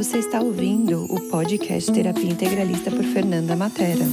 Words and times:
Você 0.00 0.16
está 0.16 0.40
ouvindo 0.40 1.04
o 1.12 1.28
podcast 1.28 1.92
Terapia 1.92 2.30
Integralista 2.30 2.90
por 2.90 3.04
Fernanda 3.04 3.54
Matera. 3.54 4.06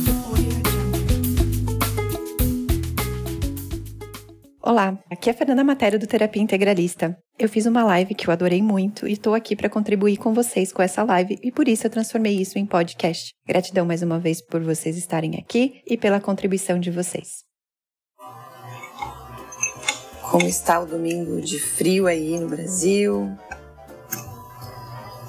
Olá, 4.61 4.99
aqui 5.09 5.29
é 5.29 5.31
a 5.31 5.33
Fernanda 5.33 5.63
Matera 5.63 5.97
do 5.97 6.05
Terapia 6.05 6.43
Integralista. 6.43 7.17
Eu 7.39 7.47
fiz 7.47 7.65
uma 7.65 7.85
live 7.85 8.13
que 8.15 8.27
eu 8.27 8.33
adorei 8.33 8.61
muito 8.61 9.07
e 9.07 9.13
estou 9.13 9.33
aqui 9.33 9.55
para 9.55 9.69
contribuir 9.69 10.17
com 10.17 10.33
vocês 10.33 10.73
com 10.73 10.81
essa 10.81 11.03
live 11.03 11.39
e 11.41 11.53
por 11.53 11.69
isso 11.69 11.87
eu 11.87 11.89
transformei 11.89 12.35
isso 12.35 12.59
em 12.59 12.65
podcast. 12.65 13.31
Gratidão 13.47 13.85
mais 13.85 14.01
uma 14.01 14.19
vez 14.19 14.45
por 14.45 14.61
vocês 14.61 14.97
estarem 14.97 15.37
aqui 15.39 15.81
e 15.87 15.95
pela 15.95 16.19
contribuição 16.19 16.77
de 16.77 16.91
vocês. 16.91 17.45
Como 20.29 20.45
está 20.45 20.81
o 20.81 20.85
domingo 20.85 21.39
de 21.39 21.57
frio 21.57 22.07
aí 22.07 22.37
no 22.37 22.49
Brasil? 22.49 23.37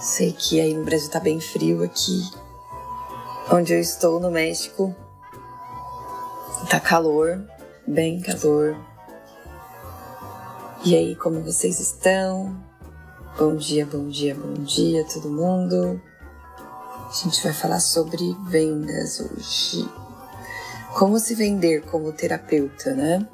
Sei 0.01 0.33
que 0.33 0.61
aí 0.61 0.75
no 0.75 0.85
Brasil 0.85 1.11
tá 1.11 1.19
bem 1.19 1.41
frio 1.41 1.83
aqui. 1.83 2.23
Onde 3.51 3.73
eu 3.73 3.81
estou 3.81 4.21
no 4.21 4.31
México, 4.31 4.95
tá 6.71 6.79
calor, 6.79 7.45
bem 7.85 8.21
calor. 8.21 8.77
E 10.85 10.95
aí, 10.95 11.17
como 11.17 11.41
vocês 11.41 11.81
estão? 11.81 12.57
Bom 13.37 13.57
dia, 13.57 13.85
bom 13.87 14.07
dia, 14.07 14.37
bom 14.37 14.63
dia, 14.63 15.05
todo 15.13 15.29
mundo. 15.31 16.01
A 17.09 17.13
gente 17.13 17.43
vai 17.43 17.53
falar 17.53 17.81
sobre 17.81 18.37
vendas 18.47 19.19
hoje. 19.19 19.89
Como 20.97 21.19
se 21.19 21.35
vender 21.35 21.83
como 21.87 22.13
terapeuta, 22.13 22.95
né? 22.95 23.27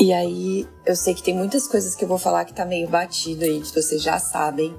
E 0.00 0.10
aí, 0.10 0.66
eu 0.86 0.96
sei 0.96 1.14
que 1.14 1.22
tem 1.22 1.36
muitas 1.36 1.68
coisas 1.68 1.94
que 1.94 2.04
eu 2.04 2.08
vou 2.08 2.18
falar 2.18 2.46
que 2.46 2.54
tá 2.54 2.64
meio 2.64 2.88
batido 2.88 3.44
aí, 3.44 3.60
que 3.60 3.74
vocês 3.74 4.00
já 4.00 4.18
sabem 4.18 4.74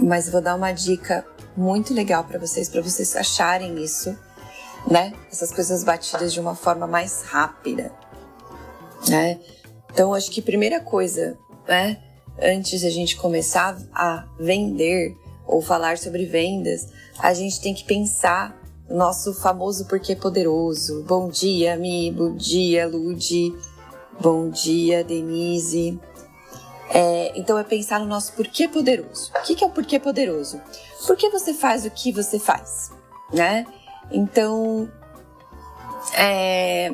mas 0.00 0.28
vou 0.28 0.40
dar 0.40 0.54
uma 0.54 0.72
dica 0.72 1.24
muito 1.56 1.92
legal 1.92 2.24
para 2.24 2.38
vocês, 2.38 2.68
para 2.68 2.80
vocês 2.80 3.14
acharem 3.14 3.82
isso, 3.82 4.16
né? 4.88 5.12
Essas 5.30 5.52
coisas 5.52 5.84
batidas 5.84 6.32
de 6.32 6.40
uma 6.40 6.54
forma 6.54 6.86
mais 6.86 7.22
rápida, 7.22 7.92
né? 9.08 9.38
Então, 9.92 10.14
acho 10.14 10.30
que 10.30 10.40
primeira 10.40 10.80
coisa, 10.80 11.36
né? 11.68 12.00
Antes 12.40 12.84
a 12.84 12.90
gente 12.90 13.16
começar 13.16 13.76
a 13.92 14.26
vender 14.38 15.14
ou 15.46 15.60
falar 15.60 15.98
sobre 15.98 16.24
vendas, 16.24 16.88
a 17.18 17.34
gente 17.34 17.60
tem 17.60 17.74
que 17.74 17.84
pensar 17.84 18.58
no 18.88 18.96
nosso 18.96 19.34
famoso 19.34 19.84
porquê 19.86 20.16
poderoso. 20.16 21.04
Bom 21.06 21.28
dia, 21.28 21.76
Mi, 21.76 22.10
bom 22.10 22.34
dia, 22.34 22.88
Lude, 22.88 23.54
bom 24.20 24.48
dia, 24.48 25.04
Denise. 25.04 26.00
É, 26.92 27.32
então 27.38 27.56
é 27.56 27.62
pensar 27.62 28.00
no 28.00 28.06
nosso 28.06 28.32
porquê 28.32 28.66
poderoso. 28.66 29.30
O 29.36 29.42
que, 29.42 29.54
que 29.54 29.62
é 29.62 29.66
o 29.66 29.70
porquê 29.70 29.98
poderoso? 29.98 30.60
Por 31.06 31.16
que 31.16 31.30
você 31.30 31.54
faz 31.54 31.84
o 31.84 31.90
que 31.90 32.12
você 32.12 32.38
faz, 32.38 32.90
né? 33.32 33.64
Então 34.10 34.90
é, 36.14 36.92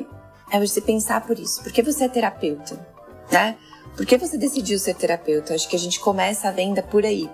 é 0.51 0.59
você 0.59 0.79
pensar 0.81 1.25
por 1.25 1.39
isso. 1.39 1.63
Por 1.63 1.71
que 1.71 1.81
você 1.81 2.03
é 2.03 2.09
terapeuta, 2.09 2.79
né? 3.31 3.57
Por 3.95 4.05
que 4.05 4.17
você 4.17 4.37
decidiu 4.37 4.77
ser 4.77 4.93
terapeuta? 4.93 5.55
Acho 5.55 5.67
que 5.67 5.75
a 5.75 5.79
gente 5.79 5.99
começa 5.99 6.47
a 6.47 6.51
venda 6.51 6.83
por 6.83 7.03
aí. 7.03 7.27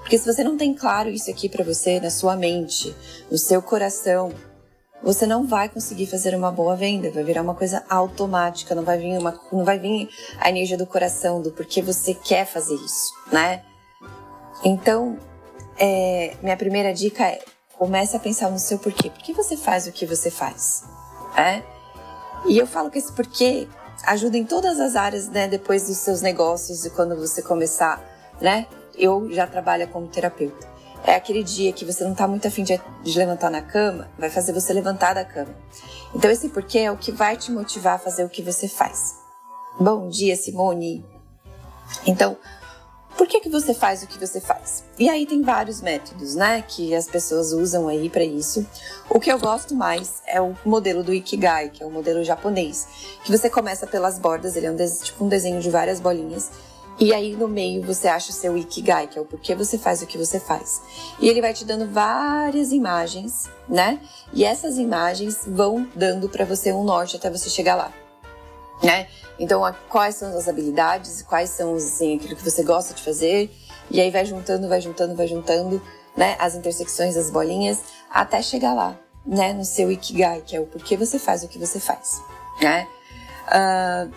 Porque 0.00 0.18
se 0.18 0.26
você 0.26 0.44
não 0.44 0.58
tem 0.58 0.74
claro 0.74 1.08
isso 1.08 1.30
aqui 1.30 1.48
para 1.48 1.64
você 1.64 1.98
na 1.98 2.10
sua 2.10 2.36
mente, 2.36 2.94
no 3.30 3.38
seu 3.38 3.62
coração, 3.62 4.30
você 5.02 5.26
não 5.26 5.46
vai 5.46 5.68
conseguir 5.68 6.06
fazer 6.06 6.34
uma 6.34 6.52
boa 6.52 6.76
venda, 6.76 7.10
vai 7.10 7.24
virar 7.24 7.42
uma 7.42 7.54
coisa 7.54 7.82
automática, 7.88 8.74
não 8.74 8.84
vai 8.84 8.98
vir 8.98 9.18
uma, 9.18 9.38
não 9.50 9.64
vai 9.64 9.78
vir 9.78 10.08
a 10.38 10.48
energia 10.50 10.76
do 10.76 10.86
coração 10.86 11.40
do 11.40 11.50
porquê 11.50 11.80
você 11.80 12.14
quer 12.14 12.44
fazer 12.44 12.74
isso, 12.74 13.12
né? 13.32 13.62
Então, 14.64 15.18
é, 15.78 16.36
minha 16.42 16.56
primeira 16.56 16.92
dica 16.92 17.24
é 17.24 17.42
comece 17.78 18.14
a 18.14 18.20
pensar 18.20 18.50
no 18.50 18.58
seu 18.58 18.78
porquê. 18.78 19.08
Por 19.08 19.22
que 19.22 19.32
você 19.32 19.56
faz 19.56 19.86
o 19.86 19.92
que 19.92 20.04
você 20.04 20.30
faz? 20.30 20.84
É? 21.34 21.62
E 22.46 22.58
eu 22.58 22.66
falo 22.66 22.90
que 22.90 22.98
esse 22.98 23.10
porquê 23.10 23.66
ajuda 24.04 24.36
em 24.36 24.44
todas 24.44 24.78
as 24.78 24.96
áreas, 24.96 25.28
né? 25.28 25.48
Depois 25.48 25.86
dos 25.86 25.96
seus 25.96 26.20
negócios 26.20 26.84
e 26.84 26.90
quando 26.90 27.16
você 27.16 27.40
começar, 27.40 28.02
né? 28.38 28.66
Eu 28.98 29.30
já 29.32 29.46
trabalho 29.46 29.88
como 29.88 30.06
terapeuta 30.08 30.69
é 31.04 31.14
aquele 31.14 31.42
dia 31.42 31.72
que 31.72 31.84
você 31.84 32.04
não 32.04 32.12
está 32.12 32.26
muito 32.26 32.46
afim 32.46 32.62
de, 32.62 32.80
de 33.02 33.18
levantar 33.18 33.50
na 33.50 33.62
cama, 33.62 34.08
vai 34.18 34.30
fazer 34.30 34.52
você 34.52 34.72
levantar 34.72 35.14
da 35.14 35.24
cama. 35.24 35.54
Então 36.14 36.30
esse 36.30 36.48
porquê 36.48 36.80
é 36.80 36.92
o 36.92 36.96
que 36.96 37.12
vai 37.12 37.36
te 37.36 37.50
motivar 37.50 37.94
a 37.94 37.98
fazer 37.98 38.24
o 38.24 38.28
que 38.28 38.42
você 38.42 38.68
faz. 38.68 39.14
Bom 39.78 40.08
dia, 40.08 40.36
Simone. 40.36 41.04
Então, 42.06 42.36
por 43.16 43.26
que, 43.26 43.40
que 43.40 43.48
você 43.48 43.74
faz 43.74 44.02
o 44.02 44.06
que 44.06 44.18
você 44.18 44.40
faz? 44.40 44.84
E 44.98 45.08
aí 45.08 45.26
tem 45.26 45.42
vários 45.42 45.80
métodos, 45.80 46.34
né, 46.34 46.62
que 46.66 46.94
as 46.94 47.06
pessoas 47.06 47.52
usam 47.52 47.88
aí 47.88 48.08
para 48.08 48.24
isso. 48.24 48.66
O 49.08 49.20
que 49.20 49.30
eu 49.30 49.38
gosto 49.38 49.74
mais 49.74 50.22
é 50.26 50.40
o 50.40 50.56
modelo 50.64 51.02
do 51.02 51.12
Ikigai, 51.12 51.68
que 51.68 51.82
é 51.82 51.86
o 51.86 51.90
modelo 51.90 52.24
japonês, 52.24 52.88
que 53.24 53.30
você 53.30 53.50
começa 53.50 53.86
pelas 53.86 54.18
bordas, 54.18 54.56
ele 54.56 54.66
é 54.66 54.70
um, 54.70 54.76
tipo 54.76 55.24
um 55.24 55.28
desenho 55.28 55.60
de 55.60 55.70
várias 55.70 56.00
bolinhas, 56.00 56.50
e 57.00 57.14
aí 57.14 57.34
no 57.34 57.48
meio 57.48 57.82
você 57.82 58.06
acha 58.06 58.30
o 58.30 58.34
seu 58.34 58.58
Ikigai, 58.58 59.06
que 59.06 59.18
é 59.18 59.22
o 59.22 59.24
porquê 59.24 59.54
você 59.54 59.78
faz 59.78 60.02
o 60.02 60.06
que 60.06 60.18
você 60.18 60.38
faz. 60.38 60.82
E 61.18 61.30
ele 61.30 61.40
vai 61.40 61.54
te 61.54 61.64
dando 61.64 61.90
várias 61.90 62.72
imagens, 62.72 63.48
né? 63.66 63.98
E 64.34 64.44
essas 64.44 64.76
imagens 64.76 65.40
vão 65.46 65.88
dando 65.96 66.28
para 66.28 66.44
você 66.44 66.70
um 66.74 66.84
norte 66.84 67.16
até 67.16 67.30
você 67.30 67.48
chegar 67.48 67.74
lá, 67.74 67.90
né? 68.82 69.08
Então, 69.38 69.62
quais 69.88 70.16
são 70.16 70.36
as 70.36 70.46
habilidades, 70.46 71.22
quais 71.22 71.48
são 71.48 71.74
assim, 71.74 72.16
aquilo 72.16 72.36
que 72.36 72.44
você 72.44 72.62
gosta 72.62 72.92
de 72.92 73.02
fazer, 73.02 73.50
e 73.90 73.98
aí 73.98 74.10
vai 74.10 74.26
juntando, 74.26 74.68
vai 74.68 74.82
juntando, 74.82 75.16
vai 75.16 75.26
juntando, 75.26 75.80
né? 76.14 76.36
As 76.38 76.54
intersecções 76.54 77.14
das 77.14 77.30
bolinhas 77.30 77.78
até 78.10 78.42
chegar 78.42 78.74
lá, 78.74 78.94
né? 79.24 79.54
No 79.54 79.64
seu 79.64 79.90
Ikigai, 79.90 80.42
que 80.42 80.54
é 80.54 80.60
o 80.60 80.66
porquê 80.66 80.98
você 80.98 81.18
faz 81.18 81.42
o 81.42 81.48
que 81.48 81.58
você 81.58 81.80
faz, 81.80 82.20
né? 82.60 82.86
Uh, 83.48 84.12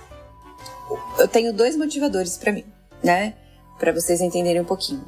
eu 1.18 1.30
tenho 1.30 1.54
dois 1.54 1.78
motivadores 1.78 2.38
para 2.38 2.52
mim 2.52 2.73
né? 3.04 3.34
Para 3.78 3.92
vocês 3.92 4.22
entenderem 4.22 4.62
um 4.62 4.66
pouquinho. 4.66 5.04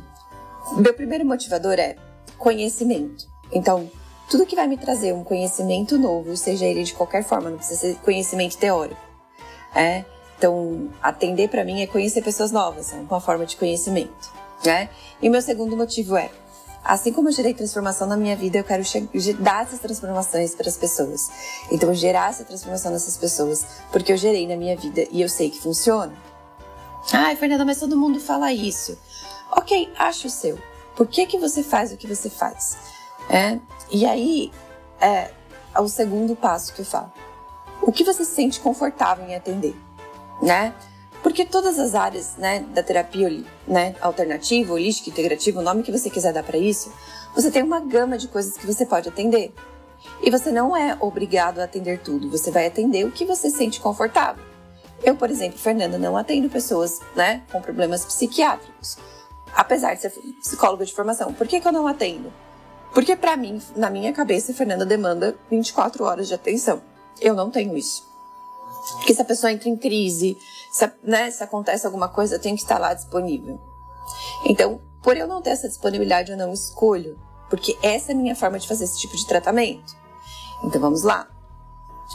Meu 0.78 0.94
primeiro 0.94 1.25
motivador 1.25 1.73
é 1.73 1.95
conhecimento. 2.38 3.25
Então, 3.51 3.89
tudo 4.29 4.45
que 4.45 4.56
vai 4.56 4.67
me 4.67 4.78
trazer 4.78 5.13
um 5.13 5.23
conhecimento 5.23 5.97
novo, 5.97 6.35
seja 6.35 6.66
ele 6.66 6.83
de 6.83 6.94
qualquer 6.94 7.23
forma, 7.23 7.50
não 7.50 7.57
precisa 7.57 7.79
ser 7.79 7.95
conhecimento 7.97 8.57
teórico. 8.57 9.00
É? 9.73 10.03
Então, 10.38 10.89
atender 11.01 11.50
para 11.50 11.63
mim 11.63 11.81
é 11.81 11.88
conhecer 11.88 12.22
pessoas 12.22 12.51
novas, 12.51 12.94
é 12.94 12.97
uma 12.97 13.22
forma 13.22 13.45
de 13.45 13.56
conhecimento. 13.56 14.33
Né? 14.66 14.89
E 15.22 15.29
meu 15.29 15.41
segundo 15.41 15.77
motivo 15.77 16.17
é, 16.17 16.29
assim 16.83 17.12
como 17.13 17.29
eu 17.29 17.33
gerei 17.33 17.53
transformação 17.53 18.07
na 18.07 18.17
minha 18.17 18.35
vida, 18.35 18.57
eu 18.57 18.63
quero 18.63 18.83
dar 19.39 19.63
essas 19.63 19.79
transformações 19.79 20.56
para 20.56 20.67
as 20.67 20.77
pessoas. 20.77 21.29
Então, 21.72 21.94
gerar 21.94 22.29
essa 22.29 22.44
transformação 22.44 22.91
nessas 22.91 23.17
pessoas, 23.17 23.66
porque 23.91 24.12
eu 24.12 24.17
gerei 24.17 24.47
na 24.47 24.56
minha 24.56 24.75
vida 24.75 25.06
e 25.12 25.22
eu 25.22 25.29
sei 25.29 25.50
que 25.50 25.62
funciona. 25.62 26.13
Ai, 27.13 27.35
Fernanda, 27.35 27.66
mas 27.66 27.79
todo 27.79 27.97
mundo 27.97 28.19
fala 28.19 28.51
isso. 28.51 28.97
Ok, 29.51 29.91
acha 29.97 30.27
o 30.27 30.29
seu. 30.29 30.57
Por 30.95 31.07
que, 31.07 31.25
que 31.25 31.38
você 31.38 31.61
faz 31.61 31.91
o 31.91 31.97
que 31.97 32.07
você 32.07 32.29
faz? 32.29 32.77
É? 33.29 33.59
E 33.91 34.05
aí, 34.05 34.51
é, 34.99 35.31
é 35.73 35.79
o 35.79 35.88
segundo 35.88 36.35
passo 36.35 36.73
que 36.73 36.81
eu 36.81 36.85
falo. 36.85 37.11
O 37.81 37.91
que 37.91 38.03
você 38.03 38.25
se 38.25 38.33
sente 38.33 38.59
confortável 38.59 39.25
em 39.25 39.35
atender, 39.35 39.75
né? 40.41 40.73
Porque 41.21 41.45
todas 41.45 41.79
as 41.79 41.95
áreas 41.95 42.35
né, 42.38 42.59
da 42.73 42.83
terapia 42.83 43.44
né, 43.67 43.95
alternativa, 43.99 44.73
holística, 44.73 45.09
integrativa, 45.09 45.59
o 45.59 45.63
nome 45.63 45.83
que 45.83 45.91
você 45.91 46.09
quiser 46.09 46.31
dar 46.31 46.44
para 46.44 46.57
isso, 46.57 46.91
você 47.33 47.51
tem 47.51 47.63
uma 47.63 47.79
gama 47.79 48.17
de 48.17 48.27
coisas 48.27 48.55
que 48.55 48.65
você 48.65 48.85
pode 48.85 49.09
atender. 49.09 49.53
E 50.21 50.29
você 50.29 50.51
não 50.51 50.77
é 50.77 50.95
obrigado 50.99 51.59
a 51.59 51.63
atender 51.63 51.99
tudo, 51.99 52.29
você 52.29 52.51
vai 52.51 52.67
atender 52.67 53.05
o 53.05 53.11
que 53.11 53.25
você 53.25 53.49
sente 53.49 53.79
confortável. 53.79 54.54
Eu, 55.05 55.16
por 55.16 55.29
exemplo, 55.29 55.59
Fernanda, 55.59 55.99
não 55.99 56.17
atendo 56.17 56.49
pessoas 56.49 57.00
né, 57.15 57.44
com 57.51 57.62
problemas 57.62 58.03
psiquiátricos, 58.03 58.97
apesar 59.53 59.94
de 59.94 60.01
ser 60.01 60.09
psicóloga 60.41 60.83
de 60.83 60.95
formação. 60.95 61.31
Por 61.31 61.47
que, 61.47 61.62
que 61.62 61.68
eu 61.68 61.71
não 61.71 61.85
atendo? 61.85 62.33
Porque, 62.91 63.15
para 63.15 63.38
mim, 63.38 63.62
na 63.75 63.91
minha 63.91 64.12
cabeça, 64.12 64.51
Fernanda 64.51 64.83
demanda 64.83 65.35
24 65.51 66.03
horas 66.03 66.27
de 66.27 66.33
atenção. 66.33 66.81
Eu 67.21 67.35
não 67.35 67.51
tenho 67.51 67.77
isso. 67.77 68.03
Porque 68.97 69.13
se 69.13 69.21
a 69.21 69.25
pessoa 69.25 69.51
entra 69.51 69.69
em 69.69 69.77
crise, 69.77 70.35
se, 70.71 70.91
né, 71.03 71.30
se 71.30 71.44
acontece 71.44 71.85
alguma 71.85 72.09
coisa, 72.09 72.35
eu 72.35 72.41
tenho 72.41 72.56
que 72.56 72.63
estar 72.63 72.80
lá 72.80 72.95
disponível. 72.95 73.62
Então, 74.44 74.81
por 75.03 75.15
eu 75.15 75.27
não 75.27 75.39
ter 75.39 75.51
essa 75.51 75.68
disponibilidade, 75.68 76.31
eu 76.31 76.38
não 76.38 76.51
escolho. 76.51 77.19
Porque 77.47 77.77
essa 77.83 78.12
é 78.12 78.15
a 78.15 78.18
minha 78.18 78.35
forma 78.35 78.57
de 78.57 78.68
fazer 78.68 78.85
esse 78.85 79.00
tipo 79.00 79.15
de 79.15 79.27
tratamento. 79.27 79.95
Então, 80.63 80.81
vamos 80.81 81.03
lá. 81.03 81.27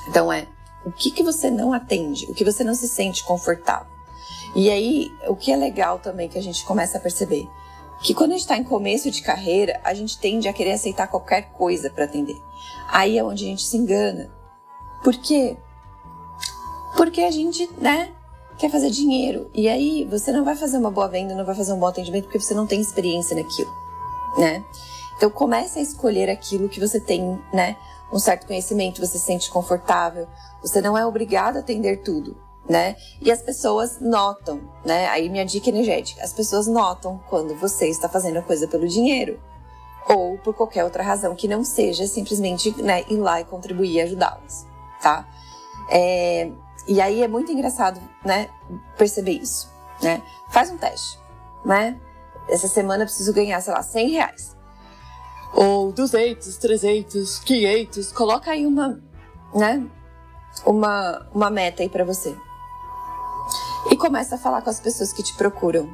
Então, 0.08 0.32
é 0.32 0.48
o 0.84 0.92
que, 0.92 1.10
que 1.10 1.22
você 1.22 1.50
não 1.50 1.72
atende? 1.72 2.26
O 2.26 2.34
que 2.34 2.44
você 2.44 2.64
não 2.64 2.74
se 2.74 2.88
sente 2.88 3.24
confortável? 3.24 3.86
E 4.54 4.70
aí, 4.70 5.12
o 5.28 5.36
que 5.36 5.52
é 5.52 5.56
legal 5.56 5.98
também 5.98 6.28
que 6.28 6.38
a 6.38 6.42
gente 6.42 6.64
começa 6.64 6.98
a 6.98 7.00
perceber? 7.00 7.48
Que 8.02 8.14
quando 8.14 8.30
a 8.30 8.34
gente 8.34 8.42
está 8.42 8.56
em 8.56 8.64
começo 8.64 9.10
de 9.10 9.22
carreira, 9.22 9.78
a 9.84 9.92
gente 9.94 10.18
tende 10.18 10.48
a 10.48 10.52
querer 10.52 10.72
aceitar 10.72 11.06
qualquer 11.06 11.52
coisa 11.52 11.90
para 11.90 12.04
atender. 12.04 12.40
Aí 12.88 13.18
é 13.18 13.22
onde 13.22 13.44
a 13.44 13.48
gente 13.48 13.62
se 13.62 13.76
engana. 13.76 14.30
Por 15.04 15.14
quê? 15.16 15.56
Porque 16.96 17.20
a 17.20 17.30
gente, 17.30 17.68
né, 17.78 18.10
quer 18.58 18.70
fazer 18.70 18.90
dinheiro. 18.90 19.50
E 19.54 19.68
aí 19.68 20.06
você 20.10 20.32
não 20.32 20.44
vai 20.44 20.56
fazer 20.56 20.78
uma 20.78 20.90
boa 20.90 21.08
venda, 21.08 21.34
não 21.34 21.44
vai 21.44 21.54
fazer 21.54 21.72
um 21.72 21.78
bom 21.78 21.86
atendimento 21.86 22.24
porque 22.24 22.40
você 22.40 22.54
não 22.54 22.66
tem 22.66 22.80
experiência 22.80 23.36
naquilo. 23.36 23.70
né? 24.38 24.64
Então 25.16 25.30
comece 25.30 25.78
a 25.78 25.82
escolher 25.82 26.30
aquilo 26.30 26.68
que 26.68 26.80
você 26.80 26.98
tem, 26.98 27.38
né? 27.52 27.76
Um 28.12 28.18
certo 28.18 28.46
conhecimento, 28.46 29.00
você 29.00 29.18
se 29.18 29.24
sente 29.24 29.50
confortável. 29.50 30.26
Você 30.62 30.80
não 30.80 30.96
é 30.96 31.06
obrigado 31.06 31.56
a 31.56 31.60
atender 31.60 32.02
tudo, 32.02 32.36
né? 32.68 32.96
E 33.20 33.30
as 33.30 33.40
pessoas 33.40 34.00
notam, 34.00 34.60
né? 34.84 35.06
Aí 35.08 35.28
minha 35.28 35.44
dica 35.44 35.68
energética: 35.68 36.22
as 36.22 36.32
pessoas 36.32 36.66
notam 36.66 37.20
quando 37.28 37.54
você 37.54 37.88
está 37.88 38.08
fazendo 38.08 38.38
a 38.38 38.42
coisa 38.42 38.66
pelo 38.66 38.88
dinheiro 38.88 39.40
ou 40.08 40.38
por 40.38 40.54
qualquer 40.54 40.84
outra 40.84 41.02
razão 41.02 41.34
que 41.34 41.46
não 41.46 41.64
seja 41.64 42.06
simplesmente 42.06 42.70
né, 42.82 43.04
ir 43.08 43.16
lá 43.16 43.40
e 43.40 43.44
contribuir 43.44 43.92
e 43.92 44.00
ajudá-las, 44.00 44.66
tá? 45.00 45.28
É, 45.88 46.50
e 46.86 47.00
aí 47.00 47.22
é 47.22 47.28
muito 47.28 47.52
engraçado, 47.52 48.00
né, 48.24 48.48
perceber 48.96 49.32
isso, 49.32 49.70
né? 50.02 50.22
Faz 50.48 50.70
um 50.70 50.76
teste, 50.76 51.18
né? 51.64 52.00
Essa 52.48 52.66
semana 52.66 53.04
eu 53.04 53.06
preciso 53.06 53.32
ganhar, 53.32 53.60
sei 53.60 53.72
lá, 53.72 53.82
100 53.82 54.10
reais. 54.10 54.56
Ou 55.54 55.92
200, 55.92 56.56
300, 56.56 57.38
500. 57.40 58.12
Coloca 58.12 58.50
aí 58.50 58.66
uma, 58.66 59.00
né? 59.54 59.86
Uma, 60.64 61.26
uma 61.34 61.50
meta 61.50 61.82
aí 61.82 61.88
para 61.88 62.04
você. 62.04 62.36
E 63.90 63.96
começa 63.96 64.34
a 64.34 64.38
falar 64.38 64.62
com 64.62 64.70
as 64.70 64.80
pessoas 64.80 65.12
que 65.12 65.22
te 65.22 65.34
procuram, 65.34 65.88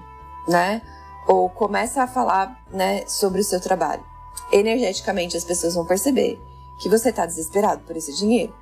né? 0.49 0.82
Ou 1.26 1.49
começa 1.49 2.03
a 2.03 2.06
falar, 2.06 2.62
né, 2.70 3.06
sobre 3.06 3.41
o 3.41 3.44
seu 3.44 3.61
trabalho. 3.61 4.05
Energeticamente 4.53 5.37
as 5.37 5.44
pessoas 5.44 5.75
vão 5.75 5.85
perceber 5.85 6.41
que 6.81 6.88
você 6.88 7.12
tá 7.12 7.26
desesperado 7.26 7.82
por 7.82 7.97
esse 7.97 8.14
dinheiro. 8.14 8.55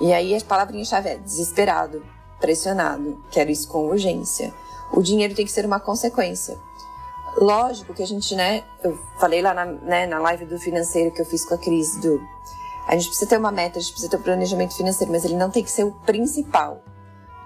E 0.00 0.12
aí 0.12 0.34
a 0.34 0.40
palavrinha-chave 0.40 1.08
é 1.08 1.16
desesperado, 1.16 2.04
pressionado, 2.40 3.22
quero 3.30 3.50
isso 3.50 3.68
com 3.68 3.86
urgência. 3.86 4.52
O 4.92 5.02
dinheiro 5.02 5.34
tem 5.34 5.44
que 5.44 5.52
ser 5.52 5.64
uma 5.64 5.80
consequência. 5.80 6.58
Lógico 7.36 7.92
que 7.92 8.02
a 8.02 8.06
gente, 8.06 8.34
né, 8.34 8.64
eu 8.82 8.96
falei 9.18 9.42
lá 9.42 9.52
na, 9.52 9.64
né, 9.64 10.06
na 10.06 10.18
live 10.20 10.44
do 10.46 10.58
financeiro 10.58 11.12
que 11.12 11.20
eu 11.20 11.26
fiz 11.26 11.44
com 11.44 11.54
a 11.54 11.58
Cris 11.58 11.96
do. 12.00 12.20
A 12.86 12.92
gente 12.92 13.08
precisa 13.08 13.28
ter 13.28 13.38
uma 13.38 13.50
meta, 13.50 13.78
a 13.78 13.82
gente 13.82 13.92
precisa 13.92 14.10
ter 14.10 14.16
um 14.16 14.22
planejamento 14.22 14.76
financeiro, 14.76 15.10
mas 15.10 15.24
ele 15.24 15.36
não 15.36 15.50
tem 15.50 15.64
que 15.64 15.70
ser 15.70 15.84
o 15.84 15.92
principal, 15.92 16.82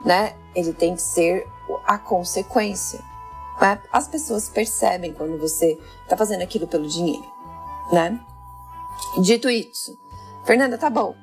né? 0.05 0.35
Ele 0.55 0.73
tem 0.73 0.95
que 0.95 1.03
ser 1.03 1.47
a 1.87 1.97
consequência. 1.97 3.01
Né? 3.61 3.81
As 3.93 4.07
pessoas 4.07 4.49
percebem 4.49 5.13
quando 5.13 5.39
você 5.39 5.79
está 6.03 6.17
fazendo 6.17 6.43
aquilo 6.43 6.67
pelo 6.67 6.87
dinheiro, 6.87 7.27
né? 7.91 8.21
Dito 9.23 9.49
isso, 9.49 9.99
Fernanda, 10.45 10.77
tá 10.77 10.91
bom. 10.91 11.15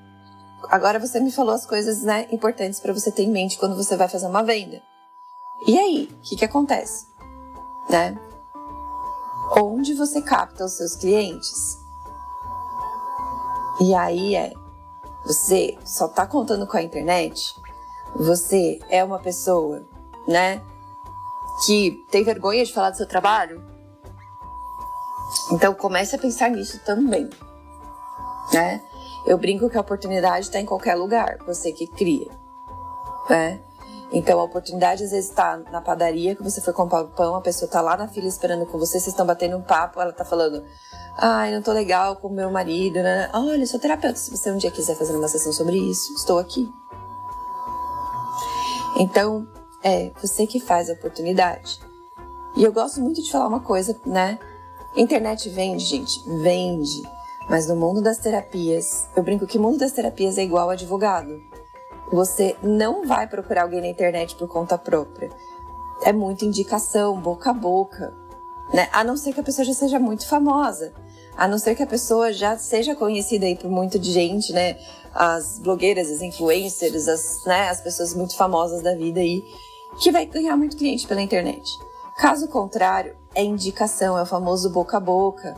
Agora 0.69 0.99
você 0.99 1.19
me 1.19 1.31
falou 1.31 1.53
as 1.53 1.65
coisas 1.65 2.01
né, 2.01 2.27
importantes 2.31 2.79
para 2.79 2.93
você 2.93 3.11
ter 3.11 3.23
em 3.23 3.31
mente 3.31 3.57
quando 3.57 3.75
você 3.75 3.95
vai 3.95 4.07
fazer 4.07 4.25
uma 4.25 4.43
venda. 4.43 4.81
E 5.67 5.77
aí, 5.77 6.09
o 6.11 6.21
que, 6.21 6.35
que 6.35 6.45
acontece? 6.45 7.05
Né? 7.89 8.17
Onde 9.51 9.93
você 9.93 10.21
capta 10.21 10.65
os 10.65 10.73
seus 10.73 10.95
clientes? 10.95 11.77
E 13.79 13.93
aí 13.93 14.35
é, 14.35 14.53
você 15.25 15.77
só 15.85 16.07
tá 16.07 16.25
contando 16.25 16.65
com 16.65 16.77
a 16.77 16.81
internet? 16.81 17.53
Você 18.15 18.79
é 18.89 19.03
uma 19.03 19.19
pessoa, 19.19 19.83
né, 20.27 20.61
que 21.65 21.91
tem 22.09 22.23
vergonha 22.23 22.63
de 22.63 22.73
falar 22.73 22.91
do 22.91 22.97
seu 22.97 23.07
trabalho? 23.07 23.63
Então 25.51 25.73
comece 25.73 26.15
a 26.15 26.19
pensar 26.19 26.49
nisso 26.49 26.79
também, 26.85 27.29
né? 28.53 28.81
Eu 29.25 29.37
brinco 29.37 29.69
que 29.69 29.77
a 29.77 29.81
oportunidade 29.81 30.45
está 30.45 30.59
em 30.59 30.65
qualquer 30.65 30.95
lugar, 30.95 31.37
você 31.45 31.71
que 31.71 31.87
cria. 31.87 32.31
Né? 33.29 33.59
Então 34.11 34.39
a 34.39 34.43
oportunidade 34.43 35.03
às 35.03 35.11
vezes 35.11 35.29
está 35.29 35.57
na 35.71 35.81
padaria, 35.81 36.35
que 36.35 36.43
você 36.43 36.61
foi 36.61 36.73
comprar 36.73 37.01
o 37.01 37.07
pão, 37.09 37.35
a 37.35 37.41
pessoa 37.41 37.67
está 37.67 37.81
lá 37.81 37.97
na 37.97 38.07
fila 38.07 38.27
esperando 38.27 38.65
com 38.65 38.77
você, 38.77 38.99
vocês 38.99 39.07
estão 39.07 39.25
batendo 39.25 39.57
um 39.57 39.61
papo, 39.61 39.99
ela 39.99 40.11
está 40.11 40.23
falando, 40.23 40.63
ai, 41.17 41.53
não 41.53 41.61
tô 41.61 41.71
legal 41.71 42.15
com 42.17 42.29
meu 42.29 42.51
marido, 42.51 42.95
né? 42.95 43.29
Olha, 43.33 43.61
eu 43.63 43.67
sou 43.67 43.79
terapeuta, 43.79 44.17
se 44.17 44.31
você 44.31 44.51
um 44.51 44.57
dia 44.57 44.71
quiser 44.71 44.95
fazer 44.95 45.15
uma 45.15 45.27
sessão 45.27 45.51
sobre 45.51 45.77
isso, 45.77 46.13
estou 46.13 46.39
aqui. 46.39 46.71
Então, 48.97 49.45
é 49.83 50.11
você 50.21 50.47
que 50.47 50.59
faz 50.59 50.89
a 50.89 50.93
oportunidade. 50.93 51.79
E 52.55 52.63
eu 52.63 52.71
gosto 52.71 53.01
muito 53.01 53.21
de 53.21 53.29
falar 53.29 53.47
uma 53.47 53.59
coisa, 53.59 53.99
né? 54.05 54.39
Internet 54.95 55.49
vende, 55.49 55.83
gente, 55.83 56.23
vende. 56.41 57.03
Mas 57.49 57.67
no 57.67 57.75
mundo 57.75 58.01
das 58.01 58.17
terapias, 58.17 59.07
eu 59.15 59.21
brinco 59.21 59.45
que 59.45 59.57
o 59.57 59.61
mundo 59.61 59.77
das 59.77 59.91
terapias 59.91 60.37
é 60.37 60.43
igual 60.43 60.69
advogado. 60.69 61.41
Você 62.11 62.55
não 62.61 63.05
vai 63.05 63.27
procurar 63.27 63.63
alguém 63.63 63.81
na 63.81 63.87
internet 63.87 64.35
por 64.35 64.47
conta 64.47 64.77
própria. 64.77 65.29
É 66.03 66.13
muita 66.13 66.45
indicação, 66.45 67.19
boca 67.19 67.49
a 67.49 67.53
boca. 67.53 68.13
Né? 68.73 68.87
A 68.91 69.03
não 69.03 69.17
ser 69.17 69.33
que 69.33 69.39
a 69.39 69.43
pessoa 69.43 69.65
já 69.65 69.73
seja 69.73 69.99
muito 69.99 70.27
famosa. 70.27 70.93
A 71.37 71.47
não 71.47 71.57
ser 71.57 71.75
que 71.75 71.83
a 71.83 71.87
pessoa 71.87 72.31
já 72.31 72.57
seja 72.57 72.95
conhecida 72.95 73.45
aí 73.45 73.55
por 73.55 73.69
muita 73.69 74.01
gente, 74.01 74.53
né? 74.53 74.77
As 75.13 75.59
blogueiras, 75.59 76.09
as 76.09 76.21
influencers, 76.21 77.07
as, 77.07 77.45
né? 77.45 77.69
as 77.69 77.81
pessoas 77.81 78.13
muito 78.13 78.35
famosas 78.35 78.81
da 78.81 78.95
vida 78.95 79.19
aí, 79.19 79.43
que 80.01 80.11
vai 80.11 80.25
ganhar 80.25 80.55
muito 80.55 80.77
cliente 80.77 81.07
pela 81.07 81.21
internet. 81.21 81.69
Caso 82.17 82.47
contrário, 82.47 83.17
é 83.33 83.43
indicação, 83.43 84.17
é 84.17 84.21
o 84.21 84.25
famoso 84.25 84.69
boca 84.69 84.97
a 84.97 84.99
boca. 84.99 85.55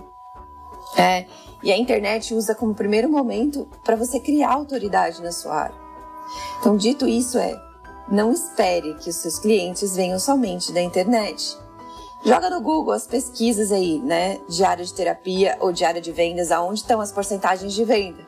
É, 0.98 1.28
e 1.62 1.72
a 1.72 1.78
internet 1.78 2.34
usa 2.34 2.56
como 2.56 2.74
primeiro 2.74 3.10
momento 3.10 3.68
para 3.84 3.96
você 3.96 4.20
criar 4.20 4.54
autoridade 4.54 5.22
na 5.22 5.32
sua 5.32 5.54
área. 5.54 5.87
Então, 6.60 6.76
dito 6.76 7.08
isso, 7.08 7.38
é 7.38 7.60
não 8.10 8.32
espere 8.32 8.94
que 8.96 9.10
os 9.10 9.18
seus 9.18 9.38
clientes 9.38 9.96
venham 9.96 10.18
somente 10.18 10.72
da 10.72 10.82
internet. 10.82 11.58
Joga 12.26 12.50
no 12.50 12.62
Google 12.62 12.94
as 12.94 13.06
pesquisas 13.06 13.72
aí, 13.72 14.00
né, 14.00 14.40
de 14.48 14.64
área 14.64 14.84
de 14.84 14.94
terapia 14.94 15.58
ou 15.60 15.72
de 15.72 15.86
área 15.86 16.02
de 16.02 16.12
vendas, 16.12 16.52
aonde 16.52 16.80
estão 16.80 17.00
as 17.00 17.12
porcentagens 17.12 17.74
de 17.74 17.84
venda. 17.84 18.26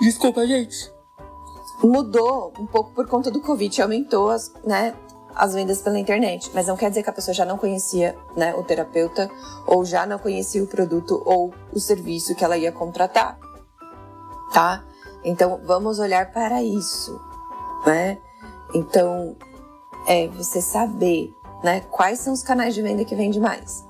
Desculpa, 0.00 0.46
gente. 0.46 0.92
Mudou 1.82 2.52
um 2.58 2.66
pouco 2.66 2.90
por 2.92 3.06
conta 3.08 3.30
do 3.30 3.40
Covid, 3.40 3.82
aumentou 3.82 4.30
as, 4.30 4.52
né, 4.64 4.94
as 5.34 5.54
vendas 5.54 5.80
pela 5.80 5.98
internet, 5.98 6.50
mas 6.54 6.66
não 6.66 6.76
quer 6.76 6.88
dizer 6.88 7.02
que 7.02 7.10
a 7.10 7.12
pessoa 7.12 7.34
já 7.34 7.44
não 7.44 7.58
conhecia 7.58 8.16
né, 8.36 8.54
o 8.54 8.62
terapeuta 8.62 9.30
ou 9.66 9.84
já 9.84 10.06
não 10.06 10.18
conhecia 10.18 10.62
o 10.62 10.66
produto 10.66 11.22
ou 11.24 11.54
o 11.72 11.78
serviço 11.78 12.34
que 12.34 12.44
ela 12.44 12.56
ia 12.56 12.72
contratar, 12.72 13.38
tá? 14.52 14.84
Então 15.26 15.60
vamos 15.64 15.98
olhar 15.98 16.30
para 16.30 16.62
isso, 16.62 17.20
né? 17.84 18.18
Então 18.72 19.36
é 20.06 20.28
você 20.28 20.62
saber, 20.62 21.34
né, 21.64 21.80
quais 21.90 22.20
são 22.20 22.32
os 22.32 22.44
canais 22.44 22.76
de 22.76 22.80
venda 22.80 23.04
que 23.04 23.16
vende 23.16 23.40
mais. 23.40 23.84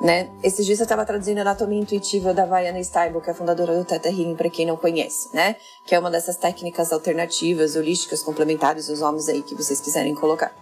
Né? 0.00 0.30
Esses 0.42 0.64
dias 0.64 0.80
eu 0.80 0.84
estava 0.84 1.04
traduzindo 1.04 1.38
a 1.38 1.42
anatomia 1.42 1.78
intuitiva 1.78 2.32
da 2.32 2.46
Vaiana 2.46 2.80
Stable, 2.80 3.20
que 3.20 3.28
é 3.28 3.32
a 3.32 3.36
fundadora 3.36 3.76
do 3.78 3.84
Theta 3.84 4.08
Healing, 4.08 4.34
para 4.34 4.48
quem 4.48 4.66
não 4.66 4.76
conhece, 4.76 5.28
né? 5.36 5.56
Que 5.84 5.94
é 5.94 5.98
uma 5.98 6.10
dessas 6.10 6.36
técnicas 6.36 6.90
alternativas, 6.90 7.76
holísticas, 7.76 8.22
complementares, 8.22 8.88
os 8.88 9.02
homens 9.02 9.28
aí 9.28 9.42
que 9.42 9.54
vocês 9.54 9.78
quiserem 9.78 10.14
colocar. 10.14 10.52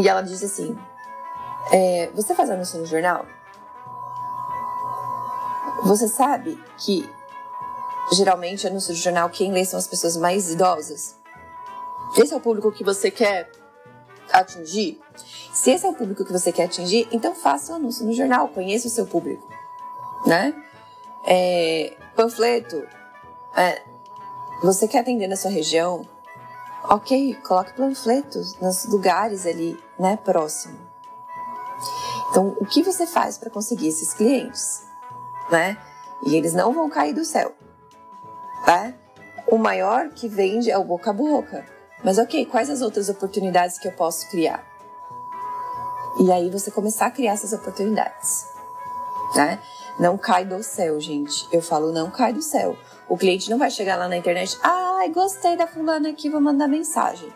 E 0.00 0.08
ela 0.08 0.22
disse 0.22 0.44
assim: 0.44 0.78
é, 1.72 2.08
Você 2.14 2.36
faz 2.36 2.48
anúncio 2.48 2.78
no 2.78 2.86
jornal? 2.86 3.26
Você 5.82 6.06
sabe 6.06 6.56
que 6.78 7.10
geralmente 8.12 8.66
anúncio 8.66 8.94
de 8.94 9.00
jornal 9.00 9.30
quem 9.30 9.52
lê 9.52 9.64
são 9.64 9.78
as 9.78 9.86
pessoas 9.86 10.16
mais 10.16 10.50
idosas? 10.50 11.16
Esse 12.16 12.32
é 12.32 12.36
o 12.36 12.40
público 12.40 12.72
que 12.72 12.84
você 12.84 13.10
quer 13.10 13.50
atingir? 14.32 15.00
Se 15.52 15.70
esse 15.70 15.84
é 15.84 15.88
o 15.88 15.94
público 15.94 16.24
que 16.24 16.32
você 16.32 16.52
quer 16.52 16.64
atingir, 16.64 17.08
então 17.12 17.34
faça 17.34 17.72
um 17.72 17.76
anúncio 17.76 18.04
no 18.04 18.12
jornal, 18.12 18.48
conheça 18.48 18.88
o 18.88 18.90
seu 18.90 19.06
público, 19.06 19.46
né? 20.26 20.54
É, 21.26 21.96
panfleto, 22.16 22.82
é, 23.54 23.82
você 24.62 24.88
quer 24.88 25.00
atender 25.00 25.26
na 25.26 25.36
sua 25.36 25.50
região? 25.50 26.06
Ok, 26.84 27.34
coloque 27.46 27.74
panfletos 27.74 28.54
nos 28.60 28.86
lugares 28.86 29.44
ali, 29.46 29.78
né, 29.98 30.16
próximo. 30.24 30.78
Então, 32.30 32.56
o 32.60 32.66
que 32.66 32.82
você 32.82 33.06
faz 33.06 33.36
para 33.36 33.50
conseguir 33.50 33.88
esses 33.88 34.14
clientes, 34.14 34.82
né? 35.50 35.76
E 36.24 36.36
eles 36.36 36.52
não 36.52 36.72
vão 36.72 36.88
cair 36.88 37.14
do 37.14 37.24
céu, 37.24 37.52
tá? 38.64 38.92
O 39.50 39.56
maior 39.56 40.10
que 40.10 40.28
vende 40.28 40.70
é 40.70 40.78
o 40.78 40.84
boca 40.84 41.10
a 41.10 41.12
boca. 41.12 41.64
Mas 42.04 42.18
ok, 42.18 42.46
quais 42.46 42.70
as 42.70 42.80
outras 42.80 43.08
oportunidades 43.08 43.78
que 43.78 43.88
eu 43.88 43.92
posso 43.92 44.28
criar? 44.30 44.64
E 46.20 46.32
aí 46.32 46.50
você 46.50 46.70
começar 46.70 47.06
a 47.06 47.10
criar 47.10 47.32
essas 47.32 47.52
oportunidades, 47.52 48.44
né? 49.34 49.58
Não 49.98 50.16
cai 50.16 50.44
do 50.44 50.62
céu, 50.62 51.00
gente. 51.00 51.46
Eu 51.52 51.60
falo 51.60 51.92
não 51.92 52.10
cai 52.10 52.32
do 52.32 52.42
céu. 52.42 52.76
O 53.08 53.16
cliente 53.16 53.50
não 53.50 53.58
vai 53.58 53.70
chegar 53.70 53.96
lá 53.96 54.06
na 54.06 54.16
internet, 54.16 54.58
ai, 54.62 55.08
gostei 55.10 55.56
da 55.56 55.66
fulana 55.66 56.10
aqui, 56.10 56.28
vou 56.28 56.40
mandar 56.40 56.68
mensagem. 56.68 57.32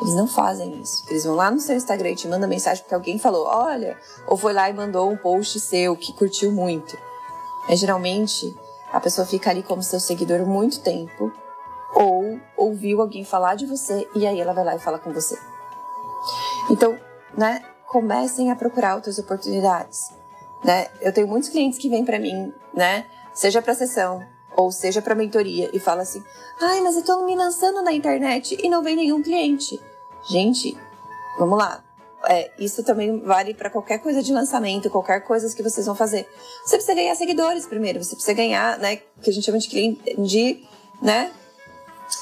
Eles 0.00 0.14
não 0.14 0.26
fazem 0.26 0.80
isso. 0.80 1.04
Eles 1.08 1.24
vão 1.24 1.34
lá 1.34 1.50
no 1.50 1.60
seu 1.60 1.76
Instagram 1.76 2.10
e 2.10 2.16
te 2.16 2.26
mandam 2.26 2.48
mensagem 2.48 2.82
porque 2.82 2.94
alguém 2.94 3.18
falou, 3.18 3.46
olha, 3.46 3.96
ou 4.26 4.36
foi 4.36 4.52
lá 4.52 4.68
e 4.68 4.72
mandou 4.72 5.10
um 5.10 5.16
post 5.16 5.60
seu 5.60 5.96
que 5.96 6.12
curtiu 6.12 6.50
muito. 6.50 6.96
Mas 7.68 7.78
geralmente 7.78 8.56
a 8.94 9.00
pessoa 9.00 9.26
fica 9.26 9.50
ali 9.50 9.62
como 9.62 9.82
seu 9.82 10.00
seguidor 10.00 10.46
muito 10.46 10.80
tempo, 10.80 11.32
ou 11.94 12.40
ouviu 12.56 13.00
alguém 13.00 13.24
falar 13.24 13.54
de 13.54 13.66
você 13.66 14.08
e 14.14 14.26
aí 14.26 14.40
ela 14.40 14.52
vai 14.52 14.64
lá 14.64 14.76
e 14.76 14.78
fala 14.78 14.98
com 14.98 15.12
você. 15.12 15.38
Então, 16.70 16.98
né, 17.36 17.62
comecem 17.86 18.50
a 18.50 18.56
procurar 18.56 18.94
outras 18.94 19.18
oportunidades 19.18 20.10
né? 20.64 20.88
Eu 21.00 21.12
tenho 21.12 21.28
muitos 21.28 21.50
clientes 21.50 21.78
que 21.78 21.90
vêm 21.90 22.04
para 22.04 22.18
mim, 22.18 22.52
né? 22.72 23.06
Seja 23.34 23.60
para 23.60 23.74
sessão 23.74 24.24
ou 24.56 24.72
seja 24.72 25.02
para 25.02 25.14
mentoria 25.14 25.68
e 25.72 25.78
fala 25.78 26.02
assim: 26.02 26.24
"Ai, 26.60 26.80
mas 26.80 26.96
eu 26.96 27.04
tô 27.04 27.24
me 27.24 27.36
lançando 27.36 27.82
na 27.82 27.92
internet 27.92 28.56
e 28.60 28.68
não 28.68 28.82
vem 28.82 28.96
nenhum 28.96 29.22
cliente". 29.22 29.78
Gente, 30.22 30.76
vamos 31.38 31.58
lá. 31.58 31.83
É, 32.26 32.50
isso 32.58 32.82
também 32.82 33.20
vale 33.20 33.52
para 33.52 33.68
qualquer 33.68 33.98
coisa 33.98 34.22
de 34.22 34.32
lançamento, 34.32 34.88
qualquer 34.88 35.20
coisa 35.20 35.54
que 35.54 35.62
vocês 35.62 35.86
vão 35.86 35.94
fazer. 35.94 36.26
Você 36.64 36.76
precisa 36.76 36.94
ganhar 36.94 37.14
seguidores 37.14 37.66
primeiro, 37.66 38.02
você 38.02 38.14
precisa 38.14 38.34
ganhar, 38.34 38.78
né, 38.78 38.96
que 38.96 39.28
a 39.28 39.32
gente 39.32 39.44
chama 39.44 39.58
de 39.58 39.68
cliente 39.68 40.16
de, 40.18 40.64
né, 41.02 41.30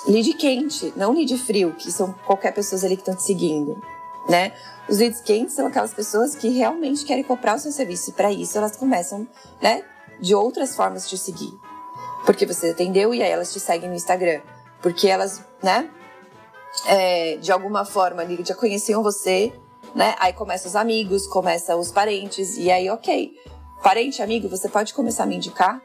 lead 0.08 0.34
quente, 0.34 0.92
não 0.96 1.12
lead 1.12 1.36
frio, 1.38 1.74
que 1.78 1.92
são 1.92 2.12
qualquer 2.26 2.52
pessoas 2.52 2.84
ali 2.84 2.96
que 2.96 3.02
estão 3.02 3.14
te 3.14 3.22
seguindo, 3.22 3.80
né? 4.28 4.52
Os 4.88 4.98
leads 4.98 5.20
quentes 5.20 5.54
são 5.54 5.66
aquelas 5.66 5.94
pessoas 5.94 6.34
que 6.34 6.48
realmente 6.48 7.04
querem 7.04 7.22
comprar 7.22 7.56
o 7.56 7.58
seu 7.58 7.70
serviço 7.70 8.10
e 8.10 8.12
para 8.12 8.32
isso 8.32 8.58
elas 8.58 8.76
começam, 8.76 9.26
né, 9.60 9.84
de 10.20 10.34
outras 10.34 10.74
formas 10.74 11.08
de 11.08 11.16
seguir. 11.16 11.52
Porque 12.26 12.46
você 12.46 12.70
atendeu 12.70 13.14
e 13.14 13.22
aí 13.22 13.30
elas 13.30 13.52
te 13.52 13.58
seguem 13.58 13.88
no 13.88 13.94
Instagram. 13.94 14.40
Porque 14.80 15.08
elas, 15.08 15.44
né, 15.62 15.88
é, 16.86 17.36
de 17.36 17.50
alguma 17.52 17.84
forma 17.84 18.22
ali 18.22 18.42
já 18.44 18.54
conheciam 18.54 19.02
você, 19.02 19.52
né? 19.94 20.14
Aí 20.18 20.32
começam 20.32 20.68
os 20.68 20.76
amigos, 20.76 21.26
começam 21.26 21.78
os 21.78 21.90
parentes 21.90 22.56
e 22.56 22.70
aí, 22.70 22.88
ok. 22.90 23.32
Parente, 23.82 24.22
amigo, 24.22 24.48
você 24.48 24.68
pode 24.68 24.94
começar 24.94 25.24
a 25.24 25.26
me 25.26 25.36
indicar? 25.36 25.82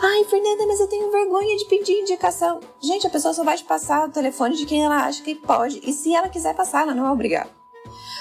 Ai, 0.00 0.24
Fernanda, 0.24 0.66
mas 0.66 0.78
eu 0.78 0.86
tenho 0.86 1.10
vergonha 1.10 1.56
de 1.56 1.64
pedir 1.64 2.00
indicação. 2.00 2.60
Gente, 2.80 3.06
a 3.06 3.10
pessoa 3.10 3.32
só 3.32 3.42
vai 3.42 3.56
te 3.56 3.64
passar 3.64 4.06
o 4.06 4.12
telefone 4.12 4.56
de 4.56 4.66
quem 4.66 4.84
ela 4.84 5.04
acha 5.04 5.22
que 5.22 5.34
pode. 5.34 5.80
E 5.82 5.92
se 5.92 6.14
ela 6.14 6.28
quiser 6.28 6.54
passar, 6.54 6.82
ela 6.82 6.94
não 6.94 7.06
é 7.06 7.10
obrigada. 7.10 7.50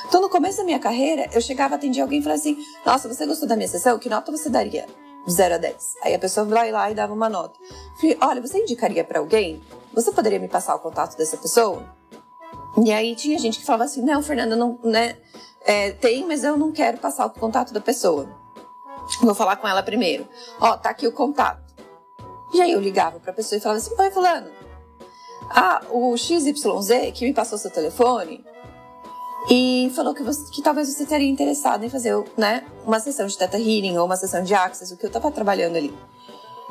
Então, 0.07 0.21
no 0.21 0.29
começo 0.29 0.57
da 0.57 0.63
minha 0.63 0.79
carreira, 0.79 1.29
eu 1.33 1.41
chegava, 1.41 1.75
atendia 1.75 2.03
alguém 2.03 2.19
e 2.19 2.21
falava 2.23 2.39
assim: 2.39 2.57
Nossa, 2.85 3.07
você 3.07 3.25
gostou 3.25 3.47
da 3.47 3.55
minha 3.55 3.67
sessão? 3.67 3.99
Que 3.99 4.09
nota 4.09 4.31
você 4.31 4.49
daria? 4.49 4.85
De 5.25 5.33
0 5.33 5.55
a 5.55 5.57
10. 5.57 5.95
Aí 6.03 6.13
a 6.13 6.19
pessoa 6.19 6.45
vai 6.45 6.71
lá 6.71 6.91
e 6.91 6.95
dava 6.95 7.13
uma 7.13 7.29
nota. 7.29 7.59
Falei, 7.99 8.17
Olha, 8.21 8.41
você 8.41 8.59
indicaria 8.59 9.03
para 9.03 9.19
alguém? 9.19 9.61
Você 9.93 10.11
poderia 10.11 10.39
me 10.39 10.47
passar 10.47 10.75
o 10.75 10.79
contato 10.79 11.17
dessa 11.17 11.37
pessoa? 11.37 11.83
E 12.81 12.91
aí 12.91 13.15
tinha 13.15 13.37
gente 13.37 13.59
que 13.59 13.65
falava 13.65 13.83
assim: 13.85 14.01
Não, 14.01 14.21
Fernanda, 14.21 14.55
não, 14.55 14.79
né? 14.83 15.17
É, 15.65 15.91
tem, 15.91 16.25
mas 16.25 16.43
eu 16.43 16.57
não 16.57 16.71
quero 16.71 16.97
passar 16.97 17.25
o 17.25 17.29
contato 17.29 17.73
da 17.73 17.79
pessoa. 17.79 18.27
Vou 19.21 19.35
falar 19.35 19.57
com 19.57 19.67
ela 19.67 19.83
primeiro. 19.83 20.27
Ó, 20.59 20.75
tá 20.77 20.89
aqui 20.89 21.07
o 21.07 21.11
contato. 21.11 21.61
E 22.53 22.61
aí 22.61 22.71
eu 22.71 22.79
ligava 22.79 23.19
pra 23.19 23.33
pessoa 23.33 23.57
e 23.57 23.61
falava 23.61 23.79
assim: 23.79 23.93
Oi, 23.97 24.11
Fulano. 24.11 24.49
Ah, 25.49 25.81
o 25.91 26.15
XYZ 26.17 26.53
que 27.13 27.25
me 27.25 27.33
passou 27.33 27.57
seu 27.57 27.69
telefone 27.69 28.43
e 29.49 29.91
falou 29.93 30.13
que, 30.13 30.23
você, 30.23 30.49
que 30.51 30.61
talvez 30.61 30.87
você 30.87 31.03
estaria 31.03 31.29
interessado 31.29 31.83
em 31.83 31.89
fazer 31.89 32.15
né, 32.37 32.65
uma 32.85 32.99
sessão 32.99 33.27
de 33.27 33.37
Teta 33.37 33.57
Healing 33.57 33.97
ou 33.97 34.05
uma 34.05 34.15
sessão 34.15 34.41
de 34.41 34.53
Access, 34.53 34.93
o 34.93 34.97
que 34.97 35.05
eu 35.05 35.11
tava 35.11 35.29
trabalhando 35.31 35.75
ali. 35.75 35.93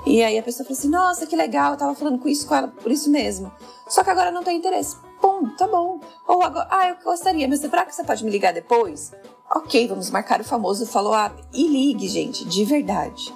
E 0.07 0.23
aí 0.23 0.39
a 0.39 0.43
pessoa 0.43 0.67
falou 0.67 0.79
assim: 0.79 0.89
Nossa, 0.89 1.27
que 1.27 1.37
legal, 1.37 1.73
eu 1.73 1.79
tava 1.79 1.95
falando 1.95 2.19
com 2.19 2.29
isso 2.29 2.47
com 2.47 2.55
ela 2.55 2.69
por 2.69 2.91
isso 2.91 3.11
mesmo. 3.11 3.53
Só 3.89 4.03
que 4.03 4.11
agora 4.11 4.31
não 4.31 4.43
tem 4.43 4.57
interesse. 4.57 4.97
Pum, 5.23 5.49
tá 5.57 5.69
bom. 5.69 6.01
Ou 6.27 6.43
agora, 6.43 6.67
ah, 6.69 6.89
eu 6.89 6.97
gostaria, 7.03 7.47
mas 7.47 7.61
será 7.61 7.87
que 7.87 7.95
você 7.95 8.03
pode 8.03 8.25
me 8.25 8.31
ligar 8.31 8.53
depois? 8.53 9.13
Ok, 9.55 9.87
vamos 9.87 10.11
marcar 10.11 10.41
o 10.41 10.45
famoso 10.45 10.85
follow-up. 10.85 11.41
E 11.53 11.69
ligue, 11.69 12.09
gente, 12.09 12.45
de 12.45 12.65
verdade. 12.65 13.33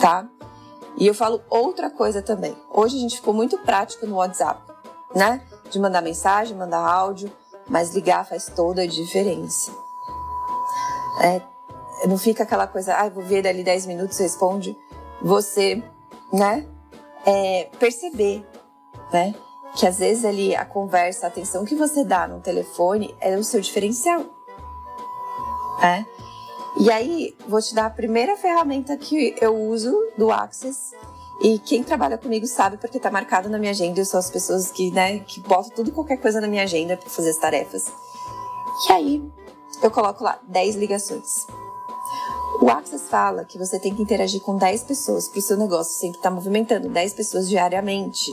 Tá? 0.00 0.28
E 0.98 1.06
eu 1.06 1.14
falo 1.14 1.42
outra 1.48 1.88
coisa 1.88 2.20
também. 2.20 2.54
Hoje 2.70 2.96
a 2.96 3.00
gente 3.00 3.16
ficou 3.16 3.32
muito 3.32 3.56
prático 3.58 4.06
no 4.06 4.16
WhatsApp, 4.16 4.60
né? 5.14 5.42
De 5.70 5.78
mandar 5.78 6.02
mensagem, 6.02 6.56
mandar 6.56 6.86
áudio, 6.86 7.32
mas 7.66 7.94
ligar 7.94 8.26
faz 8.26 8.46
toda 8.54 8.82
a 8.82 8.86
diferença. 8.86 9.72
É, 11.22 11.40
não 12.06 12.18
fica 12.18 12.42
aquela 12.42 12.66
coisa, 12.66 12.94
ah, 12.94 13.08
vou 13.08 13.22
ver 13.22 13.42
dali 13.42 13.64
10 13.64 13.86
minutos, 13.86 14.18
responde. 14.18 14.76
Você, 15.22 15.82
né? 16.30 16.66
É, 17.24 17.70
perceber, 17.78 18.46
né? 19.10 19.34
Que 19.76 19.86
às 19.86 19.98
vezes 19.98 20.24
ali 20.24 20.56
a 20.56 20.64
conversa, 20.64 21.26
a 21.26 21.28
atenção 21.28 21.64
que 21.64 21.74
você 21.74 22.02
dá 22.04 22.26
no 22.26 22.40
telefone 22.40 23.14
é 23.20 23.36
o 23.36 23.44
seu 23.44 23.60
diferencial. 23.60 24.24
É? 25.82 26.04
E 26.78 26.90
aí, 26.90 27.36
vou 27.48 27.60
te 27.60 27.74
dar 27.74 27.86
a 27.86 27.90
primeira 27.90 28.36
ferramenta 28.36 28.96
que 28.96 29.34
eu 29.40 29.54
uso 29.54 29.94
do 30.16 30.30
Access. 30.30 30.94
E 31.40 31.58
quem 31.58 31.82
trabalha 31.82 32.16
comigo 32.16 32.46
sabe 32.46 32.78
porque 32.78 32.98
tá 32.98 33.10
marcado 33.10 33.48
na 33.48 33.58
minha 33.58 33.70
agenda. 33.70 34.00
Eu 34.00 34.06
sou 34.06 34.18
as 34.18 34.30
pessoas 34.30 34.70
que, 34.70 34.90
né, 34.90 35.18
que 35.20 35.40
botam 35.40 35.70
tudo 35.70 35.92
qualquer 35.92 36.16
coisa 36.16 36.40
na 36.40 36.48
minha 36.48 36.62
agenda 36.62 36.96
para 36.96 37.08
fazer 37.10 37.30
as 37.30 37.36
tarefas. 37.36 37.84
E 38.88 38.92
aí, 38.92 39.32
eu 39.82 39.90
coloco 39.90 40.24
lá 40.24 40.38
10 40.48 40.76
ligações. 40.76 41.46
O 42.60 42.70
Access 42.70 43.08
fala 43.08 43.44
que 43.44 43.58
você 43.58 43.78
tem 43.78 43.94
que 43.94 44.02
interagir 44.02 44.40
com 44.40 44.56
10 44.56 44.84
pessoas 44.84 45.28
para 45.28 45.38
o 45.38 45.42
seu 45.42 45.58
negócio 45.58 45.98
sempre 45.98 46.18
estar 46.18 46.30
tá 46.30 46.34
movimentando 46.34 46.88
10 46.88 47.12
pessoas 47.14 47.48
diariamente. 47.48 48.32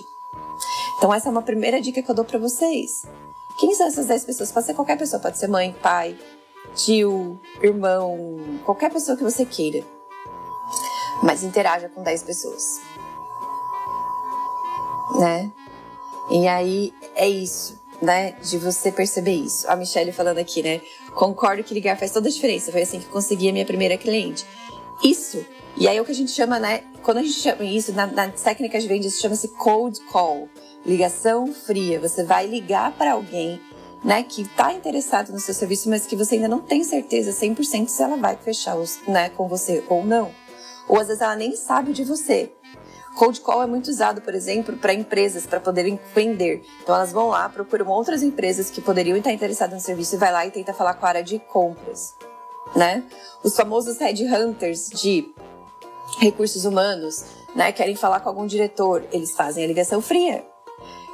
Então 0.97 1.13
essa 1.13 1.27
é 1.27 1.31
uma 1.31 1.41
primeira 1.41 1.81
dica 1.81 2.01
que 2.01 2.09
eu 2.09 2.15
dou 2.15 2.25
para 2.25 2.39
vocês. 2.39 3.03
Quem 3.59 3.73
são 3.75 3.87
essas 3.87 4.07
10 4.07 4.25
pessoas? 4.25 4.51
Pode 4.51 4.65
ser 4.65 4.73
qualquer 4.73 4.97
pessoa, 4.97 5.21
pode 5.21 5.37
ser 5.37 5.47
mãe, 5.47 5.75
pai, 5.81 6.17
tio, 6.75 7.39
irmão, 7.61 8.39
qualquer 8.65 8.91
pessoa 8.91 9.15
que 9.17 9.23
você 9.23 9.45
queira. 9.45 9.83
Mas 11.21 11.43
interaja 11.43 11.89
com 11.89 12.01
10 12.01 12.23
pessoas. 12.23 12.81
Né? 15.19 15.51
E 16.31 16.47
aí 16.47 16.93
é 17.15 17.27
isso, 17.27 17.79
né? 18.01 18.31
De 18.41 18.57
você 18.57 18.91
perceber 18.91 19.33
isso. 19.33 19.69
A 19.69 19.75
Michelle 19.75 20.11
falando 20.11 20.39
aqui, 20.39 20.63
né? 20.63 20.81
Concordo 21.13 21.63
que 21.63 21.73
ligar 21.73 21.97
faz 21.97 22.11
toda 22.11 22.27
a 22.27 22.31
diferença. 22.31 22.71
Foi 22.71 22.81
assim 22.81 22.99
que 22.99 23.05
consegui 23.05 23.49
a 23.49 23.53
minha 23.53 23.65
primeira 23.65 23.97
cliente. 23.97 24.45
Isso. 25.03 25.45
E 25.75 25.87
aí 25.87 25.97
é 25.97 26.01
o 26.01 26.05
que 26.05 26.11
a 26.11 26.15
gente 26.15 26.31
chama, 26.31 26.59
né? 26.59 26.83
Quando 27.03 27.17
a 27.17 27.21
gente 27.21 27.39
chama 27.39 27.63
isso, 27.63 27.93
na, 27.93 28.07
nas 28.07 28.41
técnicas 28.41 28.83
de 28.83 28.89
vendas, 28.89 29.19
chama-se 29.19 29.49
cold 29.49 29.99
call 30.11 30.49
ligação 30.85 31.53
fria. 31.53 31.99
Você 31.99 32.23
vai 32.23 32.47
ligar 32.47 32.91
para 32.93 33.13
alguém 33.13 33.61
né, 34.03 34.23
que 34.23 34.41
está 34.41 34.73
interessado 34.73 35.31
no 35.31 35.39
seu 35.39 35.53
serviço, 35.53 35.89
mas 35.89 36.05
que 36.05 36.15
você 36.15 36.35
ainda 36.35 36.47
não 36.47 36.59
tem 36.59 36.83
certeza 36.83 37.31
100% 37.31 37.87
se 37.87 38.03
ela 38.03 38.17
vai 38.17 38.35
fechar 38.35 38.75
os, 38.75 38.99
né, 39.07 39.29
com 39.29 39.47
você 39.47 39.83
ou 39.89 40.05
não. 40.05 40.31
Ou 40.87 40.99
às 40.99 41.07
vezes 41.07 41.21
ela 41.21 41.35
nem 41.35 41.55
sabe 41.55 41.93
de 41.93 42.03
você. 42.03 42.51
Cold 43.15 43.39
call 43.41 43.63
é 43.63 43.67
muito 43.67 43.89
usado, 43.89 44.21
por 44.21 44.33
exemplo, 44.33 44.75
para 44.75 44.93
empresas 44.93 45.45
para 45.45 45.59
poderem 45.59 45.99
vender. 46.13 46.63
Então 46.81 46.95
elas 46.95 47.11
vão 47.11 47.29
lá, 47.29 47.47
procuram 47.47 47.87
outras 47.87 48.23
empresas 48.23 48.69
que 48.71 48.81
poderiam 48.81 49.15
estar 49.15 49.31
interessadas 49.31 49.75
no 49.75 49.79
serviço 49.79 50.15
e 50.15 50.17
vai 50.17 50.31
lá 50.31 50.45
e 50.45 50.51
tenta 50.51 50.73
falar 50.73 50.95
com 50.95 51.05
a 51.05 51.09
área 51.09 51.23
de 51.23 51.37
compras, 51.39 52.15
né? 52.75 53.03
Os 53.43 53.55
famosos 53.55 53.99
headhunters 53.99 54.89
de 54.89 55.31
recursos 56.19 56.65
humanos, 56.65 57.23
né, 57.55 57.71
querem 57.71 57.95
falar 57.95 58.19
com 58.19 58.29
algum 58.29 58.47
diretor, 58.47 59.05
eles 59.11 59.31
fazem 59.31 59.63
a 59.63 59.67
ligação 59.67 60.01
fria. 60.01 60.43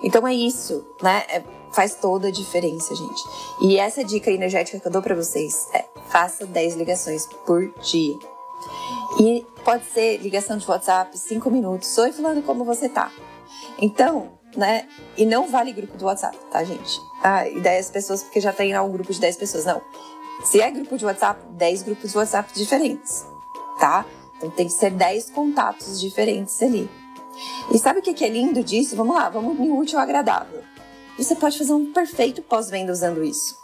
Então 0.03 0.27
é 0.27 0.33
isso, 0.33 0.85
né? 1.01 1.23
É, 1.29 1.43
faz 1.71 1.95
toda 1.95 2.27
a 2.27 2.31
diferença, 2.31 2.95
gente. 2.95 3.21
E 3.61 3.77
essa 3.77 4.03
dica 4.03 4.31
energética 4.31 4.79
que 4.79 4.87
eu 4.87 4.91
dou 4.91 5.01
para 5.01 5.15
vocês 5.15 5.67
é: 5.73 5.85
faça 6.07 6.45
10 6.45 6.75
ligações 6.75 7.25
por 7.45 7.67
dia. 7.81 8.17
E 9.19 9.45
pode 9.63 9.85
ser 9.85 10.17
ligação 10.17 10.57
de 10.57 10.69
WhatsApp, 10.69 11.17
5 11.17 11.49
minutos. 11.49 11.97
Oi, 11.97 12.11
falando 12.11 12.43
como 12.43 12.63
você 12.63 12.87
tá? 12.87 13.11
Então, 13.79 14.31
né? 14.55 14.87
E 15.17 15.25
não 15.25 15.47
vale 15.47 15.71
grupo 15.73 15.97
do 15.97 16.05
WhatsApp, 16.05 16.37
tá, 16.51 16.63
gente? 16.63 16.99
Ah, 17.23 17.47
e 17.47 17.59
10 17.59 17.91
pessoas 17.91 18.23
porque 18.23 18.39
já 18.39 18.53
tem 18.53 18.77
um 18.79 18.91
grupo 18.91 19.11
de 19.11 19.19
10 19.19 19.37
pessoas. 19.37 19.65
Não. 19.65 19.81
Se 20.43 20.61
é 20.61 20.71
grupo 20.71 20.97
de 20.97 21.05
WhatsApp, 21.05 21.41
10 21.51 21.83
grupos 21.83 22.11
de 22.11 22.17
WhatsApp 22.17 22.53
diferentes, 22.53 23.25
tá? 23.79 24.05
Então 24.37 24.49
tem 24.49 24.67
que 24.67 24.73
ser 24.73 24.91
10 24.91 25.31
contatos 25.31 25.99
diferentes 25.99 26.61
ali. 26.61 26.89
E 27.74 27.77
sabe 27.77 28.00
o 28.00 28.01
que 28.01 28.24
é 28.24 28.29
lindo 28.29 28.63
disso? 28.63 28.96
Vamos 28.96 29.15
lá, 29.15 29.29
vamos 29.29 29.58
no 29.58 29.77
útil 29.77 30.00
ao 30.00 30.03
agradável. 30.03 30.63
Você 31.17 31.36
pode 31.36 31.58
fazer 31.58 31.74
um 31.74 31.91
perfeito 31.91 32.41
pós-venda 32.41 32.91
usando 32.91 33.24
isso. 33.24 33.55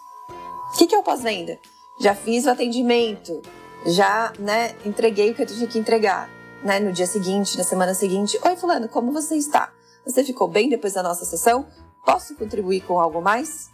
O 0.74 0.78
que 0.78 0.94
é 0.94 0.98
o 0.98 1.04
pós-venda? 1.04 1.58
Já 2.00 2.14
fiz 2.14 2.46
o 2.46 2.50
atendimento, 2.50 3.42
já 3.86 4.34
né, 4.38 4.76
entreguei 4.86 5.32
o 5.32 5.36
que 5.36 5.44
eu 5.44 5.48
tinha 5.48 5.68
que 5.68 5.80
entregar. 5.80 6.30
Né, 6.64 6.80
no 6.80 6.92
dia 6.92 7.06
seguinte, 7.06 7.58
na 7.58 7.64
semana 7.64 7.94
seguinte. 7.94 8.40
Oi, 8.44 8.56
Fulano, 8.56 8.90
como 8.90 9.12
você 9.12 9.36
está? 9.36 9.72
Você 10.06 10.24
ficou 10.24 10.48
bem 10.48 10.68
depois 10.68 10.94
da 10.94 11.04
nossa 11.04 11.24
sessão? 11.24 11.68
Posso 12.04 12.36
contribuir 12.36 12.82
com 12.82 13.00
algo 13.00 13.22
mais? 13.22 13.70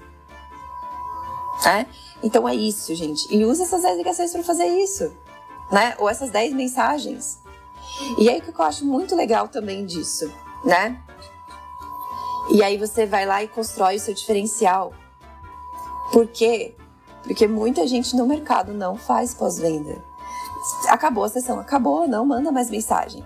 É? 1.66 1.86
Então 2.24 2.48
é 2.48 2.54
isso, 2.56 2.94
gente. 2.96 3.34
E 3.34 3.46
use 3.46 3.62
essas 3.62 3.82
10 3.82 3.98
ligações 3.98 4.32
para 4.32 4.44
fazer 4.44 4.66
isso. 4.66 5.12
Né? 5.72 5.96
Ou 5.98 6.10
essas 6.10 6.30
10 6.30 6.54
mensagens. 6.54 7.41
E 8.18 8.30
aí 8.30 8.40
o 8.40 8.42
que 8.42 8.50
eu 8.50 8.66
acho 8.66 8.86
muito 8.86 9.16
legal 9.16 9.48
também 9.48 9.86
disso, 9.86 10.32
né? 10.64 11.02
E 12.50 12.64
aí 12.64 12.78
você 12.78 13.06
vai 13.06 13.26
lá 13.26 13.44
e 13.44 13.48
constrói 13.48 13.96
o 13.96 14.00
seu 14.00 14.14
diferencial. 14.14 14.94
Por 16.12 16.28
quê? 16.28 16.76
Porque 17.24 17.48
muita 17.48 17.88
gente 17.88 18.16
no 18.16 18.26
mercado 18.26 18.74
não 18.74 18.96
faz 18.96 19.34
pós-venda. 19.34 20.04
Acabou 20.90 21.24
a 21.24 21.30
sessão, 21.30 21.60
acabou, 21.60 22.08
não 22.08 22.26
manda 22.26 22.52
mais 22.52 22.70
mensagem. 22.70 23.26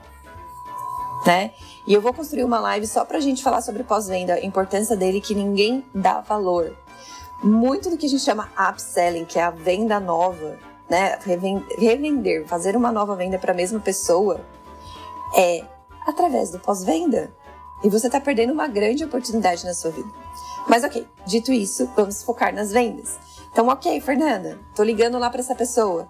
Né? 1.25 1.51
E 1.87 1.93
eu 1.93 2.01
vou 2.01 2.13
construir 2.13 2.43
uma 2.43 2.59
live 2.59 2.85
só 2.85 3.03
pra 3.03 3.19
gente 3.19 3.41
falar 3.41 3.61
sobre 3.61 3.83
pós-venda, 3.83 4.35
a 4.35 4.45
importância 4.45 4.95
dele 4.95 5.19
que 5.19 5.33
ninguém 5.33 5.83
dá 5.93 6.21
valor. 6.21 6.75
Muito 7.43 7.89
do 7.89 7.97
que 7.97 8.05
a 8.05 8.09
gente 8.09 8.23
chama 8.23 8.49
upselling, 8.69 9.25
que 9.25 9.39
é 9.39 9.43
a 9.43 9.49
venda 9.49 9.99
nova, 9.99 10.57
né, 10.89 11.17
revender, 11.77 12.45
fazer 12.45 12.75
uma 12.75 12.91
nova 12.91 13.15
venda 13.15 13.39
para 13.39 13.51
a 13.51 13.55
mesma 13.55 13.79
pessoa 13.79 14.39
é 15.35 15.63
através 16.05 16.51
do 16.51 16.59
pós-venda. 16.59 17.33
E 17.83 17.89
você 17.89 18.07
está 18.07 18.19
perdendo 18.19 18.53
uma 18.53 18.67
grande 18.67 19.03
oportunidade 19.03 19.65
na 19.65 19.73
sua 19.73 19.91
vida. 19.91 20.09
Mas 20.67 20.83
ok, 20.83 21.07
dito 21.27 21.51
isso, 21.51 21.89
vamos 21.95 22.23
focar 22.23 22.53
nas 22.53 22.71
vendas. 22.71 23.19
Então, 23.51 23.67
ok, 23.67 24.01
Fernanda, 24.01 24.59
tô 24.75 24.83
ligando 24.83 25.19
lá 25.19 25.29
para 25.29 25.39
essa 25.39 25.55
pessoa. 25.55 26.07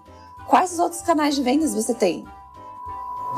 Quais 0.48 0.72
os 0.72 0.78
outros 0.78 1.02
canais 1.02 1.34
de 1.34 1.42
vendas 1.42 1.74
você 1.74 1.94
tem? 1.94 2.24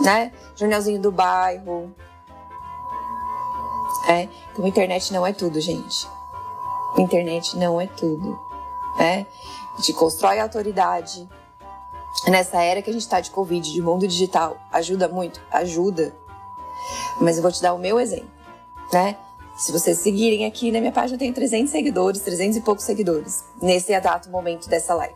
Né? 0.00 0.32
Jornalzinho 0.54 1.00
do 1.00 1.10
bairro. 1.10 1.94
É, 4.08 4.28
então 4.52 4.66
internet 4.66 5.12
não 5.12 5.26
é 5.26 5.32
tudo, 5.32 5.60
gente. 5.60 6.08
Internet 6.96 7.56
não 7.56 7.80
é 7.80 7.86
tudo. 7.86 8.38
Né? 8.96 9.26
Gente 9.76 9.92
constrói 9.94 10.38
autoridade. 10.38 11.28
Nessa 12.26 12.62
era 12.62 12.82
que 12.82 12.90
a 12.90 12.92
gente 12.92 13.02
está 13.02 13.20
de 13.20 13.30
Covid, 13.30 13.72
de 13.72 13.80
mundo 13.80 14.06
digital, 14.06 14.58
ajuda 14.72 15.08
muito? 15.08 15.40
Ajuda. 15.50 16.14
Mas 17.20 17.36
eu 17.36 17.42
vou 17.42 17.52
te 17.52 17.62
dar 17.62 17.74
o 17.74 17.78
meu 17.78 17.98
exemplo, 17.98 18.30
né? 18.92 19.16
Se 19.56 19.72
vocês 19.72 19.98
seguirem 19.98 20.46
aqui 20.46 20.70
na 20.70 20.78
minha 20.78 20.92
página, 20.92 21.16
eu 21.16 21.18
tenho 21.18 21.34
300 21.34 21.70
seguidores, 21.70 22.20
300 22.22 22.58
e 22.58 22.60
poucos 22.60 22.84
seguidores, 22.84 23.44
nesse 23.60 23.92
exato 23.92 24.30
momento 24.30 24.68
dessa 24.68 24.94
live. 24.94 25.14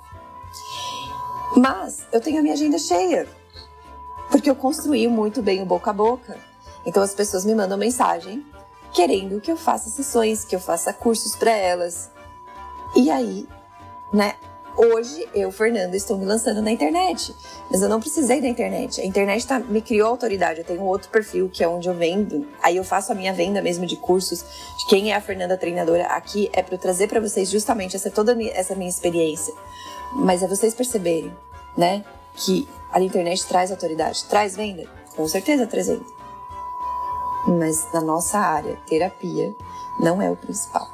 Mas 1.56 2.04
eu 2.12 2.20
tenho 2.20 2.38
a 2.38 2.42
minha 2.42 2.54
agenda 2.54 2.78
cheia, 2.78 3.28
porque 4.30 4.50
eu 4.50 4.56
construí 4.56 5.06
muito 5.06 5.42
bem 5.42 5.62
o 5.62 5.66
boca 5.66 5.90
a 5.90 5.94
boca. 5.94 6.36
Então 6.84 7.02
as 7.02 7.14
pessoas 7.14 7.44
me 7.44 7.54
mandam 7.54 7.78
mensagem 7.78 8.44
querendo 8.92 9.40
que 9.40 9.50
eu 9.50 9.56
faça 9.56 9.88
sessões, 9.88 10.44
que 10.44 10.54
eu 10.54 10.60
faça 10.60 10.92
cursos 10.92 11.36
para 11.36 11.52
elas. 11.52 12.10
E 12.96 13.10
aí, 13.10 13.48
né, 14.12 14.34
Hoje, 14.76 15.28
eu, 15.34 15.52
Fernanda, 15.52 15.96
estou 15.96 16.16
me 16.16 16.24
lançando 16.24 16.62
na 16.62 16.70
internet. 16.70 17.34
Mas 17.70 17.82
eu 17.82 17.88
não 17.88 18.00
precisei 18.00 18.40
da 18.40 18.48
internet. 18.48 19.00
A 19.00 19.04
internet 19.04 19.46
tá, 19.46 19.58
me 19.58 19.82
criou 19.82 20.08
autoridade. 20.08 20.60
Eu 20.60 20.64
tenho 20.64 20.82
outro 20.82 21.10
perfil 21.10 21.50
que 21.50 21.62
é 21.62 21.68
onde 21.68 21.88
eu 21.88 21.94
vendo. 21.94 22.46
Aí 22.62 22.76
eu 22.76 22.84
faço 22.84 23.12
a 23.12 23.14
minha 23.14 23.32
venda 23.32 23.60
mesmo 23.60 23.84
de 23.84 23.96
cursos. 23.96 24.42
De 24.78 24.86
quem 24.88 25.12
é 25.12 25.16
a 25.16 25.20
Fernanda 25.20 25.58
treinadora 25.58 26.06
aqui 26.06 26.50
é 26.52 26.62
para 26.62 26.78
trazer 26.78 27.06
para 27.06 27.20
vocês 27.20 27.50
justamente 27.50 27.96
essa 27.96 28.10
toda 28.10 28.36
essa 28.44 28.74
minha 28.74 28.88
experiência. 28.88 29.52
Mas 30.14 30.42
é 30.42 30.48
vocês 30.48 30.74
perceberem, 30.74 31.34
né, 31.76 32.04
que 32.34 32.68
a 32.90 33.00
internet 33.00 33.46
traz 33.46 33.70
autoridade, 33.70 34.24
traz 34.24 34.56
venda. 34.56 34.84
Com 35.16 35.26
certeza 35.28 35.66
traz 35.66 35.88
venda. 35.88 36.04
Mas 37.46 37.92
na 37.92 38.00
nossa 38.00 38.38
área, 38.38 38.76
terapia 38.86 39.54
não 40.00 40.20
é 40.22 40.30
o 40.30 40.36
principal. 40.36 40.88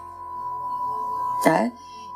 Tá? 1.44 1.70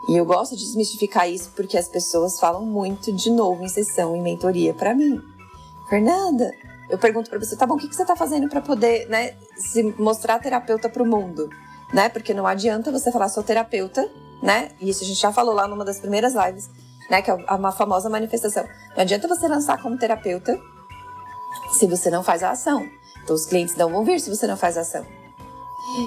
E 0.09 0.17
eu 0.17 0.25
gosto 0.25 0.57
de 0.57 0.65
desmistificar 0.65 1.29
isso 1.31 1.51
porque 1.55 1.79
as 1.79 1.89
pessoas 1.89 2.39
falam 2.41 2.67
muito 2.67 3.13
de 3.13 3.31
novo 3.31 3.63
em 3.65 3.69
sessão 3.69 4.17
e 4.17 4.21
mentoria 4.21 4.75
para 4.75 4.95
mim. 4.95 5.21
Fernanda, 5.89 6.51
eu 6.91 6.99
pergunto 6.99 7.31
para 7.31 7.39
você, 7.39 7.57
tá 7.57 7.67
bom, 7.67 7.75
o 7.75 7.79
que, 7.79 7.89
que 7.89 7.95
você 7.95 8.05
tá 8.05 8.17
fazendo 8.17 8.49
para 8.49 8.61
poder, 8.61 9.09
né, 9.09 9.35
se 9.57 9.83
mostrar 9.99 10.39
terapeuta 10.39 10.89
para 10.89 11.03
o 11.03 11.07
mundo, 11.07 11.49
né? 11.93 12.09
Porque 12.09 12.35
não 12.35 12.47
adianta 12.47 12.91
você 12.91 13.13
falar 13.13 13.29
sou 13.29 13.43
terapeuta, 13.43 14.11
né? 14.43 14.71
E 14.81 14.91
isso 14.91 15.05
a 15.05 15.07
gente 15.07 15.21
já 15.21 15.33
falou 15.33 15.55
lá 15.55 15.69
numa 15.69 15.85
das 15.85 16.01
primeiras 16.01 16.35
lives, 16.35 16.69
né, 17.09 17.23
que 17.23 17.31
é 17.31 17.35
uma 17.35 17.73
famosa 17.73 18.11
manifestação. 18.11 18.65
Não 18.97 19.03
adianta 19.03 19.29
você 19.29 19.47
lançar 19.47 19.81
como 19.81 19.97
terapeuta 19.97 20.59
se 21.73 21.87
você 21.87 22.11
não 22.11 22.23
faz 22.23 22.43
a 22.43 22.51
ação. 22.51 22.87
Então 23.23 23.37
os 23.37 23.47
clientes 23.47 23.77
não 23.77 23.91
vão 23.91 24.05
vir 24.05 24.21
se 24.21 24.29
você 24.29 24.47
não 24.47 24.57
faz 24.57 24.77
a 24.77 24.81
ação. 24.81 25.07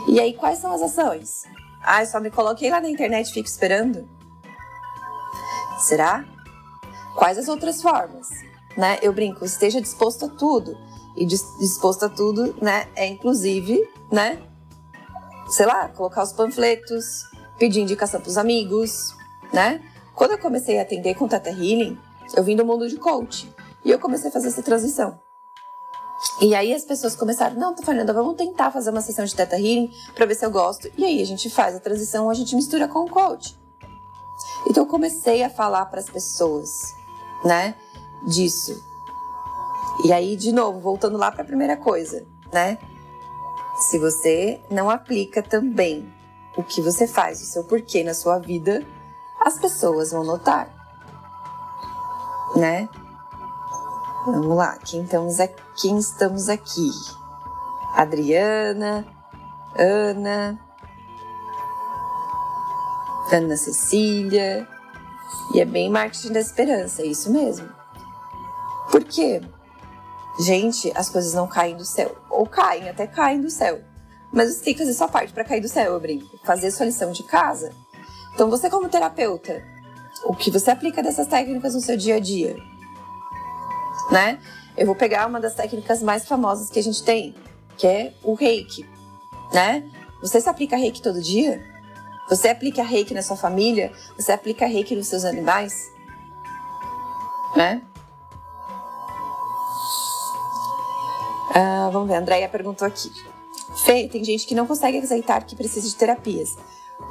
E 0.07 0.19
aí 0.19 0.33
quais 0.33 0.59
são 0.59 0.73
as 0.73 0.81
ações? 0.81 1.43
Ah, 1.85 2.03
só 2.05 2.19
me 2.19 2.31
coloquei 2.31 2.71
lá 2.71 2.81
na 2.81 2.89
internet 2.89 3.29
e 3.29 3.33
fico 3.33 3.47
esperando? 3.47 4.09
Será? 5.79 6.25
Quais 7.15 7.37
as 7.37 7.47
outras 7.47 7.81
formas? 7.81 8.27
Né? 8.75 8.97
Eu 9.01 9.13
brinco, 9.13 9.45
esteja 9.45 9.79
disposto 9.79 10.25
a 10.25 10.29
tudo. 10.29 10.75
E 11.15 11.25
disposto 11.25 12.03
a 12.03 12.09
tudo, 12.09 12.53
né, 12.61 12.89
é 12.93 13.07
inclusive, 13.07 13.89
né, 14.11 14.37
sei 15.47 15.65
lá, 15.65 15.87
colocar 15.87 16.23
os 16.23 16.33
panfletos, 16.33 17.23
pedir 17.57 17.79
indicação 17.79 18.19
para 18.19 18.29
os 18.29 18.37
amigos, 18.37 19.15
né? 19.53 19.81
Quando 20.13 20.31
eu 20.31 20.37
comecei 20.37 20.77
a 20.77 20.81
atender 20.81 21.15
com 21.15 21.25
Tata 21.25 21.49
Healing, 21.49 21.97
eu 22.35 22.43
vim 22.43 22.55
do 22.55 22.65
mundo 22.65 22.89
de 22.89 22.97
coach 22.97 23.49
e 23.85 23.91
eu 23.91 23.99
comecei 23.99 24.29
a 24.29 24.33
fazer 24.33 24.47
essa 24.47 24.61
transição. 24.61 25.19
E 26.41 26.53
aí 26.53 26.73
as 26.73 26.83
pessoas 26.83 27.15
começaram, 27.15 27.55
não, 27.55 27.75
Fernanda, 27.77 28.13
vamos 28.13 28.35
tentar 28.35 28.69
fazer 28.69 28.89
uma 28.89 29.01
sessão 29.01 29.23
de 29.23 29.33
Teta 29.33 29.55
Healing 29.55 29.89
para 30.13 30.25
ver 30.25 30.35
se 30.35 30.45
eu 30.45 30.51
gosto. 30.51 30.89
E 30.97 31.05
aí 31.05 31.21
a 31.21 31.25
gente 31.25 31.49
faz 31.49 31.75
a 31.75 31.79
transição, 31.79 32.29
a 32.29 32.33
gente 32.33 32.55
mistura 32.55 32.87
com 32.87 33.05
o 33.05 33.09
coach. 33.09 33.57
Então 34.69 34.83
eu 34.83 34.87
comecei 34.87 35.43
a 35.43 35.49
falar 35.49 35.85
para 35.85 35.99
as 35.99 36.09
pessoas, 36.09 36.69
né, 37.43 37.75
disso. 38.27 38.75
E 40.03 40.11
aí, 40.11 40.35
de 40.35 40.51
novo, 40.51 40.79
voltando 40.79 41.17
lá 41.17 41.31
para 41.31 41.43
a 41.43 41.45
primeira 41.45 41.77
coisa, 41.77 42.25
né? 42.51 42.77
Se 43.89 43.97
você 43.97 44.61
não 44.69 44.89
aplica 44.89 45.41
também 45.41 46.13
o 46.57 46.63
que 46.63 46.81
você 46.81 47.07
faz, 47.07 47.41
o 47.41 47.45
seu 47.45 47.63
porquê 47.63 48.03
na 48.03 48.13
sua 48.13 48.39
vida, 48.39 48.85
as 49.45 49.57
pessoas 49.57 50.11
vão 50.11 50.23
notar, 50.23 50.69
né? 52.55 52.89
Vamos 54.25 54.57
lá, 54.57 54.77
quem 54.79 55.03
estamos 55.03 55.39
aqui? 55.39 55.64
Quem 55.79 55.97
estamos 55.97 56.49
aqui? 56.49 56.89
Adriana, 57.93 59.05
Ana, 59.77 60.59
Ana 63.31 63.57
Cecília. 63.57 64.67
E 65.53 65.61
é 65.61 65.65
bem 65.65 65.89
marketing 65.89 66.31
da 66.33 66.39
esperança, 66.39 67.01
é 67.01 67.05
isso 67.05 67.31
mesmo. 67.31 67.69
Por 68.91 69.03
quê? 69.03 69.41
Gente, 70.39 70.91
as 70.95 71.09
coisas 71.09 71.33
não 71.33 71.47
caem 71.47 71.75
do 71.75 71.85
céu. 71.85 72.15
Ou 72.29 72.45
caem, 72.45 72.89
até 72.89 73.07
caem 73.07 73.41
do 73.41 73.49
céu. 73.49 73.81
Mas 74.33 74.53
você 74.53 74.63
tem 74.63 74.73
que 74.73 74.79
fazer 74.79 74.93
sua 74.93 75.07
parte 75.07 75.33
para 75.33 75.43
cair 75.43 75.61
do 75.61 75.69
céu, 75.69 75.93
eu 75.93 75.99
brinco. 75.99 76.39
Fazer 76.43 76.71
sua 76.71 76.85
lição 76.85 77.11
de 77.11 77.23
casa. 77.23 77.71
Então, 78.33 78.49
você, 78.49 78.69
como 78.69 78.89
terapeuta, 78.89 79.63
o 80.25 80.35
que 80.35 80.51
você 80.51 80.71
aplica 80.71 81.01
dessas 81.01 81.27
técnicas 81.27 81.73
no 81.73 81.81
seu 81.81 81.95
dia 81.95 82.15
a 82.15 82.19
dia? 82.19 82.55
né? 84.11 84.39
Eu 84.77 84.85
vou 84.85 84.95
pegar 84.95 85.27
uma 85.27 85.39
das 85.39 85.55
técnicas 85.55 86.03
mais 86.03 86.27
famosas 86.27 86.69
que 86.69 86.79
a 86.79 86.83
gente 86.83 87.03
tem, 87.03 87.33
que 87.77 87.87
é 87.87 88.13
o 88.23 88.33
reiki, 88.33 88.85
né? 89.53 89.89
Você 90.21 90.41
se 90.41 90.49
aplica 90.49 90.75
reiki 90.75 91.01
todo 91.01 91.21
dia? 91.21 91.63
Você 92.29 92.49
aplica 92.49 92.83
reiki 92.83 93.13
na 93.13 93.21
sua 93.21 93.37
família? 93.37 93.91
Você 94.17 94.31
aplica 94.31 94.65
reiki 94.65 94.95
nos 94.95 95.07
seus 95.07 95.23
animais? 95.23 95.91
Né? 97.55 97.81
Ah, 101.53 101.89
vamos 101.91 102.09
ver, 102.09 102.15
a 102.15 102.19
Andrea 102.19 102.49
perguntou 102.49 102.87
aqui. 102.87 103.09
Fê, 103.85 104.09
tem 104.09 104.23
gente 104.23 104.45
que 104.45 104.55
não 104.55 104.67
consegue 104.67 104.97
aceitar 104.97 105.45
que 105.45 105.55
precisa 105.55 105.87
de 105.87 105.95
terapias. 105.95 106.57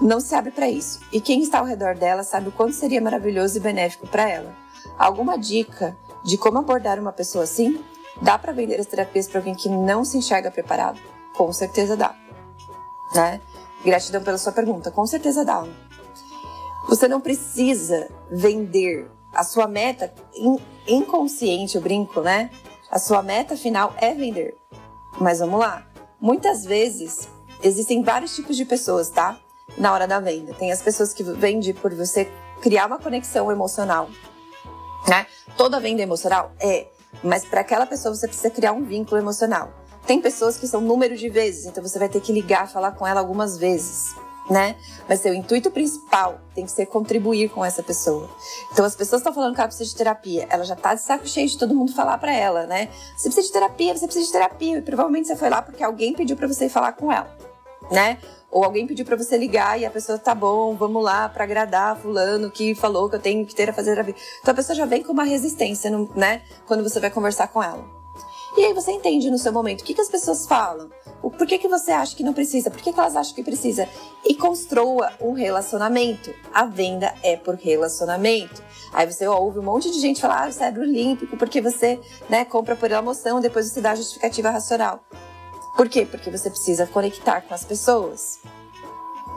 Não 0.00 0.20
se 0.20 0.34
abre 0.34 0.50
para 0.50 0.68
isso. 0.68 1.00
E 1.12 1.20
quem 1.20 1.40
está 1.40 1.60
ao 1.60 1.64
redor 1.64 1.94
dela 1.94 2.22
sabe 2.22 2.48
o 2.48 2.52
quanto 2.52 2.74
seria 2.74 3.00
maravilhoso 3.00 3.56
e 3.56 3.60
benéfico 3.60 4.06
para 4.06 4.28
ela. 4.28 4.54
Alguma 4.98 5.38
dica 5.38 5.96
de 6.24 6.38
como 6.38 6.58
abordar 6.58 6.98
uma 6.98 7.12
pessoa 7.12 7.44
assim? 7.44 7.84
Dá 8.22 8.38
para 8.38 8.52
vender 8.52 8.80
as 8.80 8.86
terapias 8.86 9.28
para 9.28 9.40
alguém 9.40 9.54
que 9.54 9.68
não 9.68 10.04
se 10.04 10.16
enxerga 10.16 10.50
preparado? 10.50 11.00
Com 11.36 11.52
certeza 11.52 11.96
dá. 11.96 12.14
Né? 13.14 13.40
Gratidão 13.84 14.22
pela 14.22 14.38
sua 14.38 14.52
pergunta. 14.52 14.90
Com 14.90 15.06
certeza 15.06 15.44
dá. 15.44 15.66
Você 16.88 17.08
não 17.08 17.20
precisa 17.20 18.08
vender. 18.30 19.10
A 19.32 19.42
sua 19.42 19.66
meta 19.66 20.14
inconsciente, 20.86 21.76
eu 21.76 21.82
brinco, 21.82 22.20
né? 22.20 22.50
A 22.88 23.00
sua 23.00 23.20
meta 23.20 23.56
final 23.56 23.92
é 24.00 24.14
vender. 24.14 24.56
Mas 25.20 25.40
vamos 25.40 25.58
lá. 25.58 25.84
Muitas 26.20 26.64
vezes 26.64 27.28
existem 27.62 28.02
vários 28.02 28.34
tipos 28.34 28.56
de 28.56 28.64
pessoas, 28.64 29.10
tá? 29.10 29.38
Na 29.76 29.92
hora 29.92 30.06
da 30.06 30.20
venda. 30.20 30.54
Tem 30.54 30.70
as 30.70 30.80
pessoas 30.80 31.12
que 31.12 31.24
vendem 31.24 31.74
por 31.74 31.92
você 31.92 32.30
criar 32.62 32.86
uma 32.86 32.98
conexão 32.98 33.50
emocional 33.50 34.08
né? 35.08 35.26
Toda 35.56 35.80
venda 35.80 36.02
emocional 36.02 36.52
é, 36.60 36.86
mas 37.22 37.44
para 37.44 37.60
aquela 37.60 37.86
pessoa 37.86 38.14
você 38.14 38.26
precisa 38.26 38.50
criar 38.50 38.72
um 38.72 38.84
vínculo 38.84 39.20
emocional. 39.20 39.72
Tem 40.06 40.20
pessoas 40.20 40.56
que 40.56 40.66
são 40.66 40.80
número 40.80 41.16
de 41.16 41.28
vezes, 41.28 41.64
então 41.64 41.82
você 41.82 41.98
vai 41.98 42.08
ter 42.08 42.20
que 42.20 42.32
ligar, 42.32 42.68
falar 42.68 42.92
com 42.92 43.06
ela 43.06 43.20
algumas 43.20 43.56
vezes, 43.56 44.14
né? 44.50 44.76
Mas 45.08 45.20
seu 45.20 45.32
intuito 45.32 45.70
principal 45.70 46.40
tem 46.54 46.66
que 46.66 46.72
ser 46.72 46.86
contribuir 46.86 47.48
com 47.48 47.64
essa 47.64 47.82
pessoa. 47.82 48.28
Então 48.70 48.84
as 48.84 48.94
pessoas 48.94 49.20
estão 49.20 49.32
falando 49.32 49.54
que 49.54 49.60
ela 49.60 49.68
precisa 49.68 49.88
de 49.88 49.96
terapia, 49.96 50.46
ela 50.50 50.64
já 50.64 50.76
tá 50.76 50.94
de 50.94 51.00
saco 51.00 51.26
cheio 51.26 51.48
de 51.48 51.56
todo 51.56 51.74
mundo 51.74 51.94
falar 51.94 52.18
para 52.18 52.34
ela, 52.34 52.66
né? 52.66 52.90
Você 53.16 53.28
precisa 53.28 53.46
de 53.46 53.52
terapia, 53.52 53.96
você 53.96 54.04
precisa 54.04 54.26
de 54.26 54.32
terapia. 54.32 54.78
E 54.78 54.82
provavelmente 54.82 55.28
você 55.28 55.36
foi 55.36 55.48
lá 55.48 55.62
porque 55.62 55.82
alguém 55.82 56.12
pediu 56.12 56.36
para 56.36 56.46
você 56.46 56.66
ir 56.66 56.70
falar 56.70 56.92
com 56.92 57.10
ela, 57.10 57.34
né? 57.90 58.18
Ou 58.54 58.62
alguém 58.62 58.86
pediu 58.86 59.04
para 59.04 59.16
você 59.16 59.36
ligar 59.36 59.80
e 59.80 59.84
a 59.84 59.90
pessoa 59.90 60.16
tá 60.16 60.32
bom, 60.32 60.76
vamos 60.76 61.02
lá 61.02 61.28
para 61.28 61.42
agradar 61.42 61.98
fulano 61.98 62.48
que 62.52 62.72
falou 62.76 63.10
que 63.10 63.16
eu 63.16 63.20
tenho 63.20 63.44
que 63.44 63.52
ter 63.52 63.68
a 63.68 63.72
fazer 63.72 63.98
a 63.98 64.02
vida. 64.04 64.16
Então 64.40 64.52
a 64.52 64.54
pessoa 64.54 64.76
já 64.76 64.86
vem 64.86 65.02
com 65.02 65.12
uma 65.12 65.24
resistência, 65.24 65.90
né? 66.14 66.40
Quando 66.64 66.84
você 66.84 67.00
vai 67.00 67.10
conversar 67.10 67.48
com 67.48 67.60
ela. 67.60 67.84
E 68.56 68.64
aí 68.64 68.72
você 68.72 68.92
entende 68.92 69.28
no 69.28 69.38
seu 69.38 69.52
momento 69.52 69.80
o 69.80 69.84
que, 69.84 69.92
que 69.92 70.00
as 70.00 70.08
pessoas 70.08 70.46
falam, 70.46 70.88
o 71.20 71.28
por 71.28 71.44
que, 71.48 71.58
que 71.58 71.66
você 71.66 71.90
acha 71.90 72.14
que 72.14 72.22
não 72.22 72.32
precisa, 72.32 72.70
por 72.70 72.80
que, 72.80 72.92
que 72.92 73.00
elas 73.00 73.16
acham 73.16 73.34
que 73.34 73.42
precisa. 73.42 73.88
E 74.24 74.36
construa 74.36 75.10
um 75.20 75.32
relacionamento. 75.32 76.32
A 76.52 76.64
venda 76.64 77.12
é 77.24 77.36
por 77.36 77.56
relacionamento. 77.56 78.62
Aí 78.92 79.10
você 79.10 79.26
ouve 79.26 79.58
um 79.58 79.64
monte 79.64 79.90
de 79.90 79.98
gente 79.98 80.20
falar, 80.20 80.44
ah, 80.44 80.52
você 80.52 80.62
é 80.62 80.70
olímpico, 80.70 81.36
porque 81.36 81.60
você 81.60 81.98
né, 82.30 82.44
compra 82.44 82.76
por 82.76 82.88
emoção, 82.88 83.40
depois 83.40 83.66
você 83.66 83.80
dá 83.80 83.90
a 83.90 83.96
justificativa 83.96 84.50
racional. 84.50 85.00
Por 85.76 85.88
quê? 85.88 86.06
Porque 86.06 86.30
você 86.30 86.50
precisa 86.50 86.86
conectar 86.86 87.40
com 87.42 87.54
as 87.54 87.64
pessoas. 87.64 88.40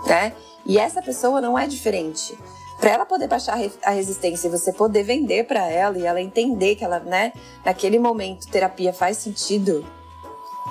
Né? 0.05 0.33
E 0.65 0.77
essa 0.77 1.01
pessoa 1.01 1.41
não 1.41 1.57
é 1.57 1.67
diferente 1.67 2.37
para 2.79 2.91
ela 2.91 3.05
poder 3.05 3.27
baixar 3.27 3.57
a 3.83 3.91
resistência 3.91 4.47
e 4.47 4.51
você 4.51 4.71
poder 4.71 5.03
vender 5.03 5.45
para 5.45 5.67
ela 5.69 5.97
e 5.97 6.05
ela 6.05 6.21
entender 6.21 6.75
que 6.75 6.85
ela, 6.85 6.99
né, 6.99 7.33
naquele 7.65 7.97
momento 7.97 8.47
terapia 8.47 8.93
faz 8.93 9.17
sentido, 9.17 9.85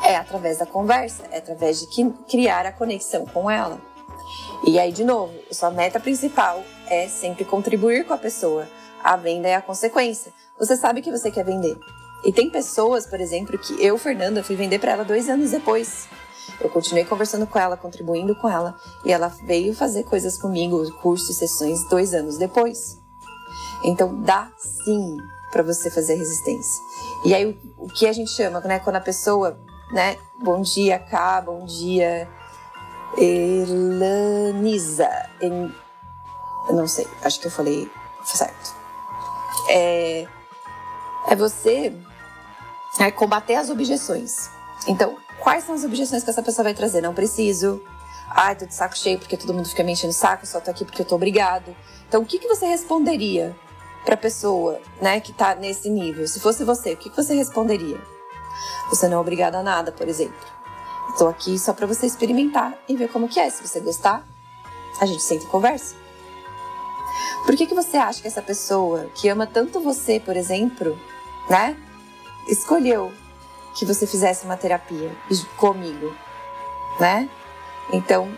é 0.04 0.16
através 0.16 0.58
da 0.58 0.66
conversa, 0.66 1.24
é 1.30 1.38
através 1.38 1.80
de 1.80 1.86
criar 2.28 2.64
a 2.64 2.72
conexão 2.72 3.26
com 3.26 3.50
ela. 3.50 3.80
E 4.66 4.78
aí, 4.78 4.92
de 4.92 5.04
novo, 5.04 5.34
sua 5.50 5.70
meta 5.70 5.98
principal 5.98 6.62
é 6.88 7.08
sempre 7.08 7.44
contribuir 7.44 8.04
com 8.04 8.14
a 8.14 8.18
pessoa. 8.18 8.68
A 9.02 9.16
venda 9.16 9.48
é 9.48 9.54
a 9.54 9.62
consequência. 9.62 10.32
Você 10.58 10.76
sabe 10.76 11.02
que 11.02 11.10
você 11.10 11.30
quer 11.30 11.44
vender. 11.44 11.76
E 12.26 12.32
tem 12.32 12.50
pessoas, 12.50 13.06
por 13.06 13.20
exemplo, 13.20 13.56
que 13.56 13.80
eu, 13.80 13.96
Fernanda, 13.96 14.42
fui 14.42 14.56
vender 14.56 14.80
para 14.80 14.90
ela 14.90 15.04
dois 15.04 15.28
anos 15.28 15.52
depois. 15.52 16.08
Eu 16.60 16.68
continuei 16.68 17.04
conversando 17.04 17.46
com 17.46 17.56
ela, 17.56 17.76
contribuindo 17.76 18.34
com 18.34 18.48
ela, 18.48 18.74
e 19.04 19.12
ela 19.12 19.28
veio 19.28 19.72
fazer 19.72 20.02
coisas 20.02 20.36
comigo, 20.36 20.90
cursos, 20.94 21.36
sessões, 21.36 21.88
dois 21.88 22.12
anos 22.12 22.36
depois. 22.36 23.00
Então 23.84 24.22
dá 24.22 24.50
sim 24.58 25.16
para 25.52 25.62
você 25.62 25.88
fazer 25.88 26.16
resistência. 26.16 26.82
E 27.24 27.32
aí 27.32 27.56
o, 27.78 27.86
que 27.86 28.08
a 28.08 28.12
gente 28.12 28.32
chama, 28.32 28.58
né, 28.60 28.80
quando 28.80 28.96
a 28.96 29.00
pessoa, 29.00 29.56
né, 29.92 30.16
bom 30.42 30.62
dia, 30.62 30.98
cá, 30.98 31.40
bom 31.40 31.64
dia, 31.64 32.28
Elaniza, 33.16 35.08
eu 35.40 35.70
não 36.74 36.88
sei, 36.88 37.06
acho 37.22 37.38
que 37.38 37.46
eu 37.46 37.52
falei 37.52 37.88
certo. 38.24 38.74
É, 39.70 40.26
é 41.28 41.36
você 41.36 41.94
é 43.04 43.10
combater 43.10 43.56
as 43.56 43.70
objeções. 43.70 44.50
Então, 44.86 45.16
Quais 45.46 45.64
são 45.64 45.74
as 45.74 45.84
objeções 45.84 46.24
que 46.24 46.30
essa 46.30 46.42
pessoa 46.42 46.64
vai 46.64 46.74
trazer? 46.74 47.00
Não 47.00 47.14
preciso. 47.14 47.80
Ai, 48.30 48.56
tô 48.56 48.66
de 48.66 48.74
saco 48.74 48.96
cheio 48.96 49.18
porque 49.18 49.36
todo 49.36 49.54
mundo 49.54 49.68
fica 49.68 49.84
me 49.84 49.92
enchendo 49.92 50.10
o 50.10 50.16
saco, 50.16 50.46
só 50.46 50.60
tô 50.60 50.70
aqui 50.70 50.84
porque 50.84 51.02
eu 51.02 51.06
tô 51.06 51.14
obrigado. 51.14 51.74
Então, 52.08 52.22
o 52.22 52.26
que, 52.26 52.38
que 52.38 52.48
você 52.48 52.66
responderia 52.66 53.56
pra 54.04 54.16
pessoa, 54.16 54.80
né, 55.00 55.20
que 55.20 55.32
tá 55.32 55.54
nesse 55.54 55.88
nível? 55.88 56.26
Se 56.26 56.40
fosse 56.40 56.64
você, 56.64 56.94
o 56.94 56.96
que, 56.96 57.10
que 57.10 57.16
você 57.16 57.34
responderia? 57.34 58.00
Você 58.90 59.06
não 59.08 59.18
é 59.18 59.20
obrigado 59.20 59.54
a 59.54 59.62
nada, 59.62 59.92
por 59.92 60.08
exemplo. 60.08 60.34
Estou 61.10 61.28
aqui 61.28 61.58
só 61.58 61.72
para 61.72 61.86
você 61.86 62.06
experimentar 62.06 62.74
e 62.88 62.96
ver 62.96 63.08
como 63.08 63.28
que 63.28 63.38
é. 63.38 63.48
Se 63.48 63.64
você 63.66 63.78
gostar, 63.80 64.26
a 65.00 65.06
gente 65.06 65.22
senta 65.22 65.44
e 65.44 65.48
conversa. 65.48 65.94
Por 67.44 67.54
que, 67.56 67.66
que 67.66 67.74
você 67.74 67.96
acha 67.96 68.20
que 68.20 68.26
essa 68.26 68.42
pessoa 68.42 69.08
que 69.14 69.28
ama 69.28 69.46
tanto 69.46 69.80
você, 69.80 70.18
por 70.18 70.36
exemplo, 70.36 70.98
né, 71.48 71.76
escolheu 72.46 73.12
que 73.74 73.84
você 73.84 74.06
fizesse 74.06 74.44
uma 74.44 74.56
terapia 74.56 75.14
comigo, 75.56 76.14
né? 76.98 77.28
Então, 77.92 78.28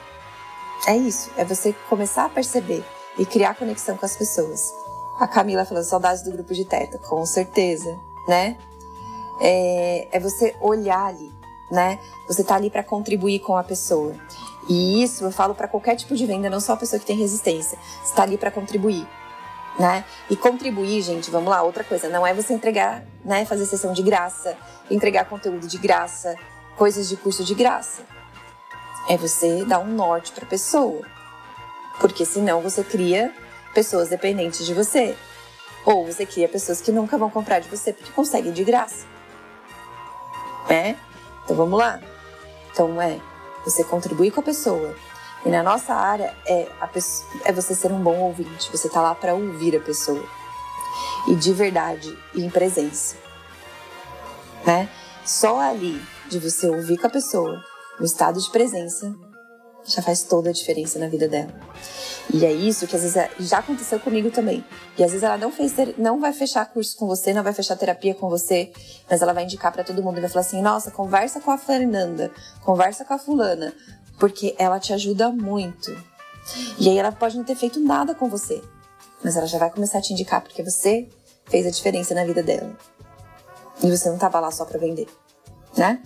é 0.86 0.96
isso, 0.96 1.30
é 1.36 1.44
você 1.44 1.74
começar 1.88 2.24
a 2.24 2.28
perceber 2.28 2.84
e 3.18 3.24
criar 3.24 3.54
conexão 3.54 3.96
com 3.96 4.06
as 4.06 4.16
pessoas. 4.16 4.72
A 5.18 5.26
Camila 5.26 5.64
falou 5.64 5.82
saudades 5.82 6.22
do 6.22 6.30
grupo 6.30 6.54
de 6.54 6.64
teta, 6.64 6.98
com 6.98 7.24
certeza, 7.26 7.98
né? 8.26 8.56
É, 9.40 10.08
é 10.12 10.20
você 10.20 10.56
olhar 10.60 11.06
ali, 11.06 11.32
né? 11.70 11.98
Você 12.26 12.44
tá 12.44 12.56
ali 12.56 12.70
para 12.70 12.82
contribuir 12.82 13.40
com 13.40 13.56
a 13.56 13.64
pessoa. 13.64 14.14
E 14.68 15.02
isso 15.02 15.24
eu 15.24 15.32
falo 15.32 15.54
para 15.54 15.66
qualquer 15.66 15.96
tipo 15.96 16.14
de 16.14 16.26
venda, 16.26 16.50
não 16.50 16.60
só 16.60 16.74
a 16.74 16.76
pessoa 16.76 17.00
que 17.00 17.06
tem 17.06 17.16
resistência. 17.16 17.78
Você 18.04 18.14
tá 18.14 18.22
ali 18.22 18.36
para 18.36 18.50
contribuir 18.50 19.08
né? 19.78 20.04
E 20.28 20.36
contribuir, 20.36 21.02
gente, 21.02 21.30
vamos 21.30 21.48
lá, 21.48 21.62
outra 21.62 21.84
coisa, 21.84 22.08
não 22.08 22.26
é 22.26 22.34
você 22.34 22.52
entregar, 22.52 23.04
né, 23.24 23.44
fazer 23.44 23.64
sessão 23.64 23.92
de 23.92 24.02
graça, 24.02 24.56
entregar 24.90 25.26
conteúdo 25.26 25.66
de 25.66 25.78
graça, 25.78 26.34
coisas 26.76 27.08
de 27.08 27.16
curso 27.16 27.44
de 27.44 27.54
graça. 27.54 28.02
É 29.08 29.16
você 29.16 29.64
dar 29.64 29.78
um 29.78 29.94
norte 29.94 30.32
para 30.32 30.44
a 30.44 30.48
pessoa. 30.48 31.02
Porque 32.00 32.24
senão 32.24 32.60
você 32.60 32.84
cria 32.84 33.32
pessoas 33.72 34.08
dependentes 34.08 34.66
de 34.66 34.74
você. 34.74 35.16
Ou 35.84 36.04
você 36.04 36.26
cria 36.26 36.48
pessoas 36.48 36.80
que 36.80 36.92
nunca 36.92 37.16
vão 37.16 37.30
comprar 37.30 37.60
de 37.60 37.68
você 37.68 37.92
porque 37.92 38.12
conseguem 38.12 38.52
de 38.52 38.64
graça. 38.64 39.06
É? 40.68 40.94
Então 41.44 41.56
vamos 41.56 41.78
lá. 41.78 42.00
Então 42.70 43.00
é 43.00 43.18
você 43.64 43.82
contribuir 43.82 44.30
com 44.30 44.40
a 44.40 44.42
pessoa, 44.42 44.94
e 45.44 45.48
na 45.50 45.62
nossa 45.62 45.94
área 45.94 46.34
é, 46.46 46.68
pessoa, 46.92 47.30
é 47.44 47.52
você 47.52 47.74
ser 47.74 47.92
um 47.92 48.02
bom 48.02 48.18
ouvinte, 48.18 48.70
você 48.70 48.88
tá 48.88 49.00
lá 49.00 49.14
para 49.14 49.34
ouvir 49.34 49.76
a 49.76 49.80
pessoa. 49.80 50.24
E 51.26 51.34
de 51.34 51.52
verdade 51.52 52.16
e 52.34 52.44
em 52.44 52.50
presença. 52.50 53.16
Né? 54.66 54.88
Só 55.24 55.60
ali 55.60 56.00
de 56.28 56.38
você 56.38 56.68
ouvir 56.68 56.98
com 56.98 57.06
a 57.06 57.10
pessoa, 57.10 57.62
no 57.98 58.04
estado 58.04 58.40
de 58.40 58.50
presença, 58.50 59.14
já 59.84 60.02
faz 60.02 60.22
toda 60.22 60.50
a 60.50 60.52
diferença 60.52 60.98
na 60.98 61.08
vida 61.08 61.28
dela. 61.28 61.52
E 62.32 62.44
é 62.44 62.52
isso 62.52 62.86
que 62.86 62.94
às 62.94 63.02
vezes 63.02 63.16
é, 63.16 63.30
já 63.40 63.58
aconteceu 63.58 63.98
comigo 63.98 64.30
também. 64.30 64.62
E 64.98 65.04
às 65.04 65.10
vezes 65.10 65.22
ela 65.22 65.38
não 65.38 65.50
fez, 65.50 65.72
não 65.96 66.20
vai 66.20 66.32
fechar 66.32 66.66
curso 66.66 66.96
com 66.96 67.06
você, 67.06 67.32
não 67.32 67.42
vai 67.42 67.54
fechar 67.54 67.74
terapia 67.76 68.14
com 68.14 68.28
você, 68.28 68.70
mas 69.08 69.22
ela 69.22 69.32
vai 69.32 69.44
indicar 69.44 69.72
para 69.72 69.82
todo 69.82 70.02
mundo 70.02 70.18
e 70.18 70.20
vai 70.20 70.28
falar 70.28 70.42
assim: 70.42 70.60
"Nossa, 70.60 70.90
conversa 70.90 71.40
com 71.40 71.50
a 71.50 71.56
Fernanda, 71.56 72.30
conversa 72.62 73.02
com 73.04 73.14
a 73.14 73.18
fulana, 73.18 73.72
porque 74.18 74.54
ela 74.58 74.78
te 74.78 74.92
ajuda 74.92 75.30
muito. 75.30 75.96
E 76.78 76.88
aí 76.88 76.98
ela 76.98 77.12
pode 77.12 77.36
não 77.36 77.44
ter 77.44 77.54
feito 77.54 77.80
nada 77.80 78.14
com 78.14 78.28
você, 78.28 78.62
mas 79.22 79.36
ela 79.36 79.46
já 79.46 79.58
vai 79.58 79.70
começar 79.70 79.98
a 79.98 80.02
te 80.02 80.12
indicar 80.12 80.40
porque 80.40 80.62
você 80.62 81.08
fez 81.46 81.66
a 81.66 81.70
diferença 81.70 82.14
na 82.14 82.24
vida 82.24 82.42
dela. 82.42 82.76
E 83.82 83.90
você 83.90 84.08
não 84.08 84.16
estava 84.16 84.40
lá 84.40 84.50
só 84.50 84.64
para 84.64 84.78
vender, 84.78 85.06
né? 85.76 86.02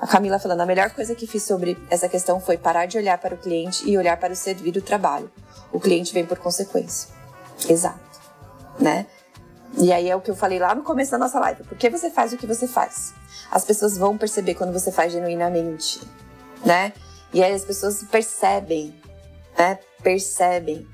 A 0.00 0.06
Camila 0.06 0.38
falando, 0.38 0.60
a 0.60 0.66
melhor 0.66 0.90
coisa 0.90 1.14
que 1.14 1.26
fiz 1.26 1.42
sobre 1.42 1.78
essa 1.88 2.08
questão 2.08 2.40
foi 2.40 2.56
parar 2.56 2.86
de 2.86 2.98
olhar 2.98 3.18
para 3.18 3.34
o 3.34 3.38
cliente 3.38 3.88
e 3.88 3.96
olhar 3.96 4.16
para 4.18 4.32
o 4.32 4.36
servir 4.36 4.72
do 4.72 4.82
trabalho. 4.82 5.30
O 5.72 5.80
cliente 5.80 6.12
vem 6.12 6.26
por 6.26 6.38
consequência. 6.38 7.08
Exato, 7.68 8.20
né? 8.78 9.06
E 9.78 9.92
aí 9.92 10.08
é 10.08 10.14
o 10.14 10.20
que 10.20 10.30
eu 10.30 10.36
falei 10.36 10.58
lá 10.58 10.74
no 10.74 10.82
começo 10.82 11.10
da 11.10 11.18
nossa 11.18 11.38
live. 11.40 11.64
Por 11.64 11.76
que 11.76 11.90
você 11.90 12.10
faz 12.10 12.32
o 12.32 12.36
que 12.36 12.46
você 12.46 12.66
faz? 12.66 13.12
As 13.50 13.64
pessoas 13.64 13.96
vão 13.96 14.16
perceber 14.16 14.54
quando 14.54 14.72
você 14.72 14.92
faz 14.92 15.12
genuinamente, 15.12 16.00
né? 16.64 16.92
E 17.34 17.42
aí 17.42 17.52
as 17.52 17.64
pessoas 17.64 18.00
percebem, 18.04 18.94
né? 19.58 19.76
Percebem. 20.04 20.86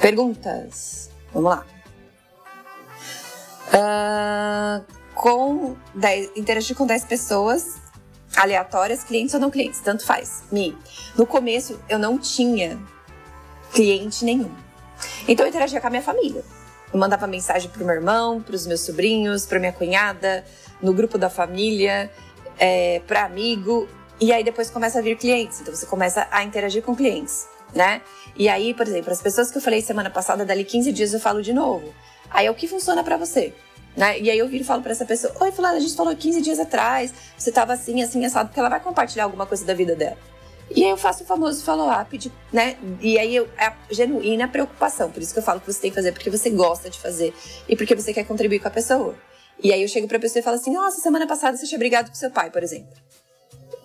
Perguntas. 0.00 1.10
Vamos 1.32 1.50
lá. 1.50 1.66
Uh, 3.70 4.84
com 5.14 5.76
10, 5.94 6.32
interagir 6.34 6.76
com 6.76 6.86
10 6.86 7.04
pessoas 7.04 7.76
aleatórias, 8.34 9.04
clientes 9.04 9.32
ou 9.32 9.38
não 9.40 9.48
clientes, 9.48 9.78
tanto 9.78 10.04
faz. 10.04 10.42
Me. 10.50 10.76
No 11.16 11.24
começo 11.24 11.80
eu 11.88 12.00
não 12.00 12.18
tinha 12.18 12.76
cliente 13.72 14.24
nenhum. 14.24 14.52
Então 15.28 15.46
eu 15.46 15.50
interagia 15.50 15.80
com 15.80 15.86
a 15.86 15.90
minha 15.90 16.02
família. 16.02 16.44
Eu 16.92 16.98
mandava 16.98 17.28
mensagem 17.28 17.70
pro 17.70 17.84
meu 17.84 17.94
irmão, 17.94 18.42
pros 18.42 18.66
meus 18.66 18.80
sobrinhos, 18.80 19.46
pra 19.46 19.60
minha 19.60 19.72
cunhada, 19.72 20.44
no 20.82 20.92
grupo 20.92 21.16
da 21.16 21.30
família 21.30 22.10
é, 22.58 23.00
para 23.06 23.24
amigo, 23.24 23.88
e 24.20 24.32
aí 24.32 24.44
depois 24.44 24.70
começa 24.70 24.98
a 24.98 25.02
vir 25.02 25.16
clientes. 25.16 25.60
Então 25.60 25.74
você 25.74 25.86
começa 25.86 26.26
a 26.30 26.42
interagir 26.44 26.82
com 26.82 26.94
clientes, 26.94 27.46
né? 27.74 28.00
E 28.36 28.48
aí, 28.48 28.74
por 28.74 28.86
exemplo, 28.86 29.12
as 29.12 29.20
pessoas 29.20 29.50
que 29.50 29.58
eu 29.58 29.62
falei 29.62 29.80
semana 29.80 30.10
passada, 30.10 30.44
dali 30.44 30.64
15 30.64 30.92
dias 30.92 31.12
eu 31.12 31.20
falo 31.20 31.42
de 31.42 31.52
novo. 31.52 31.92
Aí 32.30 32.46
é 32.46 32.50
o 32.50 32.54
que 32.54 32.66
funciona 32.66 33.02
para 33.02 33.16
você. 33.16 33.54
Né? 33.96 34.18
E 34.18 34.28
aí 34.28 34.38
eu 34.38 34.48
viro 34.48 34.64
e 34.64 34.66
falo 34.66 34.82
para 34.82 34.90
essa 34.90 35.04
pessoa: 35.04 35.32
Oi, 35.40 35.52
Fulano, 35.52 35.76
a 35.76 35.80
gente 35.80 35.94
falou 35.94 36.14
15 36.14 36.42
dias 36.42 36.58
atrás, 36.58 37.14
você 37.38 37.52
tava 37.52 37.72
assim, 37.72 38.02
assim, 38.02 38.24
assado, 38.24 38.48
porque 38.48 38.58
ela 38.58 38.68
vai 38.68 38.80
compartilhar 38.80 39.24
alguma 39.24 39.46
coisa 39.46 39.64
da 39.64 39.72
vida 39.72 39.94
dela. 39.94 40.18
E 40.74 40.82
aí 40.82 40.90
eu 40.90 40.96
faço 40.96 41.22
o 41.22 41.26
famoso 41.26 41.62
follow-up, 41.62 42.32
né? 42.52 42.76
E 43.00 43.18
aí 43.18 43.36
eu, 43.36 43.48
é 43.56 43.66
a 43.66 43.76
genuína 43.90 44.48
preocupação. 44.48 45.10
Por 45.10 45.22
isso 45.22 45.32
que 45.32 45.38
eu 45.38 45.42
falo 45.42 45.60
que 45.60 45.72
você 45.72 45.80
tem 45.80 45.90
que 45.90 45.94
fazer 45.94 46.10
porque 46.12 46.30
você 46.30 46.50
gosta 46.50 46.90
de 46.90 46.98
fazer 46.98 47.32
e 47.68 47.76
porque 47.76 47.94
você 47.94 48.12
quer 48.12 48.24
contribuir 48.24 48.58
com 48.58 48.68
a 48.68 48.70
pessoa. 48.70 49.14
E 49.62 49.72
aí 49.72 49.82
eu 49.82 49.88
chego 49.88 50.06
pra 50.06 50.18
pessoa 50.18 50.40
e 50.40 50.42
falo 50.42 50.56
assim: 50.56 50.72
Nossa, 50.72 51.00
semana 51.00 51.26
passada 51.26 51.56
você 51.56 51.66
tinha 51.66 51.78
brigado 51.78 52.10
com 52.10 52.14
seu 52.14 52.30
pai, 52.30 52.50
por 52.50 52.62
exemplo. 52.62 52.92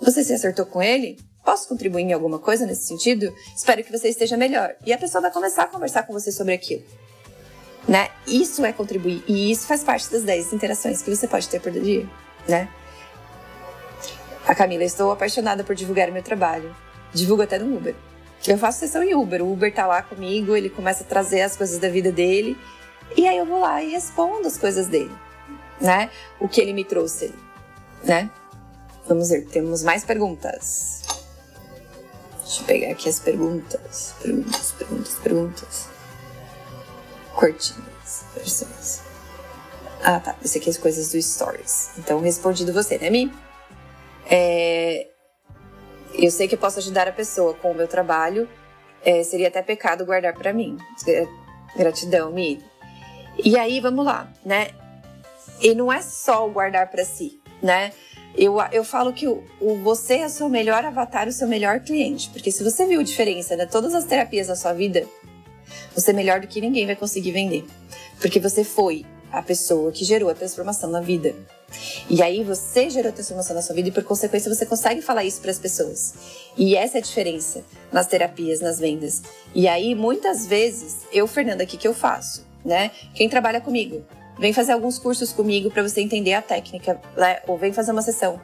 Você 0.01 0.23
se 0.23 0.33
acertou 0.33 0.65
com 0.65 0.81
ele? 0.81 1.19
Posso 1.43 1.67
contribuir 1.67 2.03
em 2.03 2.13
alguma 2.13 2.39
coisa 2.39 2.65
nesse 2.65 2.87
sentido? 2.87 3.33
Espero 3.55 3.83
que 3.83 3.91
você 3.91 4.09
esteja 4.09 4.37
melhor. 4.37 4.75
E 4.85 4.93
a 4.93 4.97
pessoa 4.97 5.21
vai 5.21 5.31
começar 5.31 5.63
a 5.63 5.67
conversar 5.67 6.03
com 6.03 6.13
você 6.13 6.31
sobre 6.31 6.53
aquilo. 6.53 6.83
Né? 7.87 8.09
Isso 8.27 8.63
é 8.63 8.71
contribuir. 8.71 9.23
E 9.27 9.51
isso 9.51 9.65
faz 9.67 9.83
parte 9.83 10.11
das 10.11 10.23
10 10.23 10.53
interações 10.53 11.01
que 11.01 11.09
você 11.09 11.27
pode 11.27 11.47
ter 11.49 11.59
por 11.59 11.71
dia, 11.71 12.07
né? 12.47 12.69
A 14.45 14.55
Camila, 14.55 14.83
estou 14.83 15.11
apaixonada 15.11 15.63
por 15.63 15.75
divulgar 15.75 16.11
meu 16.11 16.23
trabalho. 16.23 16.75
Divulgo 17.13 17.43
até 17.43 17.57
no 17.57 17.75
Uber. 17.75 17.95
Eu 18.47 18.57
faço 18.57 18.79
sessão 18.79 19.03
em 19.03 19.13
Uber. 19.13 19.43
O 19.43 19.51
Uber 19.51 19.73
tá 19.73 19.85
lá 19.85 20.01
comigo, 20.01 20.55
ele 20.55 20.69
começa 20.69 21.03
a 21.03 21.07
trazer 21.07 21.41
as 21.41 21.55
coisas 21.55 21.77
da 21.77 21.89
vida 21.89 22.11
dele 22.11 22.57
E 23.17 23.27
aí 23.27 23.37
eu 23.37 23.45
vou 23.45 23.59
lá 23.59 23.83
e 23.83 23.91
respondo 23.91 24.47
as 24.47 24.57
coisas 24.57 24.87
dele, 24.87 25.11
né? 25.79 26.09
O 26.39 26.47
que 26.47 26.61
ele 26.61 26.73
me 26.73 26.83
trouxe, 26.83 27.33
né? 28.03 28.29
Vamos 29.07 29.29
ver, 29.29 29.45
temos 29.47 29.83
mais 29.83 30.03
perguntas. 30.03 31.01
Deixa 32.43 32.61
eu 32.61 32.65
pegar 32.65 32.91
aqui 32.91 33.09
as 33.09 33.19
perguntas. 33.19 34.15
Perguntas, 34.21 34.71
perguntas, 34.77 35.13
perguntas. 35.15 35.89
Cortinhas, 37.33 38.25
versões. 38.35 39.01
Ah, 40.03 40.19
tá. 40.19 40.35
Esse 40.43 40.57
aqui 40.57 40.69
é 40.69 40.71
as 40.71 40.77
coisas 40.77 41.11
do 41.11 41.21
Stories. 41.21 41.91
Então, 41.97 42.21
respondido 42.21 42.73
você, 42.73 42.97
né, 42.97 43.09
Mi? 43.09 43.31
É... 44.29 45.07
Eu 46.13 46.31
sei 46.31 46.47
que 46.47 46.55
eu 46.55 46.59
posso 46.59 46.79
ajudar 46.79 47.07
a 47.07 47.11
pessoa 47.11 47.53
com 47.53 47.71
o 47.71 47.75
meu 47.75 47.87
trabalho. 47.87 48.49
É, 49.03 49.23
seria 49.23 49.47
até 49.47 49.61
pecado 49.61 50.05
guardar 50.05 50.33
para 50.33 50.51
mim. 50.51 50.77
Gratidão, 51.75 52.31
Mi. 52.31 52.63
E 53.43 53.57
aí, 53.57 53.79
vamos 53.79 54.05
lá, 54.05 54.31
né? 54.43 54.71
E 55.61 55.73
não 55.73 55.91
é 55.91 56.01
só 56.01 56.47
o 56.47 56.51
guardar 56.51 56.89
para 56.89 57.03
si, 57.03 57.39
né? 57.61 57.91
Eu, 58.35 58.57
eu 58.71 58.83
falo 58.83 59.11
que 59.11 59.27
o, 59.27 59.43
o, 59.59 59.75
você 59.77 60.19
é 60.19 60.25
o 60.25 60.29
seu 60.29 60.47
melhor 60.47 60.85
avatar, 60.85 61.27
o 61.27 61.31
seu 61.31 61.47
melhor 61.47 61.79
cliente. 61.81 62.29
Porque 62.29 62.51
se 62.51 62.63
você 62.63 62.85
viu 62.85 62.99
a 62.99 63.03
diferença 63.03 63.57
de 63.57 63.65
todas 63.65 63.93
as 63.93 64.05
terapias 64.05 64.47
da 64.47 64.55
sua 64.55 64.71
vida, 64.71 65.05
você 65.93 66.11
é 66.11 66.13
melhor 66.13 66.39
do 66.39 66.47
que 66.47 66.61
ninguém 66.61 66.85
vai 66.85 66.95
conseguir 66.95 67.31
vender. 67.31 67.65
Porque 68.21 68.39
você 68.39 68.63
foi 68.63 69.05
a 69.31 69.41
pessoa 69.41 69.91
que 69.91 70.05
gerou 70.05 70.29
a 70.29 70.33
transformação 70.33 70.89
na 70.89 71.01
vida. 71.01 71.35
E 72.09 72.21
aí 72.23 72.43
você 72.43 72.89
gerou 72.89 73.09
a 73.09 73.13
transformação 73.13 73.55
na 73.55 73.61
sua 73.61 73.75
vida 73.75 73.89
e 73.89 73.91
por 73.91 74.03
consequência 74.03 74.53
você 74.53 74.65
consegue 74.65 75.01
falar 75.01 75.23
isso 75.23 75.41
para 75.41 75.51
as 75.51 75.59
pessoas. 75.59 76.13
E 76.57 76.75
essa 76.75 76.97
é 76.97 76.99
a 76.99 77.03
diferença 77.03 77.63
nas 77.91 78.07
terapias, 78.07 78.59
nas 78.59 78.79
vendas. 78.79 79.21
E 79.53 79.67
aí 79.67 79.93
muitas 79.93 80.47
vezes 80.47 80.99
eu, 81.11 81.27
Fernanda, 81.27 81.63
aqui 81.63 81.77
que 81.77 81.87
eu 81.87 81.93
faço, 81.93 82.45
né? 82.65 82.91
Quem 83.13 83.29
trabalha 83.29 83.61
comigo, 83.61 84.03
vem 84.39 84.53
fazer 84.53 84.71
alguns 84.71 84.97
cursos 84.97 85.33
comigo 85.33 85.69
para 85.69 85.83
você 85.83 86.01
entender 86.01 86.33
a 86.33 86.41
técnica, 86.41 86.99
né? 87.15 87.41
ou 87.45 87.57
vem 87.57 87.73
fazer 87.73 87.91
uma 87.91 88.01
sessão. 88.01 88.39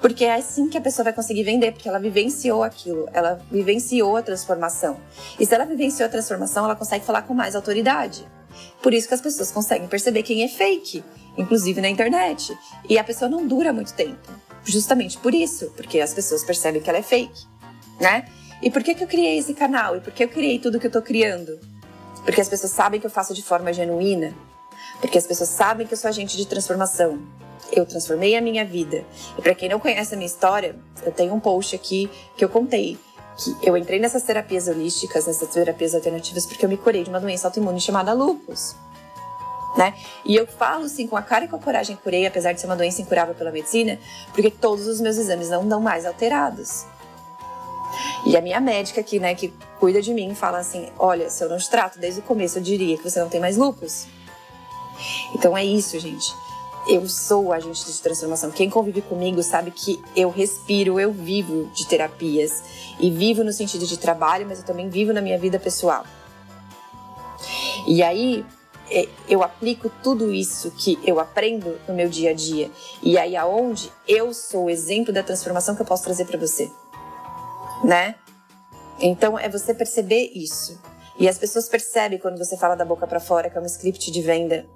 Porque 0.00 0.24
é 0.24 0.34
assim 0.34 0.68
que 0.68 0.78
a 0.78 0.80
pessoa 0.80 1.04
vai 1.04 1.12
conseguir 1.12 1.44
vender, 1.44 1.72
porque 1.72 1.88
ela 1.88 1.98
vivenciou 1.98 2.62
aquilo, 2.62 3.08
ela 3.12 3.40
vivenciou 3.50 4.16
a 4.16 4.22
transformação. 4.22 4.96
E 5.38 5.46
se 5.46 5.54
ela 5.54 5.64
vivenciou 5.64 6.06
a 6.06 6.10
transformação, 6.10 6.64
ela 6.64 6.74
consegue 6.74 7.04
falar 7.04 7.22
com 7.22 7.34
mais 7.34 7.54
autoridade. 7.54 8.26
Por 8.82 8.92
isso 8.92 9.06
que 9.06 9.14
as 9.14 9.20
pessoas 9.20 9.52
conseguem 9.52 9.86
perceber 9.86 10.22
quem 10.22 10.42
é 10.42 10.48
fake, 10.48 11.04
inclusive 11.36 11.80
na 11.80 11.88
internet. 11.88 12.56
E 12.88 12.98
a 12.98 13.04
pessoa 13.04 13.28
não 13.28 13.46
dura 13.46 13.72
muito 13.72 13.94
tempo. 13.94 14.32
Justamente 14.64 15.18
por 15.18 15.34
isso, 15.34 15.72
porque 15.76 16.00
as 16.00 16.14
pessoas 16.14 16.44
percebem 16.44 16.80
que 16.80 16.88
ela 16.88 16.98
é 16.98 17.02
fake, 17.02 17.46
né? 18.00 18.26
E 18.60 18.70
por 18.70 18.82
que, 18.82 18.94
que 18.94 19.04
eu 19.04 19.08
criei 19.08 19.38
esse 19.38 19.54
canal? 19.54 19.96
E 19.96 20.00
por 20.00 20.12
que 20.12 20.24
eu 20.24 20.28
criei 20.28 20.58
tudo 20.58 20.78
que 20.78 20.86
eu 20.86 20.90
tô 20.90 21.02
criando? 21.02 21.58
Porque 22.24 22.40
as 22.40 22.48
pessoas 22.48 22.72
sabem 22.72 23.00
que 23.00 23.06
eu 23.06 23.10
faço 23.10 23.34
de 23.34 23.42
forma 23.42 23.72
genuína. 23.72 24.32
Porque 25.02 25.18
as 25.18 25.26
pessoas 25.26 25.50
sabem 25.50 25.86
que 25.86 25.92
eu 25.92 25.98
sou 25.98 26.08
agente 26.08 26.34
de 26.38 26.46
transformação. 26.46 27.20
Eu 27.70 27.84
transformei 27.84 28.34
a 28.36 28.40
minha 28.40 28.64
vida. 28.64 29.04
E 29.36 29.42
para 29.42 29.54
quem 29.54 29.68
não 29.68 29.78
conhece 29.78 30.14
a 30.14 30.16
minha 30.16 30.26
história, 30.26 30.74
eu 31.04 31.12
tenho 31.12 31.34
um 31.34 31.40
post 31.40 31.76
aqui 31.76 32.08
que 32.36 32.42
eu 32.42 32.48
contei 32.48 32.98
que 33.36 33.68
eu 33.68 33.76
entrei 33.76 33.98
nessas 33.98 34.22
terapias 34.22 34.68
holísticas, 34.68 35.26
nessas 35.26 35.48
terapias 35.48 35.94
alternativas, 35.94 36.46
porque 36.46 36.64
eu 36.64 36.68
me 36.68 36.76
curei 36.76 37.02
de 37.02 37.10
uma 37.10 37.20
doença 37.20 37.48
autoimune 37.48 37.80
chamada 37.80 38.12
lupus. 38.12 38.74
Né? 39.76 39.94
E 40.24 40.36
eu 40.36 40.46
falo 40.46 40.84
assim 40.84 41.06
com 41.06 41.16
a 41.16 41.22
cara 41.22 41.46
e 41.46 41.48
com 41.48 41.56
a 41.56 41.58
coragem 41.58 41.96
curei, 41.96 42.26
apesar 42.26 42.52
de 42.52 42.60
ser 42.60 42.66
uma 42.66 42.76
doença 42.76 43.00
incurável 43.00 43.34
pela 43.34 43.50
medicina, 43.50 43.98
porque 44.32 44.50
todos 44.50 44.86
os 44.86 45.00
meus 45.00 45.16
exames 45.16 45.48
não 45.48 45.66
dão 45.66 45.80
mais 45.80 46.04
alterados. 46.04 46.84
E 48.26 48.36
a 48.36 48.40
minha 48.40 48.60
médica 48.60 49.00
aqui, 49.00 49.18
né, 49.18 49.34
que 49.34 49.52
cuida 49.80 50.00
de 50.02 50.12
mim, 50.12 50.34
fala 50.34 50.58
assim: 50.58 50.90
olha, 50.98 51.30
se 51.30 51.42
eu 51.42 51.48
não 51.48 51.56
te 51.56 51.68
trato 51.70 51.98
desde 51.98 52.20
o 52.20 52.22
começo, 52.22 52.58
eu 52.58 52.62
diria 52.62 52.96
que 52.96 53.02
você 53.02 53.18
não 53.18 53.28
tem 53.28 53.40
mais 53.40 53.56
lupus. 53.56 54.06
Então 55.34 55.56
é 55.56 55.64
isso, 55.64 55.98
gente 55.98 56.32
eu 56.86 57.08
sou 57.08 57.52
agente 57.52 57.84
de 57.86 57.98
transformação. 58.00 58.50
Quem 58.50 58.68
convive 58.68 59.02
comigo 59.02 59.42
sabe 59.42 59.70
que 59.70 60.02
eu 60.16 60.30
respiro, 60.30 60.98
eu 60.98 61.12
vivo 61.12 61.70
de 61.74 61.86
terapias. 61.86 62.62
E 62.98 63.10
vivo 63.10 63.44
no 63.44 63.52
sentido 63.52 63.86
de 63.86 63.96
trabalho, 63.96 64.46
mas 64.46 64.58
eu 64.58 64.64
também 64.64 64.88
vivo 64.88 65.12
na 65.12 65.20
minha 65.20 65.38
vida 65.38 65.58
pessoal. 65.58 66.04
E 67.86 68.02
aí, 68.02 68.44
é, 68.90 69.08
eu 69.28 69.42
aplico 69.42 69.90
tudo 70.02 70.32
isso 70.32 70.70
que 70.72 70.98
eu 71.04 71.20
aprendo 71.20 71.78
no 71.86 71.94
meu 71.94 72.08
dia 72.08 72.30
a 72.30 72.34
dia. 72.34 72.70
E 73.02 73.16
aí, 73.16 73.36
aonde 73.36 73.90
eu 74.06 74.34
sou 74.34 74.64
o 74.64 74.70
exemplo 74.70 75.12
da 75.12 75.22
transformação 75.22 75.74
que 75.74 75.82
eu 75.82 75.86
posso 75.86 76.04
trazer 76.04 76.24
para 76.26 76.38
você. 76.38 76.70
Né? 77.84 78.14
Então, 79.00 79.38
é 79.38 79.48
você 79.48 79.72
perceber 79.72 80.32
isso. 80.34 80.80
E 81.18 81.28
as 81.28 81.38
pessoas 81.38 81.68
percebem 81.68 82.18
quando 82.18 82.38
você 82.38 82.56
fala 82.56 82.74
da 82.74 82.84
boca 82.84 83.06
para 83.06 83.20
fora 83.20 83.50
que 83.50 83.58
é 83.58 83.60
um 83.60 83.66
script 83.66 84.10
de 84.10 84.22
venda. 84.22 84.66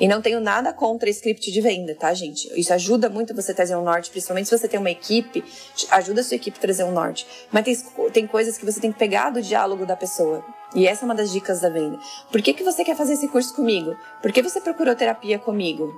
E 0.00 0.08
não 0.08 0.22
tenho 0.22 0.40
nada 0.40 0.72
contra 0.72 1.08
script 1.10 1.50
de 1.50 1.60
venda, 1.60 1.94
tá, 1.94 2.12
gente? 2.14 2.48
Isso 2.58 2.72
ajuda 2.72 3.08
muito 3.08 3.34
você 3.34 3.52
trazer 3.52 3.76
um 3.76 3.82
norte, 3.82 4.10
principalmente 4.10 4.48
se 4.48 4.58
você 4.58 4.66
tem 4.66 4.80
uma 4.80 4.90
equipe, 4.90 5.44
ajuda 5.90 6.20
a 6.20 6.24
sua 6.24 6.36
equipe 6.36 6.58
a 6.58 6.60
trazer 6.60 6.84
um 6.84 6.92
norte. 6.92 7.26
Mas 7.50 7.64
tem, 7.64 7.76
tem 8.10 8.26
coisas 8.26 8.56
que 8.56 8.64
você 8.64 8.80
tem 8.80 8.92
que 8.92 8.98
pegar 8.98 9.30
do 9.30 9.42
diálogo 9.42 9.84
da 9.84 9.96
pessoa. 9.96 10.44
E 10.74 10.86
essa 10.86 11.04
é 11.04 11.06
uma 11.06 11.14
das 11.14 11.30
dicas 11.30 11.60
da 11.60 11.68
venda. 11.68 11.98
Por 12.30 12.40
que, 12.40 12.54
que 12.54 12.64
você 12.64 12.82
quer 12.84 12.96
fazer 12.96 13.12
esse 13.12 13.28
curso 13.28 13.54
comigo? 13.54 13.94
Por 14.22 14.32
que 14.32 14.42
você 14.42 14.60
procurou 14.60 14.94
terapia 14.94 15.38
comigo? 15.38 15.94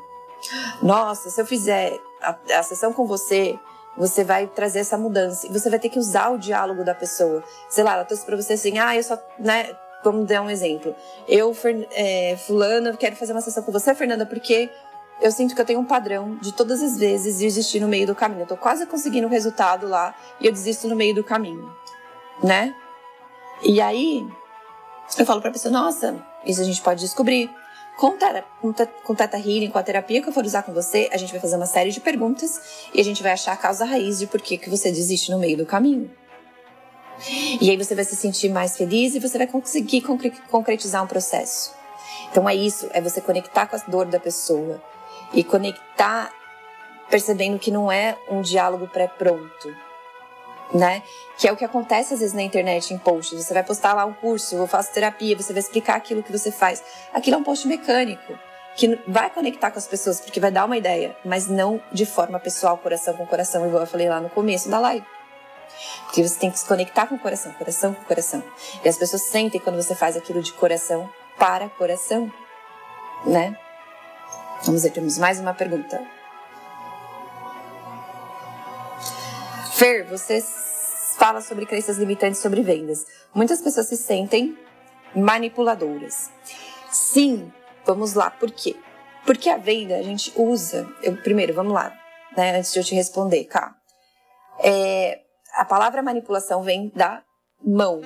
Nossa, 0.82 1.30
se 1.30 1.40
eu 1.40 1.46
fizer 1.46 1.98
a, 2.20 2.36
a 2.58 2.62
sessão 2.62 2.92
com 2.92 3.06
você, 3.06 3.58
você 3.96 4.24
vai 4.24 4.46
trazer 4.46 4.80
essa 4.80 4.98
mudança. 4.98 5.46
E 5.46 5.52
você 5.52 5.70
vai 5.70 5.78
ter 5.78 5.88
que 5.88 5.98
usar 5.98 6.30
o 6.30 6.38
diálogo 6.38 6.84
da 6.84 6.94
pessoa. 6.94 7.42
Sei 7.68 7.84
lá, 7.84 7.94
ela 7.94 8.04
trouxe 8.04 8.24
pra 8.24 8.36
você 8.36 8.54
assim, 8.54 8.78
ah, 8.78 8.96
eu 8.96 9.02
só, 9.02 9.18
né, 9.38 9.70
Vamos 10.04 10.26
dar 10.26 10.42
um 10.42 10.50
exemplo. 10.50 10.94
Eu, 11.26 11.56
é, 11.92 12.36
fulano, 12.36 12.94
quero 12.96 13.16
fazer 13.16 13.32
uma 13.32 13.40
sessão 13.40 13.62
com 13.62 13.72
você, 13.72 13.94
Fernanda, 13.94 14.26
porque 14.26 14.70
eu 15.20 15.32
sinto 15.32 15.54
que 15.54 15.60
eu 15.60 15.64
tenho 15.64 15.80
um 15.80 15.84
padrão 15.84 16.36
de 16.36 16.52
todas 16.52 16.82
as 16.82 16.98
vezes 16.98 17.38
desistir 17.38 17.80
no 17.80 17.88
meio 17.88 18.06
do 18.06 18.14
caminho. 18.14 18.42
Eu 18.42 18.46
tô 18.46 18.56
quase 18.56 18.84
conseguindo 18.84 19.26
o 19.26 19.30
resultado 19.30 19.88
lá 19.88 20.14
e 20.38 20.46
eu 20.46 20.52
desisto 20.52 20.86
no 20.88 20.94
meio 20.94 21.14
do 21.14 21.24
caminho, 21.24 21.72
né? 22.42 22.74
E 23.62 23.80
aí 23.80 24.26
eu 25.18 25.24
falo 25.24 25.40
pra 25.40 25.50
pessoa, 25.50 25.72
nossa, 25.72 26.22
isso 26.44 26.60
a 26.60 26.64
gente 26.64 26.82
pode 26.82 27.00
descobrir. 27.00 27.50
Com, 27.96 28.16
tera, 28.18 28.44
com, 28.60 28.72
te, 28.72 28.86
com 29.04 29.14
Teta 29.14 29.38
Healing, 29.38 29.70
com 29.70 29.78
a 29.78 29.82
terapia 29.82 30.20
que 30.20 30.28
eu 30.28 30.32
for 30.32 30.44
usar 30.44 30.64
com 30.64 30.72
você, 30.72 31.08
a 31.12 31.16
gente 31.16 31.30
vai 31.30 31.40
fazer 31.40 31.54
uma 31.54 31.64
série 31.64 31.92
de 31.92 32.00
perguntas 32.00 32.88
e 32.92 33.00
a 33.00 33.04
gente 33.04 33.22
vai 33.22 33.30
achar 33.30 33.52
a 33.52 33.56
causa 33.56 33.84
raiz 33.84 34.18
de 34.18 34.26
por 34.26 34.42
que, 34.42 34.58
que 34.58 34.68
você 34.68 34.90
desiste 34.90 35.30
no 35.30 35.38
meio 35.38 35.56
do 35.56 35.64
caminho. 35.64 36.10
E 37.60 37.70
aí 37.70 37.76
você 37.76 37.94
vai 37.94 38.04
se 38.04 38.16
sentir 38.16 38.48
mais 38.48 38.76
feliz 38.76 39.14
e 39.14 39.20
você 39.20 39.38
vai 39.38 39.46
conseguir 39.46 40.02
concretizar 40.50 41.02
um 41.02 41.06
processo. 41.06 41.74
Então 42.30 42.48
é 42.48 42.54
isso, 42.54 42.88
é 42.92 43.00
você 43.00 43.20
conectar 43.20 43.66
com 43.66 43.76
a 43.76 43.78
dor 43.86 44.06
da 44.06 44.18
pessoa 44.18 44.82
e 45.32 45.44
conectar 45.44 46.32
percebendo 47.08 47.58
que 47.58 47.70
não 47.70 47.90
é 47.92 48.16
um 48.30 48.40
diálogo 48.40 48.88
pré-pronto, 48.88 49.76
né? 50.72 51.02
Que 51.38 51.46
é 51.46 51.52
o 51.52 51.56
que 51.56 51.64
acontece 51.64 52.14
às 52.14 52.20
vezes 52.20 52.34
na 52.34 52.42
internet 52.42 52.92
em 52.92 52.98
posts. 52.98 53.44
Você 53.44 53.54
vai 53.54 53.62
postar 53.62 53.94
lá 53.94 54.04
um 54.04 54.12
curso, 54.12 54.56
eu 54.56 54.66
faço 54.66 54.92
terapia, 54.92 55.36
você 55.36 55.52
vai 55.52 55.60
explicar 55.60 55.96
aquilo 55.96 56.22
que 56.22 56.32
você 56.32 56.50
faz. 56.50 56.82
Aquilo 57.12 57.36
é 57.36 57.38
um 57.38 57.44
post 57.44 57.68
mecânico 57.68 58.36
que 58.76 58.98
vai 59.06 59.30
conectar 59.30 59.70
com 59.70 59.78
as 59.78 59.86
pessoas 59.86 60.20
porque 60.20 60.40
vai 60.40 60.50
dar 60.50 60.64
uma 60.64 60.76
ideia, 60.76 61.16
mas 61.24 61.46
não 61.46 61.80
de 61.92 62.04
forma 62.04 62.40
pessoal, 62.40 62.76
coração 62.78 63.14
com 63.14 63.26
coração, 63.26 63.66
igual 63.66 63.82
eu 63.82 63.86
falei 63.86 64.08
lá 64.08 64.20
no 64.20 64.28
começo 64.28 64.68
da 64.68 64.80
live. 64.80 65.06
Porque 66.04 66.22
você 66.26 66.38
tem 66.38 66.50
que 66.50 66.58
se 66.58 66.66
conectar 66.66 67.06
com 67.06 67.16
o 67.16 67.18
coração, 67.18 67.52
coração 67.52 67.94
com 67.94 68.04
coração. 68.04 68.42
E 68.84 68.88
as 68.88 68.96
pessoas 68.96 69.22
sentem 69.22 69.60
quando 69.60 69.76
você 69.76 69.94
faz 69.94 70.16
aquilo 70.16 70.42
de 70.42 70.52
coração 70.52 71.08
para 71.38 71.68
coração, 71.68 72.32
né? 73.26 73.58
Vamos 74.64 74.82
ver, 74.82 74.90
temos 74.90 75.18
mais 75.18 75.40
uma 75.40 75.52
pergunta. 75.52 76.02
Fer, 79.74 80.06
você 80.06 80.42
fala 81.16 81.40
sobre 81.40 81.66
crenças 81.66 81.98
limitantes 81.98 82.40
sobre 82.40 82.62
vendas. 82.62 83.04
Muitas 83.34 83.60
pessoas 83.60 83.88
se 83.88 83.96
sentem 83.96 84.56
manipuladoras. 85.14 86.30
Sim, 86.90 87.52
vamos 87.84 88.14
lá, 88.14 88.30
por 88.30 88.50
quê? 88.50 88.76
Porque 89.26 89.48
a 89.48 89.56
venda 89.56 89.96
a 89.96 90.02
gente 90.02 90.32
usa. 90.36 90.88
Eu, 91.02 91.16
primeiro, 91.16 91.54
vamos 91.54 91.72
lá, 91.72 91.92
né, 92.36 92.58
antes 92.58 92.72
de 92.72 92.78
eu 92.78 92.84
te 92.84 92.94
responder, 92.94 93.44
cá. 93.44 93.74
É, 94.60 95.20
a 95.54 95.64
palavra 95.64 96.02
manipulação 96.02 96.62
vem 96.62 96.92
da 96.94 97.22
mão, 97.64 98.00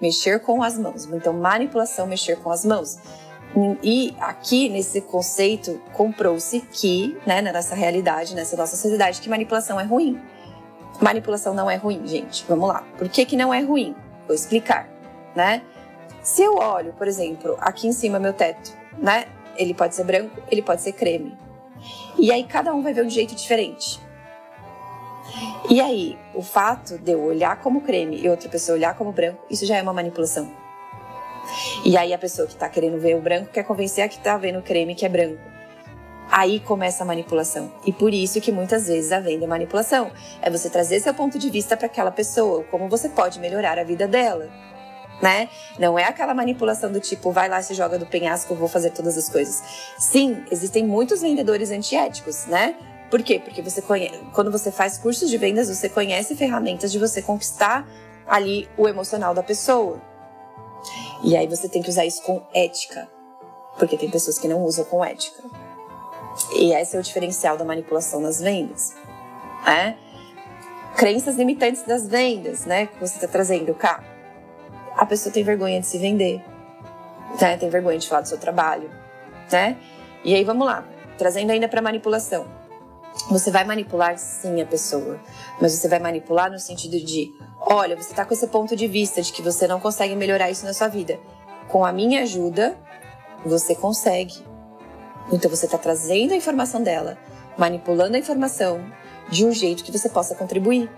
mexer 0.00 0.40
com 0.40 0.62
as 0.62 0.78
mãos. 0.78 1.04
Então, 1.06 1.32
manipulação, 1.32 2.06
mexer 2.06 2.36
com 2.36 2.50
as 2.50 2.64
mãos. 2.64 2.98
E 3.82 4.16
aqui 4.18 4.68
nesse 4.68 5.00
conceito 5.00 5.80
comprou-se 5.92 6.60
que, 6.60 7.16
né, 7.24 7.40
nessa 7.40 7.74
realidade, 7.74 8.34
nessa 8.34 8.56
nossa 8.56 8.76
sociedade, 8.76 9.20
que 9.20 9.28
manipulação 9.28 9.78
é 9.78 9.84
ruim. 9.84 10.20
Manipulação 11.00 11.54
não 11.54 11.70
é 11.70 11.76
ruim, 11.76 12.04
gente. 12.06 12.44
Vamos 12.48 12.68
lá. 12.68 12.84
Por 12.98 13.08
que, 13.08 13.24
que 13.24 13.36
não 13.36 13.54
é 13.54 13.60
ruim? 13.60 13.94
Vou 14.26 14.34
explicar, 14.34 14.88
né? 15.36 15.62
Se 16.22 16.42
eu 16.42 16.56
olho, 16.56 16.92
por 16.94 17.06
exemplo, 17.06 17.56
aqui 17.60 17.86
em 17.86 17.92
cima 17.92 18.18
meu 18.18 18.32
teto, 18.32 18.72
né? 18.98 19.26
Ele 19.56 19.74
pode 19.74 19.94
ser 19.94 20.04
branco, 20.04 20.42
ele 20.50 20.62
pode 20.62 20.80
ser 20.80 20.92
creme. 20.92 21.36
E 22.18 22.32
aí 22.32 22.44
cada 22.44 22.74
um 22.74 22.82
vai 22.82 22.92
ver 22.92 23.04
um 23.04 23.10
jeito 23.10 23.34
diferente. 23.34 24.00
E 25.68 25.80
aí, 25.80 26.18
o 26.34 26.42
fato 26.42 26.98
de 26.98 27.12
eu 27.12 27.22
olhar 27.22 27.60
como 27.60 27.80
creme 27.80 28.20
e 28.20 28.28
outra 28.28 28.48
pessoa 28.48 28.76
olhar 28.76 28.94
como 28.94 29.12
branco, 29.12 29.44
isso 29.50 29.64
já 29.66 29.76
é 29.76 29.82
uma 29.82 29.92
manipulação. 29.92 30.64
E 31.84 31.96
aí 31.96 32.12
a 32.12 32.18
pessoa 32.18 32.46
que 32.46 32.54
está 32.54 32.68
querendo 32.68 32.98
ver 32.98 33.16
o 33.16 33.20
branco 33.20 33.50
quer 33.50 33.64
convencer 33.64 34.04
a 34.04 34.08
que 34.08 34.16
está 34.16 34.36
vendo 34.36 34.58
o 34.58 34.62
creme 34.62 34.94
que 34.94 35.04
é 35.04 35.08
branco. 35.08 35.40
Aí 36.30 36.58
começa 36.60 37.04
a 37.04 37.06
manipulação. 37.06 37.72
E 37.86 37.92
por 37.92 38.12
isso 38.12 38.40
que 38.40 38.50
muitas 38.50 38.86
vezes 38.86 39.12
a 39.12 39.20
venda 39.20 39.44
é 39.44 39.46
manipulação. 39.48 40.10
É 40.40 40.50
você 40.50 40.70
trazer 40.70 41.00
seu 41.00 41.12
ponto 41.12 41.38
de 41.38 41.50
vista 41.50 41.76
para 41.76 41.86
aquela 41.86 42.10
pessoa, 42.10 42.64
como 42.64 42.88
você 42.88 43.08
pode 43.08 43.38
melhorar 43.38 43.78
a 43.78 43.84
vida 43.84 44.08
dela. 44.08 44.48
Né? 45.22 45.48
Não 45.78 45.98
é 45.98 46.04
aquela 46.04 46.34
manipulação 46.34 46.90
do 46.90 46.98
tipo, 46.98 47.30
vai 47.30 47.48
lá, 47.48 47.62
se 47.62 47.72
joga 47.72 47.98
do 47.98 48.06
penhasco, 48.06 48.54
vou 48.54 48.68
fazer 48.68 48.90
todas 48.90 49.16
as 49.16 49.28
coisas. 49.28 49.62
Sim, 49.96 50.42
existem 50.50 50.84
muitos 50.84 51.22
vendedores 51.22 51.70
antiéticos, 51.70 52.46
né? 52.46 52.74
Por 53.14 53.22
quê? 53.22 53.38
Porque 53.38 53.62
você 53.62 53.80
conhece, 53.80 54.18
quando 54.32 54.50
você 54.50 54.72
faz 54.72 54.98
cursos 54.98 55.30
de 55.30 55.38
vendas, 55.38 55.68
você 55.68 55.88
conhece 55.88 56.34
ferramentas 56.34 56.90
de 56.90 56.98
você 56.98 57.22
conquistar 57.22 57.86
ali 58.26 58.68
o 58.76 58.88
emocional 58.88 59.32
da 59.32 59.40
pessoa. 59.40 60.02
E 61.22 61.36
aí 61.36 61.46
você 61.46 61.68
tem 61.68 61.80
que 61.80 61.88
usar 61.88 62.04
isso 62.04 62.20
com 62.24 62.42
ética, 62.52 63.08
porque 63.78 63.96
tem 63.96 64.10
pessoas 64.10 64.36
que 64.36 64.48
não 64.48 64.64
usam 64.64 64.84
com 64.86 65.04
ética. 65.04 65.44
E 66.56 66.72
esse 66.72 66.96
é 66.96 66.98
o 66.98 67.02
diferencial 67.04 67.56
da 67.56 67.64
manipulação 67.64 68.20
nas 68.20 68.40
vendas, 68.40 68.96
né? 69.64 69.96
Crenças 70.96 71.36
limitantes 71.36 71.84
das 71.84 72.08
vendas, 72.08 72.64
né? 72.64 72.86
Que 72.86 72.98
você 72.98 73.14
está 73.14 73.28
trazendo 73.28 73.72
cá. 73.76 74.02
A 74.96 75.06
pessoa 75.06 75.32
tem 75.32 75.44
vergonha 75.44 75.80
de 75.80 75.86
se 75.86 75.98
vender, 75.98 76.44
né? 77.40 77.56
Tem 77.58 77.70
vergonha 77.70 77.96
de 77.96 78.08
falar 78.08 78.22
do 78.22 78.28
seu 78.28 78.38
trabalho, 78.38 78.90
né? 79.52 79.76
E 80.24 80.34
aí 80.34 80.42
vamos 80.42 80.66
lá, 80.66 80.84
trazendo 81.16 81.52
ainda 81.52 81.68
para 81.68 81.80
manipulação. 81.80 82.63
Você 83.30 83.50
vai 83.50 83.64
manipular 83.64 84.18
sim 84.18 84.60
a 84.60 84.66
pessoa, 84.66 85.20
mas 85.60 85.72
você 85.72 85.88
vai 85.88 85.98
manipular 85.98 86.50
no 86.50 86.58
sentido 86.58 86.98
de, 86.98 87.32
olha, 87.60 87.96
você 87.96 88.10
está 88.10 88.24
com 88.24 88.34
esse 88.34 88.46
ponto 88.48 88.76
de 88.76 88.86
vista 88.86 89.22
de 89.22 89.32
que 89.32 89.40
você 89.40 89.66
não 89.66 89.80
consegue 89.80 90.14
melhorar 90.14 90.50
isso 90.50 90.66
na 90.66 90.74
sua 90.74 90.88
vida. 90.88 91.18
Com 91.68 91.84
a 91.84 91.92
minha 91.92 92.22
ajuda, 92.22 92.76
você 93.44 93.74
consegue. 93.74 94.44
Então 95.32 95.50
você 95.50 95.66
está 95.66 95.78
trazendo 95.78 96.32
a 96.32 96.36
informação 96.36 96.82
dela, 96.82 97.16
manipulando 97.56 98.16
a 98.16 98.18
informação 98.18 98.84
de 99.30 99.46
um 99.46 99.52
jeito 99.52 99.84
que 99.84 99.92
você 99.92 100.08
possa 100.08 100.34
contribuir. 100.34 100.90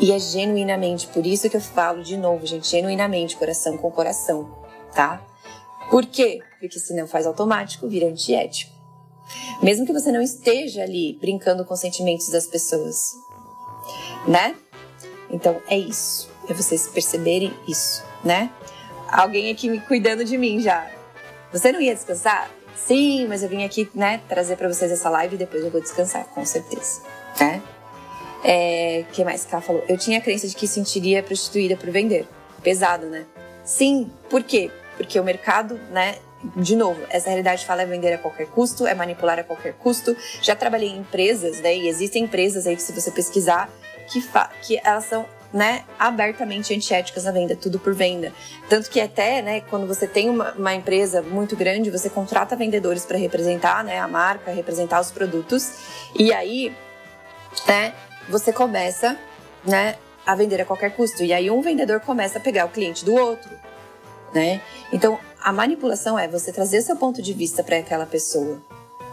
E 0.00 0.12
é 0.12 0.18
genuinamente, 0.18 1.06
por 1.08 1.26
isso 1.26 1.50
que 1.50 1.56
eu 1.56 1.60
falo 1.60 2.02
de 2.02 2.16
novo, 2.16 2.46
gente, 2.46 2.68
genuinamente, 2.68 3.36
coração 3.36 3.76
com 3.76 3.90
coração, 3.90 4.48
tá? 4.94 5.20
Por 5.90 6.06
quê? 6.06 6.40
Porque 6.60 6.78
se 6.78 6.94
não 6.94 7.06
faz 7.06 7.26
automático, 7.26 7.88
vira 7.88 8.06
antiético. 8.06 8.79
Mesmo 9.62 9.86
que 9.86 9.92
você 9.92 10.10
não 10.10 10.22
esteja 10.22 10.82
ali 10.82 11.16
brincando 11.20 11.64
com 11.64 11.74
os 11.74 11.80
sentimentos 11.80 12.28
das 12.28 12.46
pessoas, 12.46 13.14
né? 14.26 14.54
Então 15.30 15.60
é 15.68 15.76
isso, 15.76 16.30
é 16.48 16.54
vocês 16.54 16.88
perceberem 16.88 17.52
isso, 17.68 18.02
né? 18.24 18.50
Alguém 19.08 19.50
aqui 19.50 19.68
me 19.68 19.80
cuidando 19.80 20.24
de 20.24 20.38
mim 20.38 20.60
já. 20.60 20.90
Você 21.52 21.72
não 21.72 21.80
ia 21.80 21.94
descansar? 21.94 22.50
Sim, 22.76 23.26
mas 23.28 23.42
eu 23.42 23.48
vim 23.48 23.64
aqui, 23.64 23.88
né, 23.94 24.20
trazer 24.28 24.56
para 24.56 24.66
vocês 24.66 24.90
essa 24.90 25.10
live 25.10 25.34
e 25.34 25.38
depois 25.38 25.62
eu 25.64 25.70
vou 25.70 25.80
descansar, 25.80 26.24
com 26.26 26.44
certeza, 26.44 27.02
né? 27.38 27.62
É, 28.42 29.04
que 29.12 29.22
mais 29.22 29.44
que 29.44 29.54
ela 29.54 29.62
falou? 29.62 29.84
Eu 29.88 29.98
tinha 29.98 30.18
a 30.18 30.20
crença 30.20 30.48
de 30.48 30.54
que 30.54 30.66
sentiria 30.66 31.22
prostituída 31.22 31.76
por 31.76 31.90
vender. 31.90 32.26
Pesado, 32.62 33.06
né? 33.06 33.26
Sim, 33.64 34.10
por 34.28 34.42
quê? 34.42 34.70
Porque 34.96 35.20
o 35.20 35.24
mercado, 35.24 35.74
né, 35.90 36.16
de 36.56 36.74
novo, 36.74 37.00
essa 37.10 37.28
realidade 37.28 37.66
fala 37.66 37.82
é 37.82 37.86
vender 37.86 38.14
a 38.14 38.18
qualquer 38.18 38.46
custo, 38.46 38.86
é 38.86 38.94
manipular 38.94 39.38
a 39.38 39.44
qualquer 39.44 39.74
custo. 39.74 40.16
Já 40.40 40.56
trabalhei 40.56 40.88
em 40.88 40.98
empresas, 40.98 41.60
né? 41.60 41.76
E 41.76 41.88
existem 41.88 42.24
empresas 42.24 42.66
aí 42.66 42.76
que 42.76 42.82
se 42.82 42.92
você 42.92 43.10
pesquisar 43.10 43.68
que, 44.08 44.22
que 44.62 44.80
elas 44.82 45.04
são 45.04 45.26
né, 45.52 45.84
abertamente 45.98 46.72
antiéticas 46.74 47.24
na 47.24 47.32
venda, 47.32 47.56
tudo 47.56 47.78
por 47.78 47.94
venda. 47.94 48.32
Tanto 48.68 48.88
que 48.88 49.00
até, 49.00 49.42
né, 49.42 49.60
quando 49.62 49.86
você 49.86 50.06
tem 50.06 50.30
uma, 50.30 50.52
uma 50.52 50.74
empresa 50.74 51.22
muito 51.22 51.56
grande, 51.56 51.90
você 51.90 52.08
contrata 52.08 52.54
vendedores 52.54 53.04
para 53.04 53.18
representar, 53.18 53.82
né, 53.82 53.98
a 53.98 54.06
marca, 54.06 54.52
representar 54.52 55.00
os 55.00 55.10
produtos, 55.10 55.72
e 56.16 56.32
aí, 56.32 56.74
né, 57.66 57.92
você 58.28 58.52
começa, 58.52 59.18
né, 59.64 59.96
a 60.24 60.34
vender 60.36 60.60
a 60.60 60.64
qualquer 60.64 60.94
custo. 60.94 61.24
E 61.24 61.32
aí 61.32 61.50
um 61.50 61.60
vendedor 61.60 62.00
começa 62.00 62.38
a 62.38 62.40
pegar 62.40 62.66
o 62.66 62.68
cliente 62.68 63.04
do 63.04 63.14
outro, 63.14 63.50
né? 64.32 64.60
Então, 64.92 65.18
a 65.42 65.52
manipulação 65.52 66.18
é 66.18 66.28
você 66.28 66.52
trazer 66.52 66.82
seu 66.82 66.96
ponto 66.96 67.22
de 67.22 67.32
vista 67.32 67.62
para 67.62 67.78
aquela 67.78 68.06
pessoa, 68.06 68.58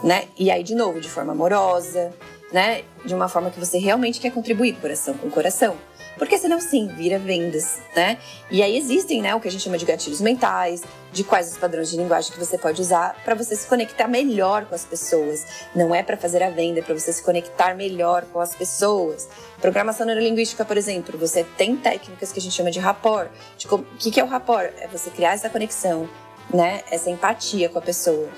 né? 0.04 0.26
E 0.38 0.52
aí 0.52 0.64
de 0.64 0.76
novo, 0.76 1.00
de 1.00 1.10
forma 1.10 1.32
amorosa, 1.32 2.14
né? 2.52 2.84
De 3.06 3.14
uma 3.14 3.28
forma 3.28 3.50
que 3.50 3.60
você 3.60 3.78
realmente 3.78 4.20
quer 4.20 4.32
contribuir, 4.32 4.76
coração 4.80 5.14
com 5.16 5.30
coração. 5.30 5.76
Porque 6.18 6.38
senão 6.38 6.60
sim, 6.60 6.88
vira 6.88 7.20
vendas, 7.20 7.80
né? 7.96 8.18
E 8.50 8.64
aí 8.64 8.78
existem, 8.78 9.22
né, 9.22 9.36
o 9.36 9.40
que 9.40 9.48
a 9.48 9.52
gente 9.52 9.64
chama 9.64 9.78
de 9.78 9.86
gatilhos 9.86 10.20
mentais, 10.20 10.82
de 11.12 11.24
quais 11.24 11.52
os 11.52 11.58
padrões 11.58 11.90
de 11.90 11.98
linguagem 11.98 12.32
que 12.32 12.40
você 12.40 12.58
pode 12.58 12.82
usar 12.82 13.16
para 13.24 13.36
você 13.36 13.56
se 13.56 13.68
conectar 13.68 14.08
melhor 14.08 14.66
com 14.66 14.76
as 14.76 14.86
pessoas. 14.86 15.46
Não 15.76 15.94
é 15.94 16.02
para 16.04 16.18
fazer 16.18 16.42
a 16.44 16.50
venda, 16.50 16.80
é 16.80 16.82
para 16.82 16.98
você 16.98 17.14
se 17.14 17.24
conectar 17.24 17.76
melhor 17.76 18.26
com 18.26 18.40
as 18.40 18.56
pessoas. 18.56 19.28
Programação 19.62 20.06
neurolinguística, 20.06 20.66
por 20.66 20.78
exemplo, 20.78 21.18
você 21.18 21.44
tem 21.44 21.76
técnicas 21.76 22.32
que 22.32 22.40
a 22.40 22.42
gente 22.42 22.56
chama 22.56 22.72
de 22.72 22.80
rapport. 22.80 23.30
O 23.72 23.80
que, 23.98 24.12
que 24.12 24.20
é 24.20 24.24
o 24.24 24.28
rapport? 24.28 24.74
É 24.80 24.88
você 24.88 25.10
criar 25.10 25.34
essa 25.34 25.50
conexão, 25.50 26.10
né? 26.54 26.84
Essa 26.92 27.10
empatia 27.10 27.70
com 27.70 27.80
a 27.80 27.82
pessoa. 27.82 28.30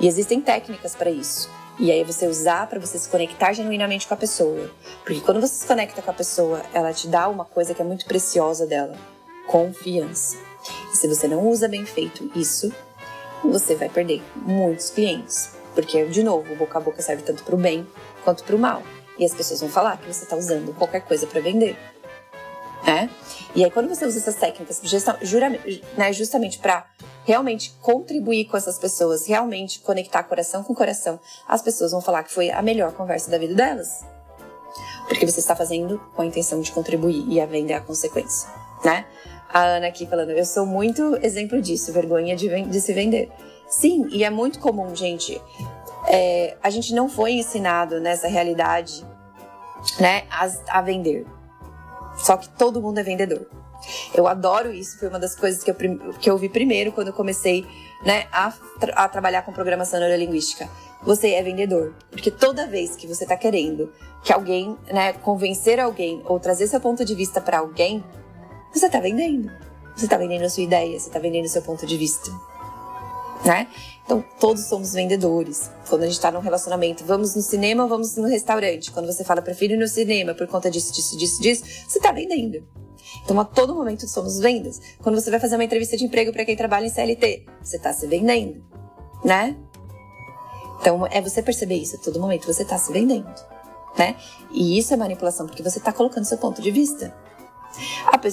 E 0.00 0.06
existem 0.06 0.40
técnicas 0.40 0.94
para 0.94 1.10
isso. 1.10 1.57
E 1.78 1.92
aí 1.92 2.02
você 2.02 2.26
usar 2.26 2.66
para 2.66 2.80
você 2.80 2.98
se 2.98 3.08
conectar 3.08 3.52
genuinamente 3.52 4.06
com 4.06 4.14
a 4.14 4.16
pessoa. 4.16 4.70
Porque 5.04 5.20
quando 5.20 5.40
você 5.40 5.54
se 5.54 5.66
conecta 5.66 6.02
com 6.02 6.10
a 6.10 6.14
pessoa, 6.14 6.62
ela 6.72 6.92
te 6.92 7.06
dá 7.06 7.28
uma 7.28 7.44
coisa 7.44 7.72
que 7.72 7.80
é 7.80 7.84
muito 7.84 8.04
preciosa 8.04 8.66
dela: 8.66 8.96
confiança. 9.46 10.36
E 10.92 10.96
se 10.96 11.06
você 11.06 11.28
não 11.28 11.46
usa 11.48 11.68
bem 11.68 11.86
feito 11.86 12.30
isso, 12.34 12.72
você 13.44 13.76
vai 13.76 13.88
perder 13.88 14.22
muitos 14.34 14.90
clientes. 14.90 15.50
Porque, 15.74 16.04
de 16.06 16.24
novo, 16.24 16.56
boca 16.56 16.78
a 16.78 16.80
boca 16.80 17.00
serve 17.00 17.22
tanto 17.22 17.44
para 17.44 17.54
o 17.54 17.58
bem 17.58 17.86
quanto 18.24 18.42
para 18.42 18.56
o 18.56 18.58
mal. 18.58 18.82
E 19.16 19.24
as 19.24 19.32
pessoas 19.32 19.60
vão 19.60 19.68
falar 19.68 19.98
que 19.98 20.12
você 20.12 20.24
está 20.24 20.36
usando 20.36 20.74
qualquer 20.74 21.02
coisa 21.02 21.26
para 21.26 21.40
vender. 21.40 21.76
Né? 22.84 23.08
E 23.54 23.64
aí, 23.64 23.70
quando 23.70 23.88
você 23.88 24.04
usa 24.04 24.18
essas 24.18 24.36
técnicas 24.36 24.80
né, 25.96 26.12
justamente 26.12 26.58
para 26.58 26.86
realmente 27.24 27.74
contribuir 27.82 28.46
com 28.46 28.56
essas 28.56 28.78
pessoas, 28.78 29.26
realmente 29.26 29.80
conectar 29.80 30.22
coração 30.22 30.62
com 30.62 30.74
coração, 30.74 31.18
as 31.46 31.62
pessoas 31.62 31.92
vão 31.92 32.00
falar 32.00 32.22
que 32.24 32.32
foi 32.32 32.50
a 32.50 32.62
melhor 32.62 32.92
conversa 32.92 33.30
da 33.30 33.38
vida 33.38 33.54
delas. 33.54 34.04
Porque 35.08 35.26
você 35.26 35.40
está 35.40 35.56
fazendo 35.56 35.98
com 36.14 36.22
a 36.22 36.26
intenção 36.26 36.60
de 36.60 36.70
contribuir 36.70 37.24
e 37.28 37.40
a 37.40 37.46
venda 37.46 37.72
é 37.72 37.76
a 37.76 37.80
consequência, 37.80 38.48
né? 38.84 39.06
A 39.48 39.64
Ana 39.64 39.88
aqui 39.88 40.06
falando, 40.06 40.30
eu 40.30 40.44
sou 40.44 40.66
muito 40.66 41.18
exemplo 41.22 41.60
disso, 41.60 41.90
vergonha 41.90 42.36
de, 42.36 42.62
de 42.62 42.80
se 42.80 42.92
vender. 42.92 43.30
Sim, 43.66 44.06
e 44.10 44.22
é 44.22 44.30
muito 44.30 44.58
comum, 44.58 44.94
gente. 44.94 45.40
É, 46.06 46.56
a 46.62 46.68
gente 46.68 46.94
não 46.94 47.08
foi 47.08 47.32
ensinado 47.32 47.98
nessa 47.98 48.28
realidade, 48.28 49.06
né, 49.98 50.24
a, 50.30 50.78
a 50.78 50.82
vender. 50.82 51.26
Só 52.18 52.36
que 52.36 52.48
todo 52.50 52.82
mundo 52.82 52.98
é 52.98 53.02
vendedor. 53.02 53.46
Eu 54.12 54.26
adoro 54.26 54.72
isso, 54.72 54.98
foi 54.98 55.08
uma 55.08 55.18
das 55.18 55.34
coisas 55.34 55.62
que 55.62 55.70
eu, 55.70 55.76
que 56.18 56.28
eu 56.30 56.36
vi 56.36 56.48
primeiro 56.48 56.92
quando 56.92 57.08
eu 57.08 57.12
comecei 57.12 57.64
né, 58.04 58.26
a, 58.32 58.52
tra 58.78 58.92
a 58.94 59.08
trabalhar 59.08 59.42
com 59.42 59.52
programação 59.52 60.00
neurolinguística. 60.00 60.68
Você 61.02 61.30
é 61.30 61.42
vendedor, 61.42 61.94
porque 62.10 62.30
toda 62.30 62.66
vez 62.66 62.96
que 62.96 63.06
você 63.06 63.22
está 63.22 63.36
querendo 63.36 63.92
que 64.24 64.32
alguém, 64.32 64.76
né, 64.92 65.12
convencer 65.12 65.78
alguém 65.78 66.20
ou 66.24 66.40
trazer 66.40 66.66
seu 66.66 66.80
ponto 66.80 67.04
de 67.04 67.14
vista 67.14 67.40
para 67.40 67.58
alguém, 67.58 68.04
você 68.74 68.86
está 68.86 68.98
vendendo. 68.98 69.50
Você 69.96 70.06
está 70.06 70.16
vendendo 70.16 70.44
a 70.44 70.50
sua 70.50 70.62
ideia, 70.62 70.98
você 70.98 71.08
está 71.08 71.18
vendendo 71.18 71.46
o 71.46 71.48
seu 71.48 71.62
ponto 71.62 71.86
de 71.86 71.96
vista. 71.96 72.30
Né? 73.44 73.68
Então, 74.08 74.24
todos 74.40 74.64
somos 74.64 74.94
vendedores. 74.94 75.70
Quando 75.86 76.04
a 76.04 76.06
gente 76.06 76.14
está 76.14 76.30
num 76.30 76.40
relacionamento, 76.40 77.04
vamos 77.04 77.34
no 77.34 77.42
cinema 77.42 77.86
vamos 77.86 78.16
no 78.16 78.26
restaurante. 78.26 78.90
Quando 78.90 79.04
você 79.04 79.22
fala, 79.22 79.42
prefiro 79.42 79.74
ir 79.74 79.76
no 79.76 79.86
cinema 79.86 80.32
por 80.32 80.46
conta 80.46 80.70
disso, 80.70 80.94
disso, 80.94 81.14
disso, 81.14 81.42
disso, 81.42 81.62
você 81.86 81.98
está 81.98 82.10
vendendo. 82.10 82.66
Então, 83.22 83.38
a 83.38 83.44
todo 83.44 83.74
momento 83.74 84.08
somos 84.08 84.38
vendas. 84.38 84.80
Quando 85.02 85.20
você 85.20 85.30
vai 85.30 85.38
fazer 85.38 85.56
uma 85.56 85.64
entrevista 85.64 85.94
de 85.94 86.06
emprego 86.06 86.32
para 86.32 86.46
quem 86.46 86.56
trabalha 86.56 86.86
em 86.86 86.88
CLT, 86.88 87.44
você 87.62 87.76
está 87.76 87.92
se 87.92 88.06
vendendo, 88.06 88.64
né? 89.22 89.54
Então, 90.80 91.06
é 91.10 91.20
você 91.20 91.42
perceber 91.42 91.74
isso 91.74 91.96
a 91.96 91.98
todo 91.98 92.18
momento, 92.18 92.46
você 92.46 92.62
está 92.62 92.78
se 92.78 92.90
vendendo, 92.90 93.28
né? 93.98 94.16
E 94.50 94.78
isso 94.78 94.94
é 94.94 94.96
manipulação, 94.96 95.46
porque 95.46 95.62
você 95.62 95.80
está 95.80 95.92
colocando 95.92 96.24
seu 96.24 96.38
ponto 96.38 96.62
de 96.62 96.70
vista. 96.70 97.14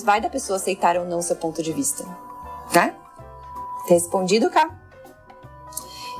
Vai 0.05 0.21
da 0.21 0.29
pessoa 0.29 0.55
aceitar 0.55 0.95
ou 0.95 1.03
não 1.03 1.21
seu 1.21 1.35
ponto 1.35 1.61
de 1.61 1.73
vista, 1.73 2.05
né? 2.73 2.95
Respondido 3.89 4.49
cá. 4.49 4.84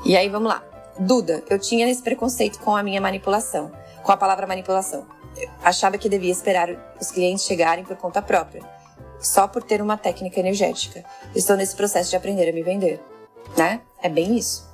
E 0.06 0.16
aí, 0.16 0.30
vamos 0.30 0.50
lá. 0.50 0.64
Duda, 1.00 1.44
eu 1.50 1.60
tinha 1.60 1.90
esse 1.90 2.02
preconceito 2.02 2.60
com 2.60 2.76
a 2.76 2.84
minha 2.84 3.02
manipulação, 3.02 3.72
com 4.02 4.12
a 4.12 4.18
palavra 4.18 4.48
manipulação 4.48 5.06
achava 5.64 5.98
que 5.98 6.10
devia 6.10 6.32
esperar 6.32 6.70
os 7.00 7.12
clientes 7.12 7.46
chegarem 7.46 7.84
por 7.84 7.96
conta 7.98 8.22
própria, 8.22 8.64
só 9.20 9.48
por 9.48 9.64
ter 9.64 9.82
uma 9.82 9.98
técnica 9.98 10.40
energética. 10.40 11.04
Estou 11.36 11.56
nesse 11.56 11.76
processo 11.76 12.10
de 12.10 12.16
aprender 12.16 12.50
a 12.50 12.54
me 12.54 12.64
vender, 12.64 13.02
né? 13.58 13.82
É 14.02 14.10
bem 14.10 14.38
isso. 14.38 14.70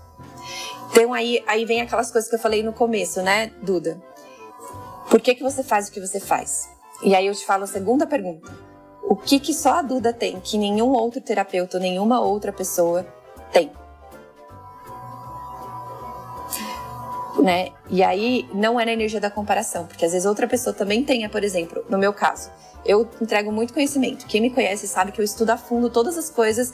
Então 0.91 1.13
aí, 1.13 1.43
aí 1.47 1.65
vem 1.65 1.81
aquelas 1.81 2.11
coisas 2.11 2.29
que 2.29 2.35
eu 2.35 2.39
falei 2.39 2.63
no 2.63 2.73
começo, 2.73 3.21
né, 3.21 3.51
Duda? 3.61 4.01
Por 5.09 5.19
que, 5.19 5.35
que 5.35 5.43
você 5.43 5.63
faz 5.63 5.87
o 5.87 5.91
que 5.91 5.99
você 5.99 6.19
faz? 6.19 6.69
E 7.03 7.15
aí 7.15 7.25
eu 7.25 7.33
te 7.33 7.45
falo 7.45 7.63
a 7.63 7.67
segunda 7.67 8.05
pergunta. 8.05 8.51
O 9.03 9.15
que, 9.15 9.39
que 9.39 9.53
só 9.53 9.73
a 9.73 9.81
Duda 9.81 10.13
tem, 10.13 10.39
que 10.39 10.57
nenhum 10.57 10.91
outro 10.91 11.19
terapeuta, 11.19 11.79
nenhuma 11.79 12.21
outra 12.21 12.53
pessoa 12.53 13.05
tem. 13.51 13.71
Né? 17.41 17.69
E 17.89 18.03
aí 18.03 18.47
não 18.53 18.79
é 18.79 18.85
na 18.85 18.93
energia 18.93 19.19
da 19.19 19.31
comparação, 19.31 19.87
porque 19.87 20.05
às 20.05 20.11
vezes 20.11 20.27
outra 20.27 20.47
pessoa 20.47 20.73
também 20.73 21.03
tenha, 21.03 21.27
por 21.27 21.43
exemplo, 21.43 21.83
no 21.89 21.97
meu 21.97 22.13
caso, 22.13 22.51
eu 22.85 23.09
entrego 23.19 23.51
muito 23.51 23.73
conhecimento. 23.73 24.27
Quem 24.27 24.41
me 24.41 24.51
conhece 24.51 24.87
sabe 24.87 25.11
que 25.11 25.19
eu 25.19 25.25
estudo 25.25 25.49
a 25.49 25.57
fundo 25.57 25.89
todas 25.89 26.17
as 26.17 26.29
coisas, 26.29 26.71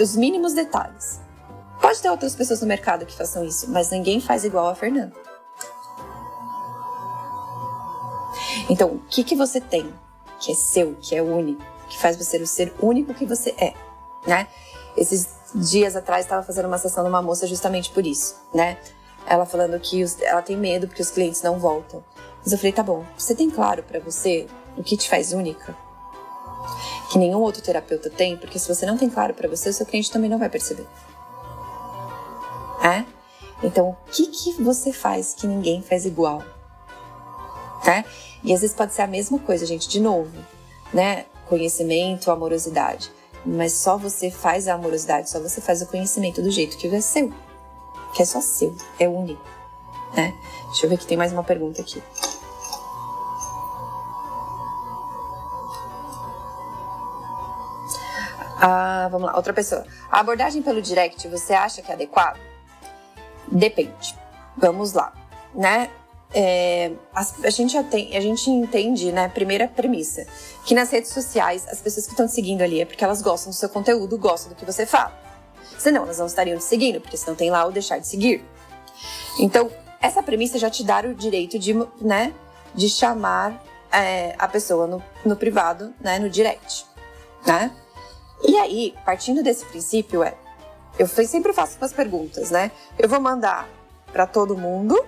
os 0.00 0.16
mínimos 0.16 0.54
detalhes. 0.54 1.20
Pode 1.80 2.00
ter 2.00 2.08
outras 2.08 2.34
pessoas 2.34 2.62
no 2.62 2.66
mercado 2.66 3.04
que 3.04 3.14
façam 3.14 3.44
isso, 3.44 3.70
mas 3.70 3.90
ninguém 3.90 4.20
faz 4.20 4.44
igual 4.44 4.68
a 4.68 4.74
Fernanda. 4.74 5.12
Então, 8.70 8.88
o 8.88 8.98
que, 9.08 9.22
que 9.22 9.36
você 9.36 9.60
tem 9.60 9.92
que 10.38 10.52
é 10.52 10.54
seu, 10.54 10.94
que 11.00 11.14
é 11.14 11.22
único, 11.22 11.62
que 11.88 11.98
faz 11.98 12.16
você 12.16 12.38
o 12.38 12.46
ser 12.46 12.74
único 12.80 13.14
que 13.14 13.24
você 13.24 13.54
é, 13.58 13.74
né? 14.26 14.48
Esses 14.96 15.28
dias 15.54 15.96
atrás 15.96 16.24
estava 16.24 16.42
fazendo 16.42 16.66
uma 16.66 16.78
sessão 16.78 17.04
numa 17.04 17.22
moça 17.22 17.46
justamente 17.46 17.90
por 17.90 18.06
isso, 18.06 18.36
né? 18.52 18.78
Ela 19.26 19.44
falando 19.44 19.78
que 19.80 20.02
os, 20.04 20.20
ela 20.22 20.42
tem 20.42 20.56
medo 20.56 20.86
porque 20.86 21.02
os 21.02 21.10
clientes 21.10 21.42
não 21.42 21.58
voltam. 21.58 22.02
Mas 22.42 22.52
eu 22.52 22.58
falei, 22.58 22.72
tá 22.72 22.82
bom, 22.82 23.04
você 23.18 23.34
tem 23.34 23.50
claro 23.50 23.82
para 23.82 23.98
você 23.98 24.46
o 24.76 24.82
que 24.82 24.96
te 24.96 25.08
faz 25.08 25.32
única? 25.32 25.76
Que 27.10 27.18
nenhum 27.18 27.40
outro 27.40 27.62
terapeuta 27.62 28.08
tem, 28.08 28.36
porque 28.36 28.58
se 28.58 28.68
você 28.68 28.86
não 28.86 28.96
tem 28.96 29.10
claro 29.10 29.34
para 29.34 29.48
você, 29.48 29.68
o 29.68 29.72
seu 29.72 29.84
cliente 29.84 30.10
também 30.10 30.30
não 30.30 30.38
vai 30.38 30.48
perceber. 30.48 30.86
É? 32.82 33.04
Então, 33.62 33.90
o 33.90 33.96
que, 34.10 34.26
que 34.26 34.62
você 34.62 34.92
faz 34.92 35.34
que 35.34 35.46
ninguém 35.46 35.82
faz 35.82 36.06
igual? 36.06 36.42
Né? 37.84 38.04
E 38.44 38.52
às 38.52 38.60
vezes 38.60 38.76
pode 38.76 38.92
ser 38.92 39.02
a 39.02 39.06
mesma 39.06 39.38
coisa, 39.38 39.66
gente, 39.66 39.88
de 39.88 39.98
novo, 40.00 40.30
né? 40.92 41.24
Conhecimento, 41.48 42.30
amorosidade. 42.30 43.10
Mas 43.44 43.72
só 43.72 43.96
você 43.96 44.30
faz 44.30 44.68
a 44.68 44.74
amorosidade, 44.74 45.30
só 45.30 45.40
você 45.40 45.60
faz 45.60 45.82
o 45.82 45.86
conhecimento 45.86 46.42
do 46.42 46.50
jeito 46.50 46.76
que 46.76 46.86
é 46.86 47.00
seu 47.00 47.32
que 48.16 48.22
é 48.22 48.24
só 48.24 48.40
seu, 48.40 48.74
é 48.98 49.06
único, 49.06 49.42
né? 50.14 50.32
Deixa 50.68 50.86
eu 50.86 50.90
ver 50.90 50.96
que 50.96 51.04
tem 51.04 51.18
mais 51.18 51.32
uma 51.32 51.44
pergunta 51.44 51.82
aqui. 51.82 52.02
Ah, 58.58 59.06
vamos 59.12 59.26
lá, 59.26 59.36
outra 59.36 59.52
pessoa. 59.52 59.84
A 60.10 60.20
abordagem 60.20 60.62
pelo 60.62 60.80
direct, 60.80 61.28
você 61.28 61.52
acha 61.52 61.82
que 61.82 61.90
é 61.90 61.94
adequado? 61.94 62.40
Depende. 63.52 64.16
Vamos 64.56 64.94
lá, 64.94 65.12
né? 65.54 65.90
É, 66.32 66.92
a, 67.14 67.20
a, 67.20 67.50
gente 67.50 67.80
tem, 67.84 68.16
a 68.16 68.20
gente 68.20 68.48
entende, 68.48 69.12
né? 69.12 69.28
Primeira 69.28 69.68
premissa, 69.68 70.26
que 70.64 70.74
nas 70.74 70.90
redes 70.90 71.12
sociais 71.12 71.68
as 71.68 71.82
pessoas 71.82 72.06
que 72.06 72.12
estão 72.12 72.26
te 72.26 72.32
seguindo 72.32 72.62
ali 72.62 72.80
é 72.80 72.86
porque 72.86 73.04
elas 73.04 73.20
gostam 73.20 73.50
do 73.50 73.54
seu 73.54 73.68
conteúdo, 73.68 74.16
gostam 74.16 74.54
do 74.54 74.56
que 74.56 74.64
você 74.64 74.86
fala. 74.86 75.25
Senão 75.86 76.02
elas 76.02 76.18
não 76.18 76.26
estariam 76.26 76.58
te 76.58 76.64
seguindo, 76.64 77.00
porque 77.00 77.16
senão 77.16 77.36
tem 77.36 77.48
lá 77.48 77.64
o 77.64 77.70
deixar 77.70 78.00
de 78.00 78.08
seguir. 78.08 78.44
Então, 79.38 79.70
essa 80.00 80.20
premissa 80.20 80.58
já 80.58 80.68
te 80.68 80.82
dá 80.82 80.98
o 80.98 81.14
direito 81.14 81.60
de, 81.60 81.74
né, 82.00 82.34
de 82.74 82.88
chamar 82.88 83.62
é, 83.92 84.34
a 84.36 84.48
pessoa 84.48 84.88
no, 84.88 85.00
no 85.24 85.36
privado, 85.36 85.94
né, 86.00 86.18
no 86.18 86.28
direct, 86.28 86.84
né? 87.46 87.70
E 88.42 88.56
aí, 88.56 88.94
partindo 89.04 89.44
desse 89.44 89.64
princípio, 89.64 90.24
é, 90.24 90.34
eu 90.98 91.06
sempre 91.06 91.52
faço 91.52 91.78
umas 91.78 91.92
perguntas, 91.92 92.50
né? 92.50 92.72
Eu 92.98 93.08
vou 93.08 93.20
mandar 93.20 93.68
para 94.12 94.26
todo 94.26 94.58
mundo 94.58 95.00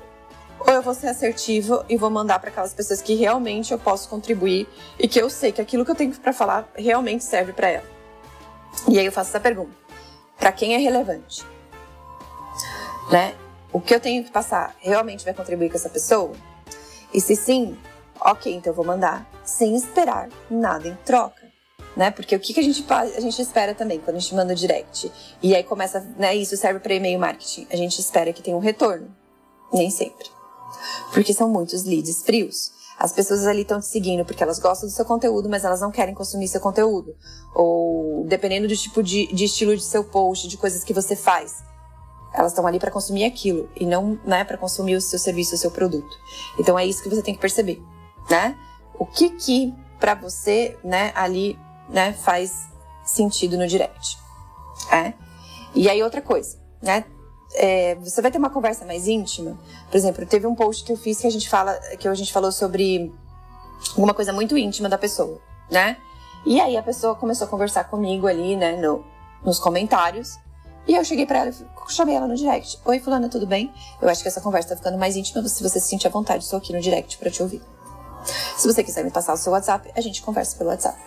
ou 0.61 0.73
eu 0.73 0.81
vou 0.81 0.95
ser 0.95 1.09
assertivo 1.09 1.85
e 1.89 1.97
vou 1.97 2.09
mandar 2.09 2.39
para 2.39 2.51
aquelas 2.51 2.73
pessoas 2.73 3.03
que 3.03 3.17
realmente 3.17 3.73
eu 3.73 3.81
posso 3.81 4.09
contribuir 4.09 4.69
e 4.97 5.09
que 5.09 5.21
eu 5.21 5.29
sei 5.29 5.51
que 5.51 5.61
aquilo 5.61 5.85
que 5.85 5.91
eu 5.91 5.97
tenho 5.97 6.15
para 6.15 6.33
falar 6.33 6.71
realmente 6.77 7.25
serve 7.25 7.53
para 7.53 7.69
ela. 7.69 7.87
E 8.87 8.97
aí 8.97 9.07
eu 9.07 9.11
faço 9.11 9.31
essa 9.31 9.41
pergunta 9.41 9.88
para 10.39 10.53
quem 10.53 10.75
é 10.75 10.79
relevante. 10.79 11.45
Né? 13.11 13.35
O 13.73 13.81
que 13.81 13.95
eu 13.95 14.01
tenho 14.01 14.25
que 14.25 14.31
passar 14.31 14.75
realmente 14.79 15.25
vai 15.25 15.35
contribuir 15.35 15.71
com 15.71 15.77
essa 15.77 15.91
pessoa? 15.91 16.33
E 17.13 17.21
se 17.21 17.35
sim, 17.37 17.77
ok, 18.21 18.55
então 18.55 18.71
eu 18.71 18.77
vou 18.77 18.85
mandar 18.85 19.27
sem 19.45 19.75
esperar 19.75 20.29
nada 20.51 20.89
em 20.89 20.95
troca. 21.05 21.49
Né? 21.97 22.11
Porque 22.11 22.37
o 22.37 22.39
que, 22.39 22.55
que 22.55 22.61
a, 22.61 22.63
gente, 22.63 22.85
a 22.89 23.21
gente 23.21 23.43
espera 23.43 23.75
também 23.75 23.99
quando 23.99 24.17
a 24.17 24.21
gente 24.21 24.35
manda 24.35 24.53
o 24.53 24.57
direct? 24.57 25.11
E 25.43 25.55
aí 25.55 25.65
começa, 25.65 26.01
né? 26.17 26.35
Isso 26.35 26.57
serve 26.57 26.79
para 26.79 26.95
e-mail 26.95 27.19
marketing. 27.19 27.67
A 27.73 27.77
gente 27.77 27.99
espera 27.99 28.33
que 28.33 28.41
tenha 28.41 28.57
um 28.57 28.61
retorno. 28.61 29.13
Nem 29.73 29.91
sempre. 29.91 30.31
Porque 31.13 31.35
são 31.35 31.49
muitos 31.49 31.85
leads 31.85 32.23
frios. 32.23 32.78
As 32.99 33.13
pessoas 33.13 33.47
ali 33.47 33.63
estão 33.63 33.79
te 33.79 33.87
seguindo 33.87 34.25
porque 34.25 34.43
elas 34.43 34.59
gostam 34.59 34.89
do 34.89 34.93
seu 34.93 35.05
conteúdo, 35.05 35.49
mas 35.49 35.65
elas 35.65 35.81
não 35.81 35.91
querem 35.91 36.15
consumir 36.15 36.49
seu 36.49 36.61
conteúdo. 36.61 37.15
Ou 37.55 38.25
dependendo 38.27 38.67
do 38.67 38.77
tipo 38.77 39.03
de, 39.03 39.33
de 39.33 39.45
estilo 39.45 39.77
de 39.77 39.85
seu 39.85 40.03
post, 40.03 40.49
de 40.49 40.57
coisas 40.57 40.83
que 40.83 40.93
você 40.93 41.15
faz. 41.15 41.63
Elas 42.35 42.53
estão 42.53 42.67
ali 42.67 42.79
para 42.79 42.91
consumir 42.91 43.25
aquilo 43.25 43.69
e 43.77 43.87
não 43.87 44.19
né, 44.25 44.45
para 44.45 44.59
consumir 44.59 44.97
o 44.97 45.01
seu 45.01 45.19
serviço, 45.19 45.55
o 45.55 45.59
seu 45.59 45.71
produto. 45.71 46.17
Então 46.59 46.77
é 46.77 46.85
isso 46.85 47.03
que 47.03 47.09
você 47.09 47.23
tem 47.23 47.35
que 47.35 47.41
perceber, 47.41 47.81
né? 48.29 48.57
O 48.99 49.07
que 49.07 49.31
que 49.31 49.73
para 49.99 50.15
você, 50.15 50.77
né, 50.85 51.13
ali, 51.15 51.59
né, 51.89 52.13
faz 52.13 52.69
sentido 53.05 53.57
no 53.57 53.67
direct, 53.67 54.19
é? 54.93 55.15
E 55.75 55.89
aí 55.89 56.03
outra 56.03 56.21
coisa, 56.21 56.59
né? 56.83 57.05
É, 57.55 57.95
você 57.97 58.21
vai 58.21 58.31
ter 58.31 58.39
uma 58.39 58.51
conversa 58.51 58.85
mais 58.85 59.07
íntima. 59.09 59.59
Por 59.91 59.97
exemplo, 59.97 60.25
teve 60.27 60.47
um 60.47 60.55
post 60.55 60.85
que 60.85 60.93
eu 60.93 60.97
fiz 60.97 61.21
que 61.21 61.27
a 61.27 61.31
gente 61.31 61.49
fala, 61.49 61.75
que 61.99 62.07
a 62.07 62.15
gente 62.15 62.33
falou 62.33 62.53
sobre 62.53 63.13
alguma 63.91 64.15
coisa 64.15 64.33
muito 64.33 64.57
íntima 64.57 64.89
da 64.89 64.99
pessoa, 64.99 65.41
né? 65.71 65.97
E 66.47 66.61
aí 66.61 66.77
a 66.77 66.83
pessoa 66.83 67.15
começou 67.15 67.47
a 67.47 67.51
conversar 67.51 67.85
comigo 67.85 68.27
ali, 68.27 68.57
né, 68.57 68.77
no, 68.77 69.05
nos 69.43 69.59
comentários. 69.59 70.39
E 70.87 70.95
eu 70.95 71.05
cheguei 71.05 71.27
para 71.27 71.41
ela 71.41 71.53
chamei 71.89 72.15
ela 72.15 72.27
no 72.27 72.35
direct. 72.35 72.79
Oi, 72.85 73.01
fulana, 73.01 73.29
tudo 73.29 73.47
bem? 73.47 73.73
Eu 74.01 74.09
acho 74.09 74.23
que 74.23 74.29
essa 74.29 74.41
conversa 74.41 74.71
tá 74.71 74.77
ficando 74.77 74.99
mais 74.99 75.17
íntima. 75.17 75.47
Se 75.49 75.63
você 75.63 75.81
se 75.81 75.89
sentir 75.89 76.07
à 76.07 76.11
vontade, 76.11 76.45
estou 76.45 76.59
aqui 76.59 76.73
no 76.73 76.81
direct 76.81 77.17
para 77.19 77.31
te 77.31 77.43
ouvir. 77.43 77.63
Se 78.57 78.67
você 78.67 78.83
quiser 78.85 79.05
me 79.05 79.11
passar 79.11 79.33
o 79.33 79.37
seu 79.37 79.53
WhatsApp, 79.53 79.91
a 79.97 80.01
gente 80.01 80.23
conversa 80.23 80.57
pelo 80.57 80.71
WhatsApp. 80.71 80.99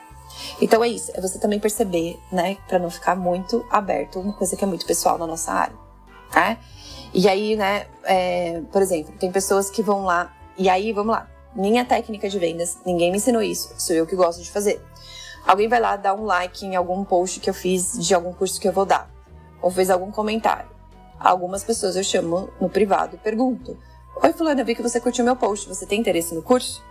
Então 0.59 0.83
é 0.83 0.87
isso, 0.87 1.11
é 1.13 1.21
você 1.21 1.37
também 1.37 1.59
perceber, 1.59 2.19
né, 2.31 2.57
para 2.67 2.79
não 2.79 2.89
ficar 2.89 3.15
muito 3.15 3.65
aberto, 3.69 4.19
uma 4.19 4.33
coisa 4.33 4.55
que 4.55 4.63
é 4.63 4.67
muito 4.67 4.85
pessoal 4.85 5.17
na 5.17 5.27
nossa 5.27 5.51
área 5.51 5.90
né? 6.33 6.57
E 7.13 7.27
aí, 7.27 7.55
né, 7.55 7.87
é, 8.03 8.61
por 8.71 8.81
exemplo, 8.81 9.13
tem 9.19 9.31
pessoas 9.31 9.69
que 9.69 9.81
vão 9.81 10.05
lá, 10.05 10.33
e 10.57 10.69
aí, 10.69 10.93
vamos 10.93 11.13
lá, 11.13 11.27
minha 11.53 11.83
técnica 11.83 12.29
de 12.29 12.39
vendas, 12.39 12.77
ninguém 12.85 13.11
me 13.11 13.17
ensinou 13.17 13.41
isso, 13.41 13.73
sou 13.77 13.95
eu 13.95 14.07
que 14.07 14.15
gosto 14.15 14.41
de 14.41 14.49
fazer. 14.49 14.81
Alguém 15.45 15.67
vai 15.67 15.79
lá 15.79 15.95
dar 15.95 16.13
um 16.13 16.23
like 16.23 16.65
em 16.65 16.75
algum 16.75 17.03
post 17.03 17.39
que 17.39 17.49
eu 17.49 17.53
fiz 17.53 17.93
de 17.99 18.13
algum 18.13 18.31
curso 18.31 18.59
que 18.61 18.67
eu 18.67 18.71
vou 18.71 18.85
dar, 18.85 19.09
ou 19.61 19.69
fez 19.69 19.89
algum 19.89 20.11
comentário. 20.11 20.69
Algumas 21.19 21.63
pessoas 21.63 21.95
eu 21.95 22.03
chamo 22.03 22.49
no 22.59 22.69
privado 22.69 23.15
e 23.15 23.19
pergunto: 23.19 23.77
Oi, 24.23 24.33
Fulana, 24.33 24.61
eu 24.61 24.65
vi 24.65 24.75
que 24.75 24.81
você 24.81 24.99
curtiu 24.99 25.25
meu 25.25 25.35
post, 25.35 25.67
você 25.67 25.85
tem 25.85 25.99
interesse 25.99 26.33
no 26.33 26.41
curso? 26.41 26.83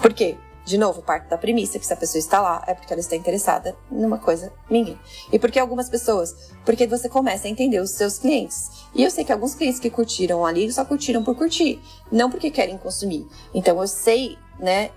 Por 0.00 0.12
quê? 0.12 0.36
De 0.68 0.76
novo, 0.76 1.00
parte 1.00 1.30
da 1.30 1.38
premissa 1.38 1.78
que 1.78 1.86
se 1.86 1.94
a 1.94 1.96
pessoa 1.96 2.18
está 2.18 2.42
lá 2.42 2.62
é 2.66 2.74
porque 2.74 2.92
ela 2.92 3.00
está 3.00 3.16
interessada 3.16 3.74
numa 3.90 4.18
coisa 4.18 4.52
minha. 4.68 5.00
E 5.32 5.38
por 5.38 5.50
que 5.50 5.58
algumas 5.58 5.88
pessoas? 5.88 6.52
Porque 6.62 6.86
você 6.86 7.08
começa 7.08 7.48
a 7.48 7.50
entender 7.50 7.80
os 7.80 7.92
seus 7.92 8.18
clientes. 8.18 8.84
E 8.94 9.02
eu 9.02 9.10
sei 9.10 9.24
que 9.24 9.32
alguns 9.32 9.54
clientes 9.54 9.80
que 9.80 9.88
curtiram 9.88 10.44
ali 10.44 10.70
só 10.70 10.84
curtiram 10.84 11.24
por 11.24 11.34
curtir, 11.34 11.80
não 12.12 12.30
porque 12.30 12.50
querem 12.50 12.76
consumir. 12.76 13.26
Então 13.54 13.80
eu 13.80 13.88
sei, 13.88 14.36
né, 14.58 14.90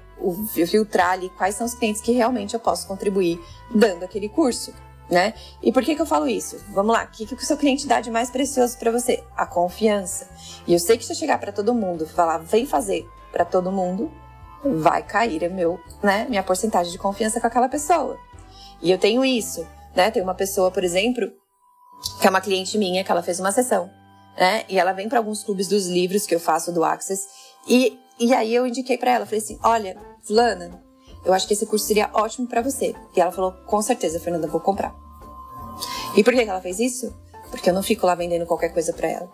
filtrar 0.68 1.12
ali 1.12 1.30
quais 1.38 1.56
são 1.56 1.66
os 1.66 1.74
clientes 1.74 2.02
que 2.02 2.12
realmente 2.12 2.54
eu 2.54 2.60
posso 2.60 2.86
contribuir 2.86 3.40
dando 3.74 4.04
aquele 4.04 4.28
curso. 4.28 4.74
Né? 5.10 5.34
E 5.64 5.72
por 5.72 5.84
que, 5.84 5.96
que 5.96 6.02
eu 6.02 6.06
falo 6.06 6.28
isso? 6.28 6.58
Vamos 6.74 6.94
lá, 6.94 7.06
o 7.06 7.08
que, 7.08 7.26
que 7.26 7.34
o 7.34 7.46
seu 7.46 7.56
cliente 7.56 7.88
dá 7.88 8.02
de 8.02 8.12
mais 8.12 8.30
precioso 8.30 8.78
para 8.78 8.92
você? 8.92 9.24
A 9.38 9.46
confiança. 9.46 10.30
E 10.68 10.74
eu 10.74 10.80
sei 10.80 10.98
que 10.98 11.06
se 11.06 11.14
eu 11.14 11.16
chegar 11.16 11.38
para 11.38 11.54
todo 11.54 11.74
mundo 11.74 12.06
falar, 12.06 12.40
vem 12.40 12.66
fazer 12.66 13.08
para 13.32 13.46
todo 13.46 13.72
mundo, 13.72 14.12
vai 14.64 15.04
cair 15.04 15.50
meu, 15.50 15.80
né, 16.04 16.26
minha 16.30 16.44
porcentagem 16.44 16.92
de 16.92 16.98
confiança 16.98 17.40
com 17.40 17.48
aquela 17.48 17.70
pessoa. 17.70 18.18
E 18.82 18.90
eu 18.90 18.98
tenho 18.98 19.24
isso, 19.24 19.66
né? 19.96 20.10
Tem 20.10 20.22
uma 20.22 20.34
pessoa, 20.34 20.72
por 20.72 20.84
exemplo, 20.84 21.32
que 22.20 22.28
é 22.28 22.30
uma 22.30 22.42
cliente 22.42 22.78
minha, 22.78 23.04
que 23.04 23.12
ela 23.12 23.22
fez 23.22 23.40
uma 23.40 23.52
sessão, 23.52 23.90
né? 24.38 24.64
E 24.68 24.80
ela 24.80 24.92
vem 24.92 25.08
para 25.08 25.20
alguns 25.20 25.44
clubes 25.44 25.68
dos 25.68 25.88
livros 25.88 26.26
que 26.26 26.34
eu 26.34 26.40
faço 26.40 26.72
do 26.72 26.84
Access. 26.84 27.28
E, 27.68 28.00
e 28.20 28.34
aí 28.34 28.54
eu 28.54 28.66
indiquei 28.66 28.98
para 28.98 29.12
ela, 29.12 29.26
falei 29.26 29.40
assim: 29.40 29.60
olha, 29.64 29.98
Fulana, 30.24 30.82
eu 31.24 31.34
acho 31.34 31.48
que 31.48 31.54
esse 31.54 31.66
curso 31.66 31.86
seria 31.86 32.10
ótimo 32.14 32.48
para 32.48 32.62
você. 32.62 32.96
E 33.16 33.22
ela 33.22 33.32
falou: 33.32 33.52
com 33.68 33.82
certeza, 33.82 34.20
Fernanda, 34.20 34.48
vou 34.48 34.62
comprar. 34.62 34.96
E 36.16 36.24
por 36.24 36.34
que 36.34 36.42
ela 36.42 36.62
fez 36.62 36.80
isso? 36.80 37.14
Porque 37.52 37.70
eu 37.70 37.74
não 37.74 37.84
fico 37.84 38.06
lá 38.06 38.16
vendendo 38.16 38.46
qualquer 38.46 38.70
coisa 38.70 38.94
para 38.94 39.10
ela. 39.10 39.30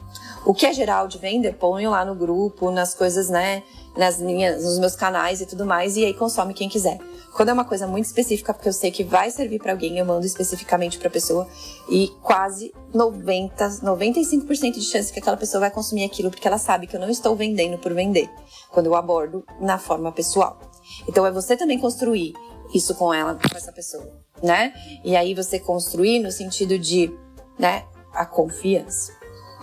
O 0.46 0.54
que 0.54 0.66
é 0.66 0.74
geral 0.74 1.08
de 1.08 1.18
venda, 1.18 1.54
ponho 1.54 1.92
lá 1.92 2.04
no 2.04 2.16
grupo, 2.16 2.72
nas 2.72 2.94
coisas, 2.94 3.30
né? 3.30 3.64
Nas 3.98 4.20
minhas, 4.20 4.64
nos 4.64 4.80
meus 4.80 4.96
canais 4.96 5.42
e 5.42 5.46
tudo 5.46 5.66
mais, 5.66 5.98
e 5.98 6.06
aí 6.06 6.14
consome 6.14 6.54
quem 6.54 6.70
quiser. 6.70 7.00
Quando 7.34 7.50
é 7.50 7.54
uma 7.54 7.66
coisa 7.66 7.86
muito 7.86 8.06
específica, 8.06 8.54
porque 8.54 8.70
eu 8.70 8.74
sei 8.74 8.90
que 8.90 9.04
vai 9.04 9.30
servir 9.30 9.60
para 9.60 9.72
alguém, 9.72 9.98
eu 9.98 10.06
mando 10.06 10.26
especificamente 10.26 10.98
para 10.98 11.10
pessoa 11.10 11.48
e 11.90 12.08
quase 12.22 12.74
90, 12.94 13.70
95% 13.84 14.74
de 14.74 14.82
chance 14.82 15.14
que 15.14 15.20
aquela 15.20 15.38
pessoa 15.38 15.62
vai 15.62 15.72
consumir 15.72 16.04
aquilo, 16.04 16.32
porque 16.32 16.48
ela 16.48 16.58
sabe 16.58 16.88
que 16.88 16.96
eu 16.96 17.00
não 17.00 17.10
estou 17.10 17.36
vendendo 17.36 17.78
por 17.78 17.94
vender, 17.94 18.30
quando 18.72 18.88
eu 18.88 18.96
abordo 18.96 19.44
na 19.60 19.78
forma 19.78 20.12
pessoal. 20.12 20.60
Então 21.08 21.26
é 21.26 21.32
você 21.32 21.56
também 21.56 21.78
construir 21.78 22.34
isso 22.74 22.96
com 22.96 23.14
ela, 23.14 23.36
com 23.36 23.58
essa 23.58 23.72
pessoa, 23.72 24.20
né? 24.42 24.74
E 25.04 25.16
aí 25.16 25.34
você 25.34 25.60
construir 25.60 26.20
no 26.20 26.32
sentido 26.32 26.78
de, 26.78 27.14
né, 27.58 27.86
a 28.14 28.26
confiança, 28.26 29.14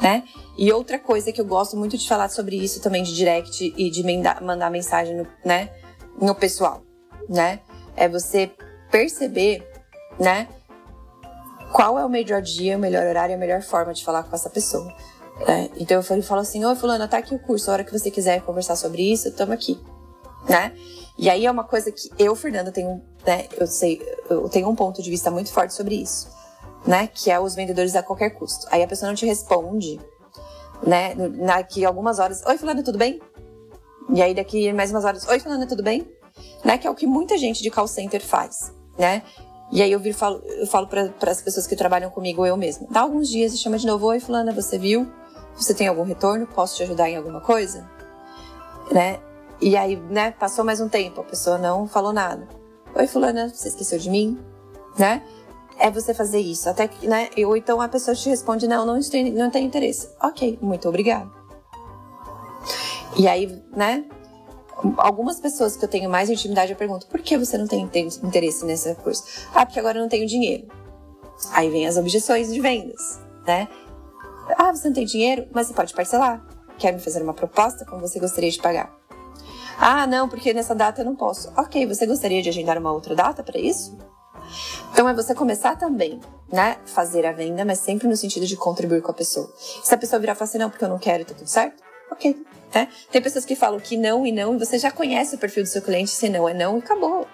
né? 0.01 0.25
E 0.57 0.73
outra 0.73 0.99
coisa 0.99 1.33
que 1.33 1.41
eu 1.41 1.45
gosto 1.45 1.77
muito 1.77 1.97
de 1.97 2.09
falar 2.09 2.29
sobre 2.29 2.57
isso 2.57 2.81
também 2.81 3.03
de 3.03 3.15
direct 3.15 3.75
e 3.77 3.91
de 3.91 4.03
mandar 4.43 4.71
mensagem, 4.71 5.17
no, 5.17 5.27
né, 5.45 5.71
no 6.21 6.35
pessoal, 6.35 6.83
né? 7.29 7.61
É 7.97 8.09
você 8.09 8.51
perceber, 8.91 9.67
né, 10.19 10.49
qual 11.73 11.99
é 11.99 12.05
o 12.05 12.09
melhor 12.09 12.41
dia, 12.41 12.77
o 12.77 12.81
melhor 12.81 13.05
horário 13.05 13.35
a 13.35 13.39
melhor 13.39 13.63
forma 13.63 13.93
de 13.93 14.05
falar 14.05 14.23
com 14.23 14.35
essa 14.35 14.49
pessoa. 14.49 14.95
Né? 15.47 15.69
Então 15.77 15.97
eu 15.97 16.23
falo 16.23 16.41
assim, 16.41 16.65
oi 16.65 16.77
fulano, 16.77 17.09
tá 17.09 17.19
aqui 17.19 17.35
o 17.35 17.39
curso, 17.39 17.69
a 17.71 17.75
hora 17.75 17.85
que 17.85 17.91
você 17.91 18.11
quiser 18.11 18.41
conversar 18.43 18.77
sobre 18.77 19.03
isso, 19.13 19.29
estamos 19.29 19.53
aqui, 19.53 19.81
né? 20.49 20.73
E 21.19 21.29
aí 21.29 21.47
é 21.47 21.51
uma 21.51 21.65
coisa 21.65 21.91
que 21.91 22.11
eu, 22.19 22.35
Fernanda, 22.37 22.71
tenho, 22.71 23.03
né, 23.27 23.47
eu 23.57 23.67
sei, 23.67 24.01
eu 24.31 24.49
tenho 24.49 24.69
um 24.69 24.77
ponto 24.77 25.03
de 25.03 25.11
vista 25.11 25.31
muito 25.31 25.53
forte 25.53 25.75
sobre 25.75 25.97
isso, 25.97 26.29
né? 26.87 27.09
Que 27.13 27.31
é 27.31 27.39
os 27.39 27.55
vendedores 27.55 27.95
a 27.97 28.03
qualquer 28.03 28.31
custo. 28.31 28.67
Aí 28.71 28.83
a 28.83 28.87
pessoa 28.87 29.09
não 29.09 29.17
te 29.17 29.27
responde, 29.27 30.01
né? 30.87 31.15
Daqui 31.47 31.85
algumas 31.85 32.19
horas, 32.19 32.45
oi 32.47 32.59
fulano, 32.59 32.83
tudo 32.83 32.99
bem? 32.99 33.21
E 34.13 34.23
aí 34.23 34.35
daqui 34.35 34.73
mais 34.73 34.91
umas 34.91 35.05
horas, 35.05 35.27
oi 35.29 35.41
fulano, 35.41 35.67
tudo 35.67 35.83
bem? 35.83 36.07
Né? 36.65 36.79
Que 36.79 36.87
é 36.87 36.91
o 36.91 36.95
que 36.95 37.07
muita 37.07 37.39
gente 37.39 37.63
de 37.63 37.71
call 37.71 37.87
center 37.87 38.25
faz, 38.25 38.73
né? 38.99 39.23
E 39.73 39.83
aí 39.83 39.91
eu, 39.91 40.15
falo, 40.15 40.43
falo 40.71 40.87
para 40.87 41.31
as 41.31 41.43
pessoas 41.43 41.67
que 41.67 41.75
trabalham 41.75 42.11
comigo, 42.11 42.45
eu 42.45 42.57
mesma. 42.57 42.87
Dá 42.91 43.01
alguns 43.01 43.29
dias 43.29 43.55
e 43.55 43.59
chama 43.59 43.79
de 43.79 43.87
novo, 43.87 44.07
oi 44.07 44.21
fulana, 44.21 44.53
você 44.53 44.79
viu? 44.79 45.11
Você 45.57 45.73
tem 45.73 45.89
algum 45.89 46.03
retorno? 46.03 46.47
Posso 46.47 46.77
te 46.77 46.83
ajudar 46.83 47.09
em 47.09 47.17
alguma 47.17 47.41
coisa? 47.41 47.89
Né? 48.93 49.19
E 49.61 49.77
aí, 49.77 49.97
né, 49.97 50.33
passou 50.33 50.65
mais 50.65 50.81
um 50.81 50.89
tempo, 50.89 51.21
a 51.21 51.25
pessoa 51.25 51.57
não 51.57 51.89
falou 51.89 52.13
nada. 52.13 52.47
Oi 52.95 53.07
fulana, 53.07 53.49
você 53.49 53.69
esqueceu 53.69 53.99
de 53.99 54.11
mim? 54.11 54.39
Né? 54.99 55.23
É 55.79 55.91
você 55.91 56.15
fazer 56.15 56.39
isso, 56.39 56.69
até 56.69 56.89
que, 56.89 57.07
né? 57.07 57.29
Ou 57.45 57.57
então 57.57 57.81
a 57.81 57.89
pessoa 57.89 58.15
te 58.15 58.29
responde, 58.29 58.69
não, 58.69 58.87
não 58.87 59.01
tem, 59.01 59.33
não 59.33 59.51
tem 59.51 59.65
interesse. 59.65 60.09
Ok, 60.23 60.59
muito 60.63 60.89
obrigado. 60.89 61.33
E 63.17 63.29
aí, 63.29 63.63
né, 63.77 64.05
algumas 64.97 65.41
pessoas 65.41 65.77
que 65.77 65.85
eu 65.85 65.89
tenho 65.89 66.11
mais 66.11 66.31
intimidade, 66.31 66.73
eu 66.73 66.79
pergunto: 66.79 67.07
por 67.07 67.21
que 67.21 67.37
você 67.37 67.57
não 67.57 67.67
tem 67.67 67.89
interesse 68.23 68.65
nessa 68.65 68.95
coisa? 68.95 69.23
Ah, 69.55 69.65
porque 69.65 69.79
agora 69.79 69.99
eu 69.99 70.03
não 70.03 70.09
tenho 70.09 70.27
dinheiro. 70.27 70.67
Aí 71.53 71.69
vem 71.71 71.87
as 71.87 71.97
objeções 71.97 72.53
de 72.53 72.61
vendas, 72.61 73.21
né? 73.47 73.69
Ah, 74.57 74.73
você 74.73 74.89
não 74.89 74.95
tem 74.95 75.05
dinheiro, 75.05 75.49
mas 75.53 75.67
você 75.67 75.75
pode 75.75 75.95
parcelar. 75.95 76.45
Quer 76.79 76.93
me 76.93 77.01
fazer 77.01 77.23
uma 77.23 77.35
proposta 77.35 77.85
como 77.85 78.01
você 78.01 78.19
gostaria 78.19 78.51
de 78.51 78.59
pagar? 78.59 78.95
Ah, 79.79 80.07
não, 80.07 80.29
porque 80.29 80.53
nessa 80.53 80.75
data 80.75 81.01
eu 81.01 81.05
não 81.05 81.17
posso. 81.17 81.53
Ok, 81.57 81.87
você 81.87 82.07
gostaria 82.07 82.43
de 82.43 82.49
agendar 82.49 82.79
uma 82.79 82.93
outra 82.93 83.15
data 83.15 83.43
para 83.43 83.59
isso? 83.59 83.97
Então 84.93 85.09
é 85.09 85.15
você 85.15 85.35
começar 85.35 85.77
também, 85.77 86.21
né? 86.53 86.77
Fazer 86.87 87.27
a 87.27 87.33
venda, 87.33 87.65
mas 87.65 87.79
sempre 87.79 88.07
no 88.07 88.17
sentido 88.17 88.47
de 88.47 88.57
contribuir 88.57 89.03
com 89.03 89.11
a 89.11 89.15
pessoa. 89.15 89.53
Se 89.57 89.95
a 89.95 89.99
pessoa 89.99 90.21
virar 90.21 90.33
e 90.33 90.37
falar 90.37 90.49
assim, 90.49 90.59
não, 90.59 90.71
porque 90.71 90.85
eu 90.85 90.89
não 90.89 90.99
quero, 90.99 91.25
tá 91.25 91.35
tudo 91.35 91.49
certo? 91.49 91.83
Ok, 92.11 92.37
né? 92.75 92.89
Tem 93.11 93.21
pessoas 93.21 93.45
que 93.45 93.57
falam 93.57 93.81
que 93.81 93.97
não 93.97 94.27
e 94.27 94.33
não, 94.33 94.55
e 94.55 94.59
você 94.59 94.79
já 94.79 94.91
conhece 94.91 95.35
o 95.35 95.39
perfil 95.39 95.63
do 95.63 95.69
seu 95.69 95.83
cliente, 95.83 96.11
se 96.11 96.29
não 96.29 96.49
é 96.49 96.55
não, 96.55 96.77
e 96.77 96.79
acabou. 96.79 97.27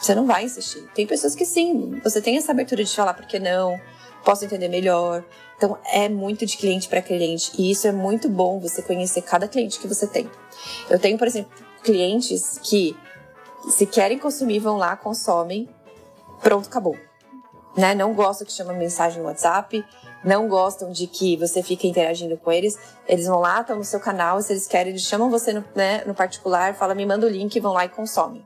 Você 0.00 0.14
não 0.14 0.26
vai 0.26 0.44
insistir. 0.44 0.88
Tem 0.94 1.06
pessoas 1.06 1.34
que 1.34 1.44
sim, 1.44 2.00
você 2.02 2.22
tem 2.22 2.36
essa 2.38 2.52
abertura 2.52 2.82
de 2.82 2.94
falar 2.94 3.12
porque 3.12 3.38
não, 3.38 3.78
posso 4.24 4.44
entender 4.44 4.68
melhor. 4.68 5.24
Então 5.56 5.76
é 5.92 6.08
muito 6.08 6.46
de 6.46 6.56
cliente 6.56 6.88
para 6.88 7.02
cliente, 7.02 7.52
e 7.58 7.70
isso 7.70 7.86
é 7.86 7.92
muito 7.92 8.28
bom 8.28 8.58
você 8.58 8.80
conhecer 8.80 9.20
cada 9.22 9.46
cliente 9.46 9.78
que 9.78 9.86
você 9.86 10.06
tem. 10.06 10.30
Eu 10.88 10.98
tenho, 10.98 11.18
por 11.18 11.26
exemplo, 11.26 11.52
clientes 11.82 12.58
que 12.62 12.96
se 13.68 13.84
querem 13.84 14.18
consumir, 14.18 14.58
vão 14.58 14.78
lá, 14.78 14.96
consomem, 14.96 15.68
pronto, 16.42 16.68
acabou. 16.68 16.96
Né? 17.76 17.94
Não 17.94 18.14
gosto 18.14 18.44
que 18.44 18.52
chama 18.52 18.72
mensagem 18.72 19.20
no 19.20 19.28
WhatsApp, 19.28 19.84
não 20.24 20.48
gostam 20.48 20.90
de 20.90 21.06
que 21.06 21.36
você 21.36 21.62
fique 21.62 21.88
interagindo 21.88 22.36
com 22.36 22.50
eles, 22.50 22.78
eles 23.06 23.26
vão 23.26 23.40
lá, 23.40 23.60
estão 23.60 23.76
no 23.76 23.84
seu 23.84 24.00
canal, 24.00 24.42
se 24.42 24.52
eles 24.52 24.66
querem, 24.66 24.90
eles 24.90 25.02
chamam 25.02 25.30
você 25.30 25.52
no, 25.52 25.64
né, 25.74 26.04
no 26.04 26.14
particular, 26.14 26.74
fala, 26.74 26.94
me 26.94 27.06
manda 27.06 27.26
o 27.26 27.30
link, 27.30 27.58
vão 27.60 27.72
lá 27.72 27.84
e 27.84 27.88
consomem. 27.88 28.42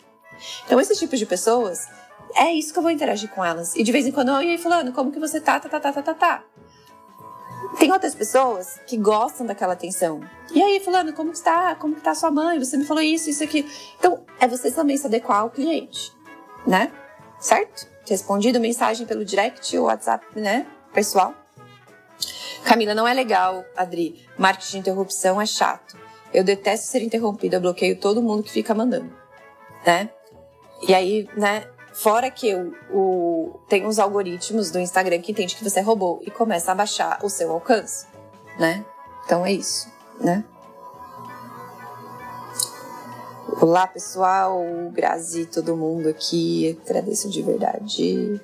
Então, 0.67 0.81
esse 0.81 0.95
tipo 0.95 1.17
de 1.17 1.27
pessoas, 1.27 1.89
é 2.35 2.53
isso 2.53 2.73
que 2.73 2.79
eu 2.79 2.83
vou 2.83 2.91
interagir 2.91 3.31
com 3.31 3.45
elas. 3.45 3.75
E 3.77 3.83
de 3.83 3.93
vez 3.93 4.07
em 4.07 4.13
quando, 4.13 4.31
e 4.43 4.51
aí, 4.51 4.59
fulano, 4.59 4.93
como 4.93 5.11
que 5.11 5.19
você 5.19 5.41
tá, 5.41 5.59
tá, 5.59 5.69
tá, 5.69 5.81
tá, 5.81 5.93
tá, 5.93 6.03
tá, 6.03 6.15
tá. 6.15 6.45
Tem 7.79 7.91
outras 7.91 8.15
pessoas 8.15 8.79
que 8.87 8.97
gostam 8.97 9.47
daquela 9.47 9.73
atenção. 9.73 10.21
E 10.53 10.63
aí, 10.63 10.81
fulano, 10.81 11.13
como 11.13 11.31
que 11.31 11.39
está? 11.39 11.75
Como 11.75 11.95
que 11.95 12.03
tá 12.03 12.15
sua 12.15 12.31
mãe? 12.31 12.59
Você 12.59 12.77
me 12.77 12.85
falou 12.85 13.03
isso, 13.03 13.31
isso 13.31 13.43
aqui. 13.43 13.67
Então, 13.99 14.25
é 14.39 14.47
você 14.47 14.71
também 14.71 14.97
se 14.97 15.07
adequar 15.07 15.41
ao 15.41 15.51
cliente, 15.51 16.13
né? 16.67 16.93
Certo? 17.45 17.87
Respondido 18.09 18.59
mensagem 18.59 19.07
pelo 19.07 19.23
direct 19.23 19.77
ou 19.77 19.85
WhatsApp, 19.85 20.25
né? 20.35 20.67
Pessoal. 20.95 21.35
Camila, 22.65 22.95
não 22.95 23.07
é 23.07 23.13
legal, 23.13 23.63
Adri. 23.77 24.27
Marketing 24.39 24.71
de 24.71 24.79
interrupção 24.79 25.39
é 25.39 25.45
chato. 25.45 25.95
Eu 26.33 26.43
detesto 26.43 26.87
ser 26.87 27.03
interrompida, 27.03 27.57
eu 27.57 27.61
bloqueio 27.61 28.01
todo 28.01 28.23
mundo 28.23 28.43
que 28.43 28.51
fica 28.51 28.75
mandando, 28.75 29.13
né? 29.85 30.09
E 30.89 30.95
aí, 30.95 31.29
né? 31.37 31.69
Fora 31.93 32.31
que 32.31 32.55
o, 32.55 32.75
o, 32.91 33.61
tem 33.69 33.87
uns 33.87 33.99
algoritmos 33.99 34.71
do 34.71 34.79
Instagram 34.79 35.21
que 35.21 35.33
entende 35.33 35.55
que 35.55 35.63
você 35.63 35.83
robô 35.83 36.23
e 36.23 36.31
começa 36.31 36.73
a 36.73 36.75
baixar 36.75 37.19
o 37.23 37.29
seu 37.29 37.53
alcance, 37.53 38.07
né? 38.59 38.83
Então 39.27 39.45
é 39.45 39.53
isso, 39.53 39.87
né? 40.19 40.43
Olá, 43.47 43.87
pessoal, 43.87 44.59
Grazi, 44.91 45.45
todo 45.45 45.77
mundo 45.77 46.09
aqui. 46.09 46.81
Agradeço 46.87 47.29
de 47.29 47.43
verdade. 47.43 48.41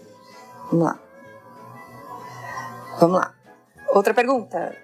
Vamos 0.70 0.84
lá. 0.84 1.01
Vamos 2.98 3.16
lá. 3.16 3.34
Outra 3.94 4.12
pergunta. 4.12 4.76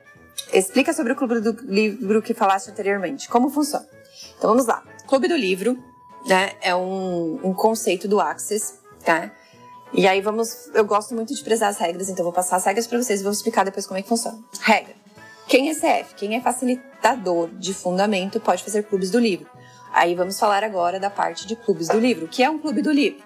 Explica 0.53 0.95
sobre 0.95 1.12
o 1.12 1.17
Clube 1.17 1.41
do 1.41 1.53
Livro 1.62 2.23
que 2.23 2.33
falaste 2.33 2.71
anteriormente. 2.71 3.29
Como 3.29 3.51
funciona? 3.51 3.87
Então 4.39 4.49
vamos 4.51 4.67
lá. 4.67 4.83
Clube 5.07 5.29
do 5.29 5.37
Livro 5.37 5.79
né, 6.27 6.53
é 6.62 6.75
um, 6.75 7.39
um 7.45 7.53
conceito 7.53 8.09
do 8.09 8.19
Access, 8.19 8.75
tá? 9.05 9.31
E 9.93 10.07
aí 10.07 10.23
vamos. 10.23 10.71
Eu 10.75 10.87
gosto 10.87 11.14
muito 11.14 11.35
de 11.35 11.45
prezar 11.45 11.69
as 11.69 11.77
regras, 11.77 12.09
então 12.09 12.25
vou 12.25 12.33
passar 12.33 12.57
as 12.57 12.64
regras 12.64 12.87
para 12.87 13.03
vocês 13.03 13.21
e 13.21 13.23
vou 13.23 13.33
explicar 13.33 13.64
depois 13.64 13.87
como 13.87 13.99
é 13.99 14.03
que 14.03 14.09
funciona. 14.09 14.39
Regra. 14.62 14.95
Quem 15.47 15.69
é 15.71 15.75
CF, 15.75 16.14
quem 16.17 16.35
é 16.35 16.41
facilitador 16.41 17.51
de 17.51 17.75
fundamento, 17.75 18.41
pode 18.41 18.64
fazer 18.64 18.83
clubes 18.85 19.11
do 19.11 19.19
livro. 19.19 19.56
Aí 19.93 20.14
vamos 20.14 20.39
falar 20.39 20.62
agora 20.64 21.01
da 21.01 21.11
parte 21.11 21.47
de 21.47 21.57
clubes 21.57 21.89
do 21.89 21.99
livro. 21.99 22.26
O 22.26 22.28
que 22.28 22.43
é 22.43 22.51
um 22.51 22.59
clube 22.59 22.82
do 22.82 22.93
livro? 22.93 23.24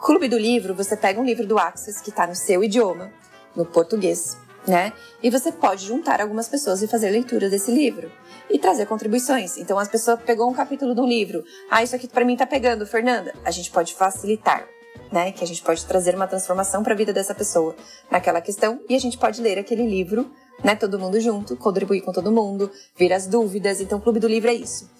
Clube 0.00 0.28
do 0.28 0.38
livro, 0.38 0.74
você 0.74 0.96
pega 0.96 1.20
um 1.20 1.24
livro 1.24 1.46
do 1.46 1.58
Access 1.58 2.02
que 2.02 2.10
está 2.10 2.26
no 2.26 2.34
seu 2.34 2.64
idioma, 2.64 3.12
no 3.54 3.64
português, 3.64 4.36
né? 4.66 4.92
E 5.22 5.30
você 5.30 5.52
pode 5.52 5.86
juntar 5.86 6.20
algumas 6.20 6.48
pessoas 6.48 6.82
e 6.82 6.88
fazer 6.88 7.10
leitura 7.10 7.48
desse 7.48 7.70
livro 7.70 8.10
e 8.50 8.58
trazer 8.58 8.86
contribuições. 8.86 9.56
Então, 9.56 9.78
as 9.78 9.88
pessoas 9.88 10.20
pegou 10.22 10.50
um 10.50 10.54
capítulo 10.54 11.00
um 11.00 11.06
livro, 11.06 11.44
ah, 11.70 11.82
isso 11.82 11.94
aqui 11.94 12.08
para 12.08 12.24
mim 12.24 12.36
tá 12.36 12.46
pegando, 12.46 12.86
Fernanda. 12.86 13.32
A 13.44 13.50
gente 13.50 13.70
pode 13.70 13.94
facilitar, 13.94 14.66
né? 15.10 15.32
Que 15.32 15.44
a 15.44 15.46
gente 15.46 15.62
pode 15.62 15.84
trazer 15.86 16.14
uma 16.14 16.26
transformação 16.26 16.82
para 16.82 16.94
a 16.94 16.96
vida 16.96 17.12
dessa 17.12 17.34
pessoa 17.34 17.74
naquela 18.10 18.40
questão 18.40 18.80
e 18.88 18.94
a 18.94 18.98
gente 18.98 19.16
pode 19.16 19.40
ler 19.40 19.58
aquele 19.58 19.86
livro, 19.86 20.30
né? 20.64 20.74
Todo 20.74 20.98
mundo 20.98 21.20
junto, 21.20 21.56
contribuir 21.56 22.00
com 22.00 22.12
todo 22.12 22.32
mundo, 22.32 22.70
vir 22.96 23.12
as 23.12 23.26
dúvidas. 23.26 23.80
Então, 23.80 23.98
o 23.98 24.00
Clube 24.00 24.20
do 24.20 24.28
Livro 24.28 24.50
é 24.50 24.54
isso. 24.54 24.90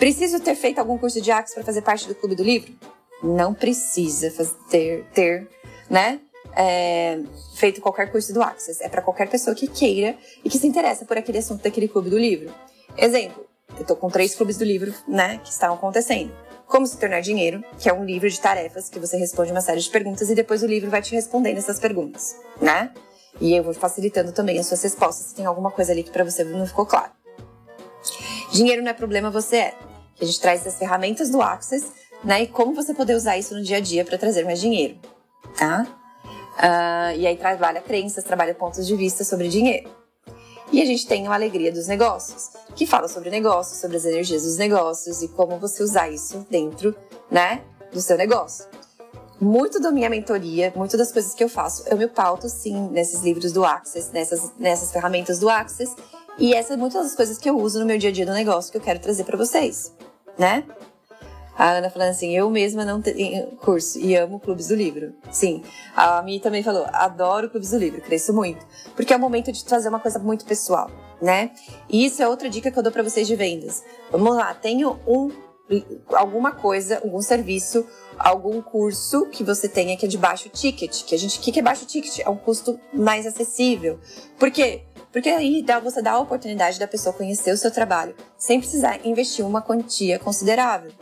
Preciso 0.00 0.40
ter 0.40 0.56
feito 0.56 0.80
algum 0.80 0.98
curso 0.98 1.20
de 1.20 1.30
Axis 1.30 1.54
para 1.54 1.62
fazer 1.62 1.82
parte 1.82 2.08
do 2.08 2.14
Clube 2.16 2.34
do 2.34 2.42
Livro? 2.42 2.72
Não 3.22 3.54
precisa 3.54 4.32
fazer, 4.32 5.04
ter, 5.12 5.48
né? 5.88 6.20
é, 6.56 7.20
feito 7.54 7.80
qualquer 7.80 8.10
curso 8.10 8.32
do 8.32 8.42
Access. 8.42 8.82
É 8.82 8.88
para 8.88 9.02
qualquer 9.02 9.28
pessoa 9.28 9.54
que 9.54 9.66
queira 9.66 10.16
e 10.44 10.50
que 10.50 10.58
se 10.58 10.66
interessa 10.66 11.04
por 11.04 11.16
aquele 11.16 11.38
assunto 11.38 11.62
daquele 11.62 11.88
clube 11.88 12.10
do 12.10 12.18
livro. 12.18 12.52
Exemplo, 12.96 13.46
eu 13.78 13.84
tô 13.84 13.96
com 13.96 14.08
três 14.08 14.34
clubes 14.34 14.56
do 14.56 14.64
livro, 14.64 14.92
né, 15.06 15.38
que 15.44 15.50
estão 15.50 15.74
acontecendo. 15.74 16.32
Como 16.66 16.86
se 16.86 16.96
tornar 16.98 17.20
dinheiro, 17.20 17.64
que 17.78 17.88
é 17.88 17.92
um 17.92 18.04
livro 18.04 18.28
de 18.28 18.40
tarefas 18.40 18.88
que 18.88 18.98
você 18.98 19.16
responde 19.16 19.50
uma 19.50 19.60
série 19.60 19.80
de 19.80 19.90
perguntas 19.90 20.30
e 20.30 20.34
depois 20.34 20.62
o 20.62 20.66
livro 20.66 20.88
vai 20.88 21.02
te 21.02 21.14
respondendo 21.14 21.58
essas 21.58 21.80
perguntas, 21.80 22.36
né? 22.60 22.92
E 23.40 23.54
eu 23.56 23.64
vou 23.64 23.74
facilitando 23.74 24.32
também 24.32 24.58
as 24.58 24.66
suas 24.66 24.82
respostas 24.82 25.26
se 25.26 25.34
tem 25.34 25.46
alguma 25.46 25.70
coisa 25.70 25.90
ali 25.90 26.04
que 26.04 26.10
para 26.10 26.22
você 26.22 26.44
não 26.44 26.66
ficou 26.66 26.86
claro. 26.86 27.10
Dinheiro 28.50 28.82
não 28.82 28.90
é 28.90 28.94
problema, 28.94 29.30
você 29.30 29.56
é. 29.56 29.74
A 30.20 30.24
gente 30.24 30.40
traz 30.40 30.66
as 30.66 30.78
ferramentas 30.78 31.30
do 31.30 31.40
Access, 31.40 31.86
né, 32.22 32.42
e 32.42 32.46
como 32.46 32.74
você 32.74 32.92
poder 32.92 33.14
usar 33.14 33.38
isso 33.38 33.54
no 33.54 33.62
dia 33.62 33.78
a 33.78 33.80
dia 33.80 34.04
para 34.04 34.18
trazer 34.18 34.44
mais 34.44 34.60
dinheiro, 34.60 34.98
tá? 35.56 35.86
Uh, 36.58 37.16
e 37.16 37.26
aí 37.26 37.36
trabalha 37.36 37.80
crenças, 37.80 38.22
trabalha 38.22 38.54
pontos 38.54 38.86
de 38.86 38.94
vista 38.94 39.24
sobre 39.24 39.48
dinheiro. 39.48 39.90
E 40.72 40.82
a 40.82 40.84
gente 40.84 41.06
tem 41.06 41.26
a 41.26 41.32
Alegria 41.32 41.72
dos 41.72 41.86
Negócios, 41.86 42.50
que 42.76 42.86
fala 42.86 43.08
sobre 43.08 43.30
negócios, 43.30 43.80
sobre 43.80 43.96
as 43.96 44.04
energias 44.04 44.42
dos 44.42 44.56
negócios 44.56 45.22
e 45.22 45.28
como 45.28 45.58
você 45.58 45.82
usar 45.82 46.10
isso 46.10 46.46
dentro, 46.50 46.94
né, 47.30 47.62
do 47.92 48.00
seu 48.00 48.16
negócio. 48.16 48.66
Muito 49.40 49.80
da 49.80 49.90
minha 49.90 50.10
mentoria, 50.10 50.70
muito 50.76 50.98
das 50.98 51.10
coisas 51.10 51.32
que 51.32 51.42
eu 51.42 51.48
faço, 51.48 51.88
eu 51.88 51.96
me 51.96 52.06
pauto 52.06 52.48
sim 52.48 52.88
nesses 52.90 53.22
livros 53.22 53.52
do 53.52 53.64
Access, 53.64 54.12
nessas, 54.12 54.52
nessas 54.58 54.92
ferramentas 54.92 55.38
do 55.38 55.48
Access, 55.48 55.96
e 56.40 56.54
essas 56.54 56.76
muitas 56.76 57.04
das 57.04 57.14
coisas 57.14 57.38
que 57.38 57.48
eu 57.48 57.56
uso 57.58 57.78
no 57.78 57.86
meu 57.86 57.98
dia 57.98 58.08
a 58.08 58.12
dia 58.12 58.26
do 58.26 58.32
negócio 58.32 58.72
que 58.72 58.78
eu 58.78 58.82
quero 58.82 58.98
trazer 58.98 59.24
para 59.24 59.36
vocês, 59.36 59.94
né? 60.38 60.64
A 61.56 61.72
Ana 61.72 61.90
falando 61.90 62.08
assim, 62.08 62.34
eu 62.34 62.48
mesma 62.48 62.86
não 62.86 63.02
tenho 63.02 63.48
curso 63.56 63.98
e 63.98 64.16
amo 64.16 64.40
clubes 64.40 64.68
do 64.68 64.74
livro. 64.74 65.12
Sim, 65.30 65.62
a 65.94 66.22
Mi 66.22 66.40
também 66.40 66.62
falou, 66.62 66.86
adoro 66.90 67.50
clubes 67.50 67.72
do 67.72 67.76
livro, 67.76 68.00
cresço 68.00 68.32
muito. 68.32 68.64
Porque 68.96 69.12
é 69.12 69.16
o 69.16 69.20
momento 69.20 69.52
de 69.52 69.62
trazer 69.62 69.90
uma 69.90 70.00
coisa 70.00 70.18
muito 70.18 70.46
pessoal, 70.46 70.90
né? 71.20 71.50
E 71.86 72.06
isso 72.06 72.22
é 72.22 72.26
outra 72.26 72.48
dica 72.48 72.70
que 72.70 72.78
eu 72.78 72.82
dou 72.82 72.90
para 72.90 73.02
vocês 73.02 73.26
de 73.26 73.36
vendas. 73.36 73.84
Vamos 74.10 74.34
lá, 74.34 74.54
tenho 74.54 74.98
um 75.06 75.30
alguma 76.14 76.52
coisa, 76.52 76.96
algum 76.96 77.20
serviço, 77.20 77.86
algum 78.18 78.60
curso 78.60 79.26
que 79.26 79.44
você 79.44 79.68
tenha 79.68 79.96
que 79.96 80.04
é 80.04 80.08
de 80.08 80.18
baixo 80.18 80.48
ticket, 80.48 81.04
que 81.04 81.14
a 81.14 81.18
gente, 81.18 81.38
que 81.38 81.58
é 81.58 81.62
baixo 81.62 81.86
ticket? 81.86 82.20
É 82.20 82.28
um 82.28 82.36
custo 82.36 82.78
mais 82.92 83.26
acessível. 83.26 84.00
Por 84.38 84.50
quê? 84.50 84.82
Porque 85.12 85.28
aí 85.28 85.62
dá, 85.62 85.80
você 85.80 86.00
dá 86.00 86.12
a 86.12 86.18
oportunidade 86.20 86.78
da 86.78 86.86
pessoa 86.86 87.12
conhecer 87.12 87.52
o 87.52 87.56
seu 87.56 87.70
trabalho 87.70 88.14
sem 88.38 88.60
precisar 88.60 89.04
investir 89.04 89.44
uma 89.44 89.60
quantia 89.60 90.18
considerável. 90.18 90.92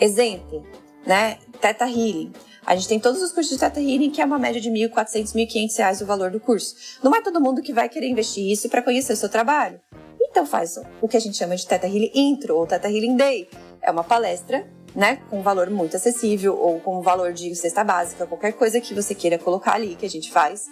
Exemplo, 0.00 0.66
né? 1.06 1.38
Teta 1.60 1.84
Healing. 1.84 2.32
A 2.64 2.74
gente 2.74 2.88
tem 2.88 3.00
todos 3.00 3.20
os 3.22 3.32
cursos 3.32 3.52
de 3.52 3.58
Teta 3.58 3.80
Healing, 3.80 4.10
que 4.10 4.20
é 4.20 4.24
uma 4.24 4.38
média 4.38 4.60
de 4.60 4.68
R$ 4.68 4.88
1.400, 4.88 5.34
R$ 5.34 5.46
1.500 5.46 6.02
o 6.02 6.06
valor 6.06 6.30
do 6.30 6.40
curso. 6.40 6.74
Não 7.02 7.14
é 7.14 7.20
todo 7.20 7.40
mundo 7.40 7.62
que 7.62 7.72
vai 7.72 7.88
querer 7.88 8.08
investir 8.08 8.50
isso 8.50 8.68
para 8.68 8.82
conhecer 8.82 9.12
o 9.12 9.16
seu 9.16 9.28
trabalho. 9.28 9.80
Então 10.20 10.46
faz 10.46 10.78
o 11.00 11.08
que 11.08 11.16
a 11.16 11.20
gente 11.20 11.36
chama 11.36 11.56
de 11.56 11.66
Teta 11.66 11.86
Healing 11.86 12.10
Intro 12.14 12.56
ou 12.56 12.66
Teta 12.66 12.88
Healing 12.88 13.16
Day. 13.16 13.48
É 13.82 13.90
uma 13.90 14.04
palestra, 14.04 14.66
né, 14.94 15.20
com 15.28 15.40
um 15.40 15.42
valor 15.42 15.68
muito 15.70 15.96
acessível 15.96 16.56
ou 16.56 16.80
com 16.80 16.98
um 16.98 17.02
valor 17.02 17.32
de 17.32 17.54
cesta 17.54 17.82
básica, 17.84 18.26
qualquer 18.26 18.52
coisa 18.52 18.80
que 18.80 18.94
você 18.94 19.14
queira 19.14 19.38
colocar 19.38 19.74
ali 19.74 19.94
que 19.94 20.06
a 20.06 20.10
gente 20.10 20.30
faz. 20.30 20.68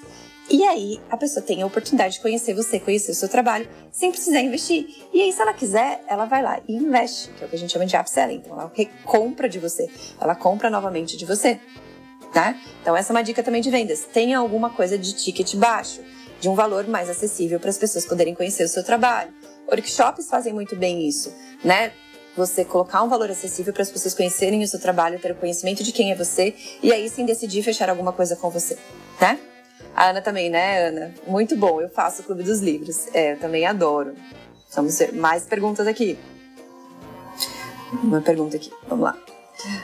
E 0.50 0.64
aí 0.64 1.00
a 1.08 1.16
pessoa 1.16 1.44
tem 1.44 1.62
a 1.62 1.66
oportunidade 1.66 2.14
de 2.14 2.20
conhecer 2.20 2.52
você, 2.54 2.80
conhecer 2.80 3.12
o 3.12 3.14
seu 3.14 3.28
trabalho, 3.28 3.68
sem 3.92 4.10
precisar 4.10 4.40
investir. 4.40 4.84
E 5.14 5.22
aí, 5.22 5.32
se 5.32 5.40
ela 5.40 5.52
quiser, 5.52 6.02
ela 6.08 6.24
vai 6.24 6.42
lá 6.42 6.60
e 6.66 6.74
investe, 6.74 7.30
que 7.30 7.44
é 7.44 7.46
o 7.46 7.48
que 7.48 7.54
a 7.54 7.58
gente 7.58 7.72
chama 7.72 7.86
de 7.86 7.96
upselling. 7.96 8.42
Então, 8.44 8.60
ela 8.60 8.72
compra 9.04 9.48
de 9.48 9.60
você, 9.60 9.88
ela 10.20 10.34
compra 10.34 10.68
novamente 10.68 11.16
de 11.16 11.24
você. 11.24 11.60
Tá? 12.34 12.56
Então, 12.82 12.96
essa 12.96 13.12
é 13.12 13.14
uma 13.14 13.22
dica 13.22 13.44
também 13.44 13.62
de 13.62 13.70
vendas. 13.70 14.04
Tenha 14.12 14.38
alguma 14.38 14.70
coisa 14.70 14.98
de 14.98 15.12
ticket 15.14 15.54
baixo, 15.54 16.00
de 16.40 16.48
um 16.48 16.54
valor 16.54 16.86
mais 16.88 17.08
acessível 17.08 17.60
para 17.60 17.70
as 17.70 17.78
pessoas 17.78 18.04
poderem 18.04 18.34
conhecer 18.34 18.64
o 18.64 18.68
seu 18.68 18.82
trabalho. 18.82 19.32
Workshops 19.68 20.28
fazem 20.28 20.52
muito 20.52 20.74
bem 20.74 21.06
isso, 21.06 21.32
né? 21.62 21.92
Você 22.36 22.64
colocar 22.64 23.02
um 23.02 23.08
valor 23.08 23.30
acessível 23.30 23.72
para 23.72 23.82
as 23.82 23.90
pessoas 23.90 24.14
conhecerem 24.14 24.62
o 24.62 24.66
seu 24.66 24.80
trabalho, 24.80 25.20
ter 25.20 25.30
o 25.30 25.34
conhecimento 25.36 25.84
de 25.84 25.92
quem 25.92 26.10
é 26.10 26.14
você 26.16 26.54
e 26.82 26.92
aí 26.92 27.08
sim 27.08 27.24
decidir 27.24 27.62
fechar 27.62 27.88
alguma 27.88 28.12
coisa 28.12 28.34
com 28.34 28.50
você, 28.50 28.76
né? 29.20 29.38
A 29.94 30.10
Ana 30.10 30.20
também, 30.20 30.48
né, 30.48 30.88
Ana? 30.88 31.14
Muito 31.26 31.56
bom, 31.56 31.80
eu 31.80 31.88
faço 31.88 32.22
o 32.22 32.24
Clube 32.24 32.42
dos 32.42 32.60
Livros. 32.60 33.08
É, 33.14 33.32
eu 33.32 33.38
também 33.38 33.66
adoro. 33.66 34.14
Vamos 34.74 34.98
ver 34.98 35.12
mais 35.12 35.44
perguntas 35.44 35.86
aqui. 35.86 36.18
Uma 38.02 38.20
pergunta 38.20 38.56
aqui, 38.56 38.72
vamos 38.88 39.04
lá. 39.04 39.16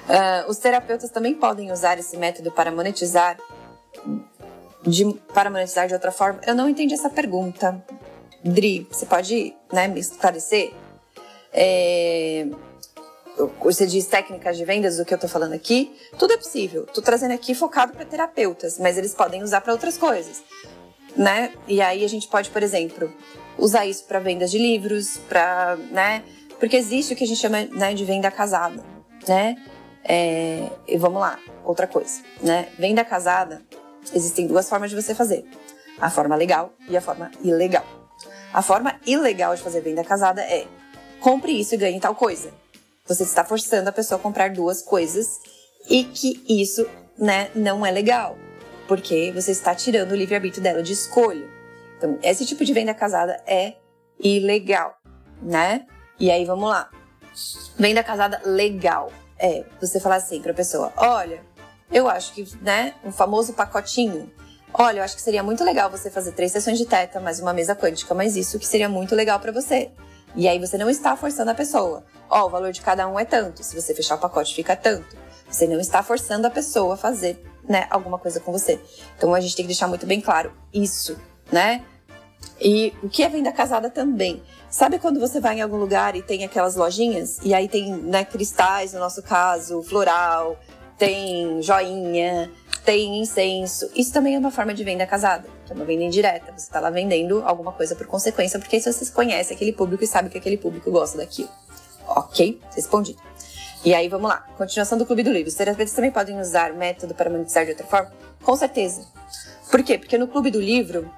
Uh, 0.09 0.51
os 0.51 0.59
terapeutas 0.59 1.11
também 1.11 1.35
podem 1.35 1.71
usar 1.71 1.99
esse 1.99 2.17
método 2.17 2.51
para 2.51 2.71
monetizar 2.71 3.37
de, 4.87 5.13
para 5.35 5.51
monetizar 5.51 5.89
de 5.89 5.95
outra 5.95 6.13
forma? 6.13 6.41
Eu 6.47 6.55
não 6.55 6.69
entendi 6.69 6.95
essa 6.95 7.11
pergunta. 7.11 7.83
Dri, 8.45 8.87
você 8.91 9.05
pode 9.05 9.55
né, 9.73 9.89
me 9.89 10.01
esclarecer? 10.01 10.73
É, 11.53 12.47
você 13.61 13.87
diz 13.87 14.07
técnicas 14.07 14.57
de 14.57 14.65
vendas 14.65 14.97
do 14.97 15.05
que 15.05 15.13
eu 15.13 15.19
tô 15.19 15.29
falando 15.29 15.53
aqui, 15.53 15.95
tudo 16.19 16.33
é 16.33 16.37
possível. 16.37 16.87
Tô 16.87 17.03
trazendo 17.03 17.33
aqui 17.33 17.55
focado 17.55 17.93
para 17.93 18.05
terapeutas, 18.05 18.79
mas 18.79 18.97
eles 18.97 19.15
podem 19.15 19.43
usar 19.43 19.61
para 19.61 19.73
outras 19.73 19.99
coisas, 19.99 20.43
né? 21.17 21.53
E 21.69 21.81
aí 21.81 22.05
a 22.05 22.09
gente 22.09 22.29
pode, 22.29 22.51
por 22.51 22.63
exemplo, 22.63 23.13
usar 23.59 23.87
isso 23.87 24.05
para 24.05 24.19
vendas 24.19 24.51
de 24.51 24.59
livros, 24.59 25.19
para, 25.29 25.77
né? 25.91 26.23
Porque 26.59 26.77
existe 26.77 27.13
o 27.13 27.17
que 27.17 27.25
a 27.25 27.27
gente 27.27 27.41
chama 27.41 27.65
né, 27.65 27.93
de 27.93 28.05
venda 28.05 28.31
casada, 28.31 28.83
né? 29.29 29.57
É, 30.03 30.71
e 30.87 30.97
vamos 30.97 31.21
lá, 31.21 31.39
outra 31.65 31.87
coisa, 31.87 32.23
né? 32.41 32.69
Venda 32.79 33.05
casada, 33.05 33.63
existem 34.15 34.47
duas 34.47 34.69
formas 34.69 34.91
de 34.91 34.97
você 34.97 35.15
fazer: 35.15 35.45
a 36.01 36.09
forma 36.09 36.37
legal 36.37 36.73
e 36.89 36.97
a 36.97 37.01
forma 37.01 37.31
ilegal. 37.43 37.85
A 38.55 38.63
forma 38.63 38.99
ilegal 39.05 39.55
de 39.55 39.63
fazer 39.63 39.83
venda 39.83 40.03
casada 40.03 40.41
é 40.41 40.67
compre 41.21 41.53
isso 41.53 41.75
e 41.75 41.79
ganhe 41.79 42.01
tal 42.01 42.15
coisa. 42.15 42.53
Você 43.07 43.23
está 43.23 43.45
forçando 43.45 43.89
a 43.89 43.93
pessoa 43.93 44.19
a 44.19 44.23
comprar 44.23 44.51
duas 44.51 44.83
coisas 44.83 45.39
e 45.89 46.05
que 46.05 46.43
isso, 46.49 46.87
né, 47.19 47.51
não 47.55 47.85
é 47.85 47.91
legal, 47.91 48.37
porque 48.89 49.33
você 49.33 49.53
está 49.53 49.75
tirando 49.75 50.13
o 50.13 50.17
livre-arbítrio 50.17 50.63
dela 50.63 50.83
de 50.83 50.93
escolha. 50.93 51.49
Então, 51.97 52.19
esse 52.23 52.45
tipo 52.45 52.65
de 52.65 52.73
venda 52.73 52.93
casada 52.93 53.41
é 53.47 53.77
ilegal, 54.19 54.97
né? 55.41 55.87
E 56.19 56.31
aí 56.31 56.45
vamos 56.45 56.69
lá. 56.69 56.91
Venda 57.79 58.03
casada 58.03 58.41
legal 58.45 59.13
é 59.39 59.65
você 59.81 60.01
falar 60.01 60.17
assim 60.17 60.41
para 60.41 60.53
a 60.53 60.55
pessoa: 60.55 60.93
"Olha, 60.97 61.43
eu 61.93 62.09
acho 62.09 62.33
que, 62.35 62.47
né, 62.63 62.95
um 63.05 63.13
famoso 63.13 63.53
pacotinho 63.53 64.31
Olha, 64.79 64.99
eu 64.99 65.05
acho 65.05 65.17
que 65.17 65.23
seria 65.23 65.43
muito 65.43 65.65
legal 65.65 65.91
você 65.91 66.11
fazer 66.11 66.33
três 66.33 66.53
sessões 66.53 66.77
de 66.77 66.85
teta, 66.85 67.19
mais 67.19 67.41
uma 67.41 67.55
mesa 67.55 67.75
quântica, 67.75 68.13
mas 68.13 68.37
isso 68.37 68.59
que 68.59 68.67
seria 68.67 68.91
muito 68.91 69.15
legal 69.15 69.41
para 69.41 69.51
você. 69.51 69.91
E 70.37 70.47
aí 70.47 70.59
você 70.59 70.77
não 70.77 70.91
está 70.91 71.17
forçando 71.17 71.51
a 71.51 71.55
pessoa. 71.55 72.05
Ó, 72.29 72.43
oh, 72.43 72.47
o 72.47 72.51
valor 72.51 72.71
de 72.71 72.83
cada 72.83 73.09
um 73.09 73.19
é 73.19 73.25
tanto. 73.25 73.65
Se 73.65 73.75
você 73.75 73.95
fechar 73.95 74.17
o 74.17 74.19
pacote, 74.19 74.55
fica 74.55 74.77
tanto. 74.77 75.17
Você 75.49 75.67
não 75.67 75.81
está 75.81 76.03
forçando 76.03 76.47
a 76.47 76.51
pessoa 76.51 76.95
a 76.95 76.97
fazer, 76.97 77.43
né, 77.67 77.87
alguma 77.89 78.19
coisa 78.19 78.39
com 78.39 78.53
você. 78.53 78.81
Então 79.17 79.35
a 79.35 79.41
gente 79.41 79.57
tem 79.57 79.65
que 79.65 79.69
deixar 79.69 79.89
muito 79.89 80.05
bem 80.07 80.21
claro 80.21 80.53
isso, 80.73 81.17
né? 81.51 81.83
E 82.61 82.93
o 83.03 83.09
que 83.09 83.23
é 83.23 83.29
venda 83.29 83.51
casada 83.53 83.89
também. 83.89 84.43
Sabe 84.69 84.99
quando 84.99 85.19
você 85.19 85.41
vai 85.41 85.59
em 85.59 85.63
algum 85.63 85.77
lugar 85.77 86.17
e 86.17 86.23
tem 86.23 86.45
aquelas 86.45 86.77
lojinhas? 86.77 87.39
E 87.43 87.55
aí 87.55 87.69
tem, 87.69 87.93
né, 87.95 88.25
cristais, 88.25 88.93
no 88.93 89.01
nosso 89.01 89.23
caso, 89.23 89.83
floral, 89.83 90.59
tem 90.99 91.63
joinha, 91.63 92.51
tem 92.87 93.19
incenso. 93.21 93.91
Isso 93.97 94.13
também 94.13 94.37
é 94.37 94.39
uma 94.39 94.53
forma 94.53 94.73
de 94.73 94.85
venda 94.85 95.05
casada, 95.05 95.49
que 95.67 95.73
é 95.73 95.75
uma 95.75 95.85
venda 95.85 96.05
indireta. 96.05 96.53
Você 96.53 96.67
está 96.67 96.79
lá 96.79 96.89
vendendo 96.89 97.43
alguma 97.45 97.73
coisa 97.73 97.97
por 97.97 98.07
consequência, 98.07 98.61
porque 98.61 98.81
você 98.81 99.11
conhece 99.11 99.53
aquele 99.53 99.73
público 99.73 100.05
e 100.05 100.07
sabe 100.07 100.31
que 100.31 100.39
aquele 100.39 100.57
público 100.57 100.89
gosta 100.91 101.19
daquilo. 101.19 101.51
Ok? 102.07 102.61
Respondido. 102.77 103.21
E 103.85 103.93
aí, 103.93 104.09
vamos 104.09 104.31
lá. 104.31 104.47
Continuação 104.57 104.97
do 104.97 105.05
Clube 105.05 105.25
do 105.25 105.33
Livro. 105.33 105.49
Os 105.49 105.55
terapeutas 105.57 105.95
também 105.95 106.13
podem 106.13 106.41
usar 106.41 106.73
método 106.75 107.13
para 107.13 107.29
monetizar 107.29 107.65
de 107.65 107.73
outra 107.73 107.87
forma? 107.87 108.13
Com 108.43 108.57
certeza. 108.57 109.05
Por 109.69 109.83
quê? 109.83 109.99
Porque 109.99 110.17
no 110.17 110.29
Clube 110.29 110.53
do 110.53 110.61
Livro, 110.61 111.11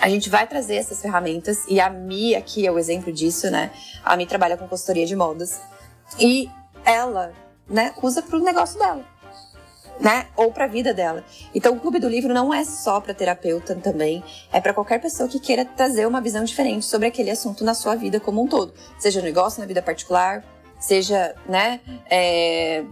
a 0.00 0.08
gente 0.08 0.28
vai 0.28 0.48
trazer 0.48 0.74
essas 0.74 1.00
ferramentas 1.00 1.58
e 1.68 1.80
a 1.80 1.88
Mi 1.88 2.34
aqui 2.34 2.66
é 2.66 2.72
o 2.72 2.78
exemplo 2.78 3.12
disso, 3.12 3.48
né? 3.52 3.70
A 4.04 4.16
Mi 4.16 4.26
trabalha 4.26 4.56
com 4.56 4.66
consultoria 4.66 5.06
de 5.06 5.14
modas 5.14 5.60
e 6.18 6.50
ela, 6.84 7.32
né, 7.68 7.94
usa 8.02 8.20
para 8.20 8.36
o 8.36 8.42
negócio 8.42 8.76
dela 8.80 9.11
né? 10.02 10.26
Ou 10.36 10.50
para 10.50 10.64
a 10.64 10.68
vida 10.68 10.92
dela. 10.92 11.24
Então, 11.54 11.74
o 11.74 11.80
Clube 11.80 12.00
do 12.00 12.08
Livro 12.08 12.34
não 12.34 12.52
é 12.52 12.64
só 12.64 13.00
para 13.00 13.14
terapeuta 13.14 13.76
também, 13.76 14.22
é 14.52 14.60
para 14.60 14.74
qualquer 14.74 15.00
pessoa 15.00 15.28
que 15.28 15.38
queira 15.38 15.64
trazer 15.64 16.06
uma 16.06 16.20
visão 16.20 16.42
diferente 16.42 16.84
sobre 16.84 17.06
aquele 17.06 17.30
assunto 17.30 17.64
na 17.64 17.72
sua 17.72 17.94
vida 17.94 18.18
como 18.18 18.42
um 18.42 18.48
todo, 18.48 18.74
seja 18.98 19.20
no 19.20 19.26
negócio, 19.26 19.60
na 19.60 19.66
vida 19.66 19.80
particular, 19.80 20.44
seja, 20.80 21.36
né, 21.48 21.80
é, 22.10 22.84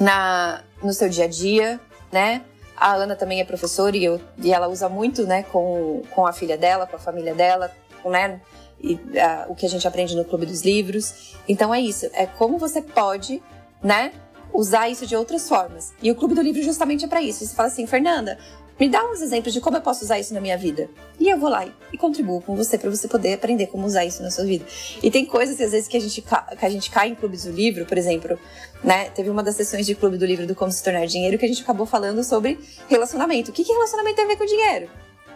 na 0.00 0.64
no 0.82 0.92
seu 0.92 1.08
dia 1.08 1.24
a 1.24 1.28
dia, 1.28 1.78
né? 2.10 2.42
A 2.76 2.94
Ana 2.94 3.14
também 3.14 3.40
é 3.40 3.44
professora 3.44 3.96
e, 3.96 4.04
eu, 4.04 4.20
e 4.38 4.52
ela 4.52 4.66
usa 4.66 4.88
muito, 4.88 5.24
né, 5.24 5.44
com, 5.44 6.02
com 6.10 6.26
a 6.26 6.32
filha 6.32 6.56
dela, 6.56 6.86
com 6.86 6.96
a 6.96 6.98
família 6.98 7.34
dela, 7.34 7.70
né, 8.04 8.40
e, 8.80 8.98
a, 9.20 9.46
o 9.48 9.54
que 9.54 9.66
a 9.66 9.68
gente 9.68 9.86
aprende 9.86 10.16
no 10.16 10.24
Clube 10.24 10.46
dos 10.46 10.62
Livros. 10.62 11.36
Então 11.46 11.72
é 11.72 11.80
isso, 11.80 12.08
é 12.14 12.26
como 12.26 12.58
você 12.58 12.80
pode, 12.80 13.40
né, 13.82 14.12
usar 14.52 14.88
isso 14.88 15.06
de 15.06 15.16
outras 15.16 15.48
formas. 15.48 15.92
E 16.02 16.10
o 16.10 16.14
Clube 16.14 16.34
do 16.34 16.42
Livro 16.42 16.62
justamente 16.62 17.04
é 17.04 17.08
para 17.08 17.22
isso. 17.22 17.44
Você 17.44 17.54
fala 17.54 17.68
assim, 17.68 17.86
Fernanda, 17.86 18.38
me 18.78 18.88
dá 18.88 19.04
uns 19.04 19.20
exemplos 19.20 19.52
de 19.54 19.60
como 19.60 19.76
eu 19.76 19.80
posso 19.80 20.04
usar 20.04 20.18
isso 20.18 20.34
na 20.34 20.40
minha 20.40 20.56
vida. 20.56 20.88
E 21.20 21.28
eu 21.28 21.38
vou 21.38 21.48
lá 21.48 21.64
e, 21.92 21.98
contribuo 21.98 22.40
com 22.40 22.56
você 22.56 22.76
para 22.76 22.90
você 22.90 23.06
poder 23.06 23.34
aprender 23.34 23.68
como 23.68 23.86
usar 23.86 24.04
isso 24.04 24.22
na 24.22 24.30
sua 24.30 24.44
vida. 24.44 24.64
E 25.02 25.10
tem 25.10 25.24
coisas 25.24 25.60
às 25.60 25.70
vezes 25.70 25.86
que 25.86 25.96
a 25.96 26.00
gente 26.00 26.20
que 26.22 26.66
a 26.66 26.68
gente 26.68 26.90
cai 26.90 27.08
em 27.08 27.14
clubes 27.14 27.44
do 27.44 27.52
livro, 27.52 27.86
por 27.86 27.96
exemplo, 27.96 28.38
né? 28.82 29.10
Teve 29.10 29.30
uma 29.30 29.42
das 29.42 29.54
sessões 29.54 29.86
de 29.86 29.94
clube 29.94 30.18
do 30.18 30.26
livro 30.26 30.46
do 30.46 30.54
como 30.54 30.72
se 30.72 30.82
tornar 30.82 31.06
dinheiro 31.06 31.38
que 31.38 31.44
a 31.44 31.48
gente 31.48 31.62
acabou 31.62 31.86
falando 31.86 32.24
sobre 32.24 32.58
relacionamento. 32.88 33.50
O 33.50 33.54
que 33.54 33.62
que 33.62 33.72
relacionamento 33.72 34.16
tem 34.16 34.24
a 34.24 34.28
ver 34.28 34.36
com 34.36 34.46
dinheiro? 34.46 34.90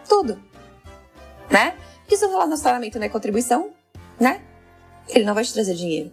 Tudo. 0.09 0.41
Né? 1.49 1.73
Porque 2.01 2.17
se 2.17 2.25
o 2.25 2.29
relacionamento 2.29 2.99
não 2.99 3.05
é 3.05 3.09
contribuição, 3.09 3.71
né? 4.19 4.41
Ele 5.07 5.23
não 5.23 5.33
vai 5.33 5.45
te 5.45 5.53
trazer 5.53 5.73
dinheiro. 5.73 6.11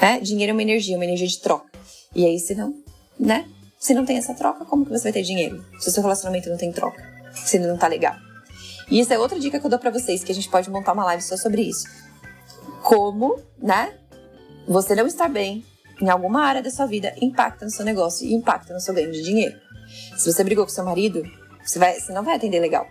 Né? 0.00 0.20
Dinheiro 0.20 0.50
é 0.50 0.52
uma 0.52 0.62
energia, 0.62 0.96
uma 0.96 1.04
energia 1.04 1.26
de 1.26 1.40
troca. 1.40 1.65
E 2.16 2.24
aí, 2.24 2.40
se 2.40 2.54
não, 2.54 2.74
né? 3.20 3.46
Se 3.78 3.92
não 3.92 4.06
tem 4.06 4.16
essa 4.16 4.32
troca, 4.32 4.64
como 4.64 4.86
que 4.86 4.90
você 4.90 5.02
vai 5.02 5.12
ter 5.12 5.22
dinheiro? 5.22 5.62
Se 5.78 5.90
o 5.90 5.92
seu 5.92 6.02
relacionamento 6.02 6.48
não 6.48 6.56
tem 6.56 6.72
troca, 6.72 7.06
se 7.34 7.58
ele 7.58 7.66
não 7.66 7.76
tá 7.76 7.86
legal. 7.86 8.16
E 8.90 8.98
isso 8.98 9.12
é 9.12 9.18
outra 9.18 9.38
dica 9.38 9.60
que 9.60 9.66
eu 9.66 9.68
dou 9.68 9.78
para 9.78 9.90
vocês, 9.90 10.24
que 10.24 10.32
a 10.32 10.34
gente 10.34 10.48
pode 10.48 10.70
montar 10.70 10.94
uma 10.94 11.04
live 11.04 11.22
só 11.22 11.36
sobre 11.36 11.60
isso. 11.60 11.86
Como, 12.82 13.38
né? 13.58 13.92
Você 14.66 14.94
não 14.94 15.06
estar 15.06 15.28
bem 15.28 15.62
em 16.00 16.08
alguma 16.08 16.42
área 16.42 16.62
da 16.62 16.70
sua 16.70 16.86
vida 16.86 17.14
impacta 17.20 17.66
no 17.66 17.70
seu 17.70 17.84
negócio 17.84 18.26
e 18.26 18.32
impacta 18.32 18.72
no 18.72 18.80
seu 18.80 18.94
ganho 18.94 19.12
de 19.12 19.22
dinheiro. 19.22 19.54
Se 20.16 20.32
você 20.32 20.42
brigou 20.42 20.64
com 20.64 20.72
seu 20.72 20.86
marido, 20.86 21.22
você, 21.62 21.78
vai, 21.78 22.00
você 22.00 22.14
não 22.14 22.22
vai 22.22 22.36
atender 22.36 22.60
legal. 22.60 22.86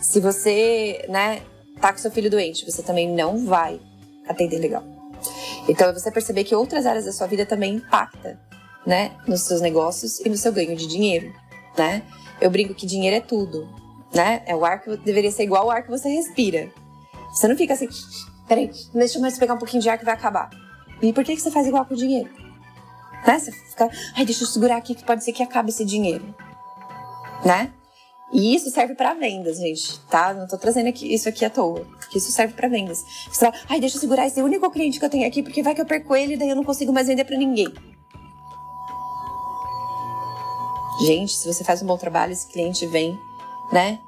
Se 0.00 0.18
você, 0.18 1.04
né, 1.10 1.42
tá 1.78 1.92
com 1.92 1.98
seu 1.98 2.10
filho 2.10 2.30
doente, 2.30 2.64
você 2.64 2.82
também 2.82 3.14
não 3.14 3.44
vai 3.44 3.78
atender 4.26 4.58
legal. 4.58 4.82
Então 5.68 5.88
é 5.88 5.92
você 5.92 6.10
perceber 6.10 6.44
que 6.44 6.54
outras 6.54 6.86
áreas 6.86 7.04
da 7.04 7.12
sua 7.12 7.26
vida 7.26 7.44
também 7.44 7.74
impactam, 7.74 8.38
né, 8.86 9.16
nos 9.26 9.42
seus 9.42 9.60
negócios 9.60 10.20
e 10.20 10.28
no 10.28 10.36
seu 10.36 10.52
ganho 10.52 10.76
de 10.76 10.86
dinheiro, 10.86 11.32
né? 11.76 12.02
Eu 12.40 12.50
brinco 12.50 12.74
que 12.74 12.86
dinheiro 12.86 13.16
é 13.16 13.20
tudo, 13.20 13.68
né? 14.14 14.42
É 14.46 14.54
o 14.54 14.64
ar 14.64 14.80
que 14.80 14.96
deveria 14.98 15.30
ser 15.30 15.42
igual 15.42 15.64
ao 15.64 15.70
ar 15.70 15.82
que 15.82 15.90
você 15.90 16.08
respira. 16.08 16.70
Você 17.30 17.48
não 17.48 17.56
fica 17.56 17.74
assim, 17.74 17.88
peraí, 18.46 18.70
deixa 18.94 19.18
eu 19.18 19.22
mais 19.22 19.38
pegar 19.38 19.54
um 19.54 19.58
pouquinho 19.58 19.82
de 19.82 19.88
ar 19.88 19.98
que 19.98 20.04
vai 20.04 20.14
acabar. 20.14 20.50
E 21.02 21.12
por 21.12 21.24
que, 21.24 21.34
que 21.34 21.42
você 21.42 21.50
faz 21.50 21.66
igual 21.66 21.84
com 21.84 21.94
o 21.94 21.96
dinheiro? 21.96 22.30
Né? 23.26 23.38
Você 23.38 23.50
fica, 23.50 23.90
ai, 24.14 24.24
deixa 24.24 24.44
eu 24.44 24.48
segurar 24.48 24.76
aqui 24.76 24.94
que 24.94 25.04
pode 25.04 25.24
ser 25.24 25.32
que 25.32 25.42
acabe 25.42 25.70
esse 25.70 25.84
dinheiro. 25.84 26.34
Né? 27.44 27.72
E 28.32 28.54
isso 28.54 28.70
serve 28.70 28.94
para 28.94 29.14
vendas, 29.14 29.58
gente, 29.58 30.00
tá? 30.10 30.34
Não 30.34 30.48
tô 30.48 30.58
trazendo 30.58 30.88
aqui, 30.88 31.12
isso 31.12 31.28
aqui 31.28 31.44
à 31.44 31.50
toa, 31.50 31.86
porque 31.98 32.18
isso 32.18 32.32
serve 32.32 32.54
para 32.54 32.68
vendas. 32.68 33.04
Você 33.30 33.44
fala, 33.46 33.54
ai, 33.68 33.80
deixa 33.80 33.96
eu 33.96 34.00
segurar 34.00 34.26
esse 34.26 34.42
único 34.42 34.68
cliente 34.70 34.98
que 34.98 35.04
eu 35.04 35.10
tenho 35.10 35.26
aqui, 35.26 35.42
porque 35.42 35.62
vai 35.62 35.74
que 35.74 35.80
eu 35.80 35.86
perco 35.86 36.14
ele 36.14 36.34
e 36.34 36.36
daí 36.36 36.48
eu 36.48 36.56
não 36.56 36.64
consigo 36.64 36.92
mais 36.92 37.06
vender 37.06 37.24
para 37.24 37.36
ninguém. 37.36 37.72
Gente, 41.00 41.32
se 41.32 41.52
você 41.52 41.62
faz 41.62 41.82
um 41.82 41.86
bom 41.86 41.98
trabalho, 41.98 42.32
esse 42.32 42.46
cliente 42.46 42.86
vem, 42.86 43.18
né? 43.72 44.00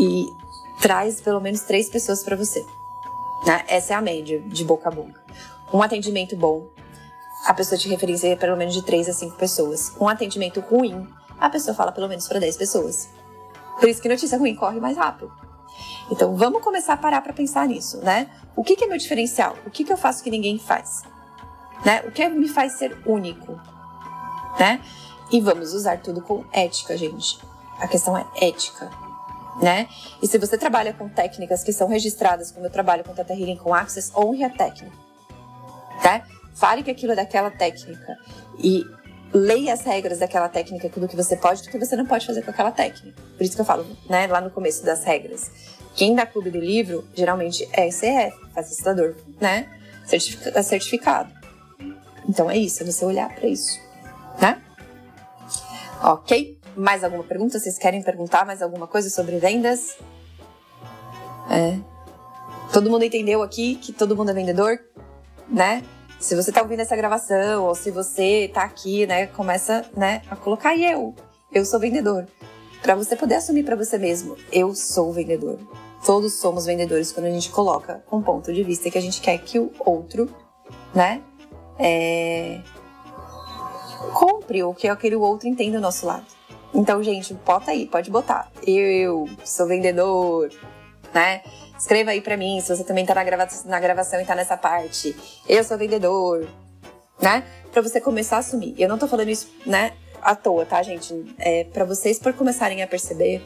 E 0.00 0.26
traz 0.80 1.20
pelo 1.20 1.40
menos 1.40 1.62
três 1.62 1.88
pessoas 1.88 2.22
para 2.22 2.36
você. 2.36 2.64
Né? 3.46 3.64
Essa 3.68 3.94
é 3.94 3.96
a 3.96 4.02
média 4.02 4.40
de 4.40 4.64
boca 4.64 4.88
a 4.88 4.92
boca. 4.92 5.22
Um 5.72 5.82
atendimento 5.82 6.36
bom, 6.36 6.66
a 7.46 7.54
pessoa 7.54 7.78
te 7.78 7.88
referencia 7.88 8.36
pelo 8.36 8.56
menos 8.56 8.74
de 8.74 8.82
três 8.82 9.08
a 9.08 9.12
cinco 9.12 9.36
pessoas. 9.36 9.92
Um 10.00 10.06
atendimento 10.08 10.60
ruim, 10.60 11.08
a 11.40 11.48
pessoa 11.48 11.74
fala 11.74 11.92
pelo 11.92 12.08
menos 12.08 12.28
para 12.28 12.38
dez 12.38 12.56
pessoas. 12.56 13.08
Por 13.80 13.88
isso 13.88 14.00
que 14.00 14.08
notícia 14.08 14.38
ruim 14.38 14.54
corre 14.54 14.78
mais 14.80 14.96
rápido. 14.96 15.32
Então 16.10 16.36
vamos 16.36 16.62
começar 16.62 16.92
a 16.92 16.96
parar 16.96 17.22
para 17.22 17.32
pensar 17.32 17.66
nisso, 17.66 17.98
né? 17.98 18.30
O 18.54 18.62
que, 18.62 18.76
que, 18.76 18.84
é 18.84 18.86
meu 18.86 18.98
diferencial? 18.98 19.56
O 19.66 19.70
que, 19.70 19.82
que 19.82 19.92
eu 19.92 19.96
faço 19.96 20.22
que 20.22 20.30
ninguém 20.30 20.58
faz? 20.58 21.02
Né? 21.84 22.02
O 22.06 22.12
que 22.12 22.28
me 22.28 22.48
faz 22.48 22.74
ser 22.74 22.96
único? 23.06 23.58
Né? 24.58 24.80
E 25.32 25.40
vamos 25.40 25.72
usar 25.72 26.00
tudo 26.00 26.20
com 26.20 26.44
ética, 26.52 26.96
gente. 26.96 27.38
A 27.78 27.88
questão 27.88 28.16
é 28.16 28.26
ética, 28.40 28.90
né? 29.60 29.88
E 30.22 30.26
se 30.26 30.38
você 30.38 30.58
trabalha 30.58 30.92
com 30.92 31.08
técnicas 31.08 31.64
que 31.64 31.72
são 31.72 31.88
registradas, 31.88 32.52
como 32.52 32.66
eu 32.66 32.70
trabalho 32.70 33.02
com 33.02 33.14
Teta 33.14 33.32
Healing 33.32 33.56
com 33.56 33.74
Access, 33.74 34.12
honre 34.14 34.44
a 34.44 34.50
técnica, 34.50 34.96
né? 36.04 36.22
Fale 36.54 36.82
que 36.82 36.90
aquilo 36.90 37.12
é 37.12 37.16
daquela 37.16 37.50
técnica 37.50 38.18
e 38.58 38.84
leia 39.32 39.72
as 39.72 39.80
regras 39.80 40.18
daquela 40.18 40.48
técnica, 40.48 40.88
do 40.88 41.08
que 41.08 41.16
você 41.16 41.34
pode 41.34 41.62
do 41.62 41.70
que 41.70 41.78
você 41.78 41.96
não 41.96 42.06
pode 42.06 42.26
fazer 42.26 42.42
com 42.42 42.50
aquela 42.50 42.70
técnica. 42.70 43.20
Por 43.36 43.42
isso 43.42 43.54
que 43.54 43.60
eu 43.62 43.64
falo, 43.64 43.86
né, 44.08 44.26
lá 44.26 44.40
no 44.40 44.50
começo 44.50 44.84
das 44.84 45.02
regras. 45.02 45.50
Quem 45.96 46.14
dá 46.14 46.26
clube 46.26 46.50
do 46.50 46.58
livro, 46.58 47.08
geralmente 47.14 47.66
é 47.72 47.88
CF, 47.88 48.52
facilitador, 48.54 49.14
né? 49.40 49.68
certificado. 50.62 51.32
Então 52.28 52.50
é 52.50 52.56
isso, 52.56 52.82
é 52.82 52.86
você 52.86 53.04
olhar 53.04 53.34
para 53.34 53.46
isso, 53.48 53.78
né? 54.40 54.60
Ok? 56.02 56.58
Mais 56.76 57.04
alguma 57.04 57.22
pergunta? 57.22 57.58
Vocês 57.58 57.78
querem 57.78 58.02
perguntar 58.02 58.44
mais 58.44 58.60
alguma 58.60 58.86
coisa 58.86 59.08
sobre 59.08 59.38
vendas? 59.38 59.96
É. 61.50 61.78
Todo 62.72 62.90
mundo 62.90 63.04
entendeu 63.04 63.42
aqui 63.42 63.76
que 63.76 63.92
todo 63.92 64.16
mundo 64.16 64.30
é 64.30 64.34
vendedor, 64.34 64.80
né? 65.48 65.82
Se 66.18 66.34
você 66.34 66.50
tá 66.50 66.62
ouvindo 66.62 66.80
essa 66.80 66.96
gravação 66.96 67.64
ou 67.64 67.74
se 67.74 67.90
você 67.90 68.50
tá 68.52 68.62
aqui, 68.62 69.06
né, 69.06 69.26
começa, 69.26 69.84
né, 69.96 70.22
a 70.30 70.36
colocar 70.36 70.76
eu. 70.76 71.14
Eu 71.52 71.64
sou 71.64 71.78
vendedor. 71.78 72.26
Para 72.80 72.94
você 72.94 73.14
poder 73.14 73.34
assumir 73.36 73.64
para 73.64 73.76
você 73.76 73.98
mesmo, 73.98 74.36
eu 74.52 74.74
sou 74.74 75.12
vendedor. 75.12 75.58
Todos 76.06 76.34
somos 76.34 76.64
vendedores 76.64 77.12
quando 77.12 77.26
a 77.26 77.30
gente 77.30 77.50
coloca 77.50 78.02
um 78.10 78.22
ponto 78.22 78.52
de 78.52 78.62
vista 78.62 78.90
que 78.90 78.98
a 78.98 79.00
gente 79.00 79.20
quer 79.20 79.38
que 79.38 79.58
o 79.58 79.70
outro, 79.80 80.28
né, 80.94 81.22
é, 81.78 82.60
compre 84.12 84.62
ou 84.62 84.74
que 84.74 84.88
aquele 84.88 85.16
outro 85.16 85.48
entenda 85.48 85.78
o 85.78 85.80
nosso 85.80 86.06
lado. 86.06 86.26
Então, 86.74 87.02
gente, 87.02 87.34
bota 87.34 87.70
aí, 87.70 87.86
pode 87.86 88.10
botar. 88.10 88.50
Eu 88.66 89.28
sou 89.44 89.66
vendedor, 89.66 90.50
né? 91.12 91.42
Escreva 91.78 92.12
aí 92.12 92.20
para 92.20 92.36
mim 92.36 92.60
se 92.60 92.74
você 92.74 92.84
também 92.84 93.04
tá 93.04 93.14
na, 93.14 93.24
grava 93.24 93.48
na 93.66 93.80
gravação 93.80 94.20
e 94.20 94.24
tá 94.24 94.34
nessa 94.34 94.56
parte. 94.56 95.14
Eu 95.48 95.62
sou 95.64 95.76
vendedor, 95.76 96.48
né? 97.20 97.44
Para 97.70 97.82
você 97.82 98.00
começar 98.00 98.36
a 98.36 98.38
assumir. 98.38 98.74
Eu 98.78 98.88
não 98.88 98.98
tô 98.98 99.06
falando 99.06 99.28
isso, 99.28 99.48
né, 99.66 99.92
à 100.22 100.34
toa, 100.34 100.64
tá, 100.64 100.82
gente? 100.82 101.34
É 101.38 101.64
para 101.64 101.84
vocês 101.84 102.18
por 102.18 102.32
começarem 102.32 102.82
a 102.82 102.86
perceber 102.86 103.42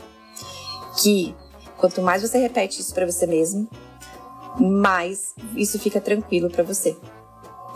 que 1.02 1.34
quanto 1.76 2.00
mais 2.02 2.22
você 2.22 2.38
repete 2.38 2.80
isso 2.80 2.94
para 2.94 3.06
você 3.06 3.26
mesmo, 3.26 3.68
mais 4.58 5.34
isso 5.54 5.78
fica 5.78 6.00
tranquilo 6.00 6.50
para 6.50 6.62
você, 6.62 6.96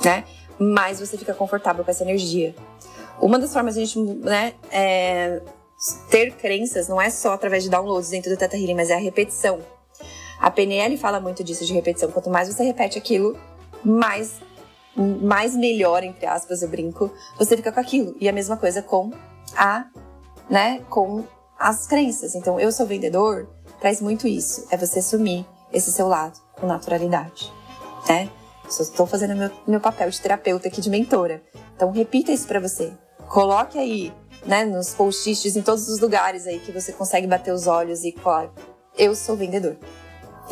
né? 0.05 0.25
Mais 0.59 1.01
você 1.01 1.17
fica 1.17 1.35
confortável 1.35 1.85
com 1.85 1.91
essa 1.91 2.05
energia. 2.05 2.55
Uma 3.21 3.39
das 3.39 3.53
formas 3.53 3.75
de 3.75 3.83
a 3.83 3.85
gente 3.85 3.99
né, 4.01 4.55
é, 4.71 5.41
ter 6.11 6.33
crenças 6.33 6.89
não 6.89 7.01
é 7.01 7.11
só 7.11 7.33
através 7.33 7.63
de 7.63 7.71
downloads 7.71 8.11
dentro 8.11 8.31
do 8.31 8.37
Teta 8.37 8.57
Healing, 8.57 8.75
mas 8.75 8.91
é 8.91 8.95
a 8.95 8.99
repetição. 8.99 9.61
A 10.41 10.51
PNL 10.51 10.97
fala 10.97 11.21
muito 11.21 11.45
disso 11.45 11.67
de 11.67 11.75
repetição. 11.75 12.11
Quanto 12.11 12.31
mais 12.31 12.49
você 12.49 12.65
repete 12.65 12.97
aquilo, 12.97 13.39
mais 13.85 14.41
mais 14.97 15.55
melhor, 15.55 16.03
entre 16.03 16.27
aspas, 16.27 16.63
eu 16.63 16.69
brinco, 16.69 17.11
você 17.39 17.57
fica 17.57 17.71
com 17.71 17.81
aquilo. 17.81 18.15
E 18.21 18.29
a 18.29 18.33
mesma 18.33 18.57
coisa 18.57 18.83
com 18.83 19.11
a, 19.57 19.87
né, 20.49 20.81
com 20.91 21.25
as 21.59 21.87
crenças. 21.87 22.35
Então, 22.35 22.59
eu 22.59 22.73
sou 22.73 22.87
vendedor, 22.87 23.49
traz 23.81 24.01
muito 24.01 24.27
isso. 24.27 24.67
É 24.71 24.77
você 24.77 24.99
assumir 24.99 25.47
esse 25.73 25.93
seu 25.93 26.09
lado 26.09 26.39
com 26.59 26.67
naturalidade, 26.67 27.53
né? 28.09 28.29
Estou 28.69 29.07
fazendo 29.07 29.37
meu, 29.37 29.51
meu 29.67 29.81
papel 29.81 30.11
de 30.11 30.21
terapeuta 30.21 30.69
aqui, 30.69 30.81
de 30.81 30.91
mentora. 30.91 31.43
Então, 31.75 31.91
repita 31.91 32.33
isso 32.33 32.47
para 32.47 32.61
você. 32.61 32.93
Coloque 33.31 33.79
aí, 33.79 34.13
né, 34.45 34.65
nos 34.65 34.93
post-its 34.93 35.55
em 35.55 35.63
todos 35.63 35.89
os 35.89 36.01
lugares 36.01 36.49
aí 36.49 36.59
que 36.59 36.73
você 36.73 36.93
consegue 36.93 37.29
bater 37.29 37.55
os 37.55 37.69
olhos 37.69 38.03
e 38.03 38.11
coloque. 38.11 38.61
Eu 38.99 39.15
sou 39.15 39.37
vendedor. 39.37 39.77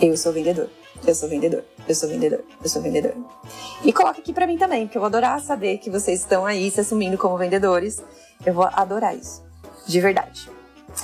Eu 0.01 0.17
sou 0.17 0.33
vendedor. 0.33 0.71
Eu 1.05 1.13
sou 1.13 1.29
vendedor. 1.29 1.65
Eu 1.89 1.95
sou 1.97 2.09
vendedor. 2.09 2.45
Eu 2.63 2.69
sou 2.69 2.81
vendedor. 2.81 3.17
E 3.83 3.93
coloque 3.93 4.21
aqui 4.21 4.33
para 4.33 4.47
mim 4.47 4.57
também, 4.57 4.87
porque 4.87 4.97
eu 4.97 5.01
vou 5.01 5.09
adorar 5.09 5.41
saber 5.41 5.79
que 5.79 5.91
vocês 5.91 6.21
estão 6.21 6.47
aí 6.47 6.71
se 6.71 6.81
assumindo 6.81 7.19
como 7.19 7.37
vendedores. 7.37 8.01
Eu 8.47 8.55
vou 8.55 8.69
adorar 8.73 9.17
isso. 9.17 9.43
De 9.85 10.01
verdade. 10.01 10.49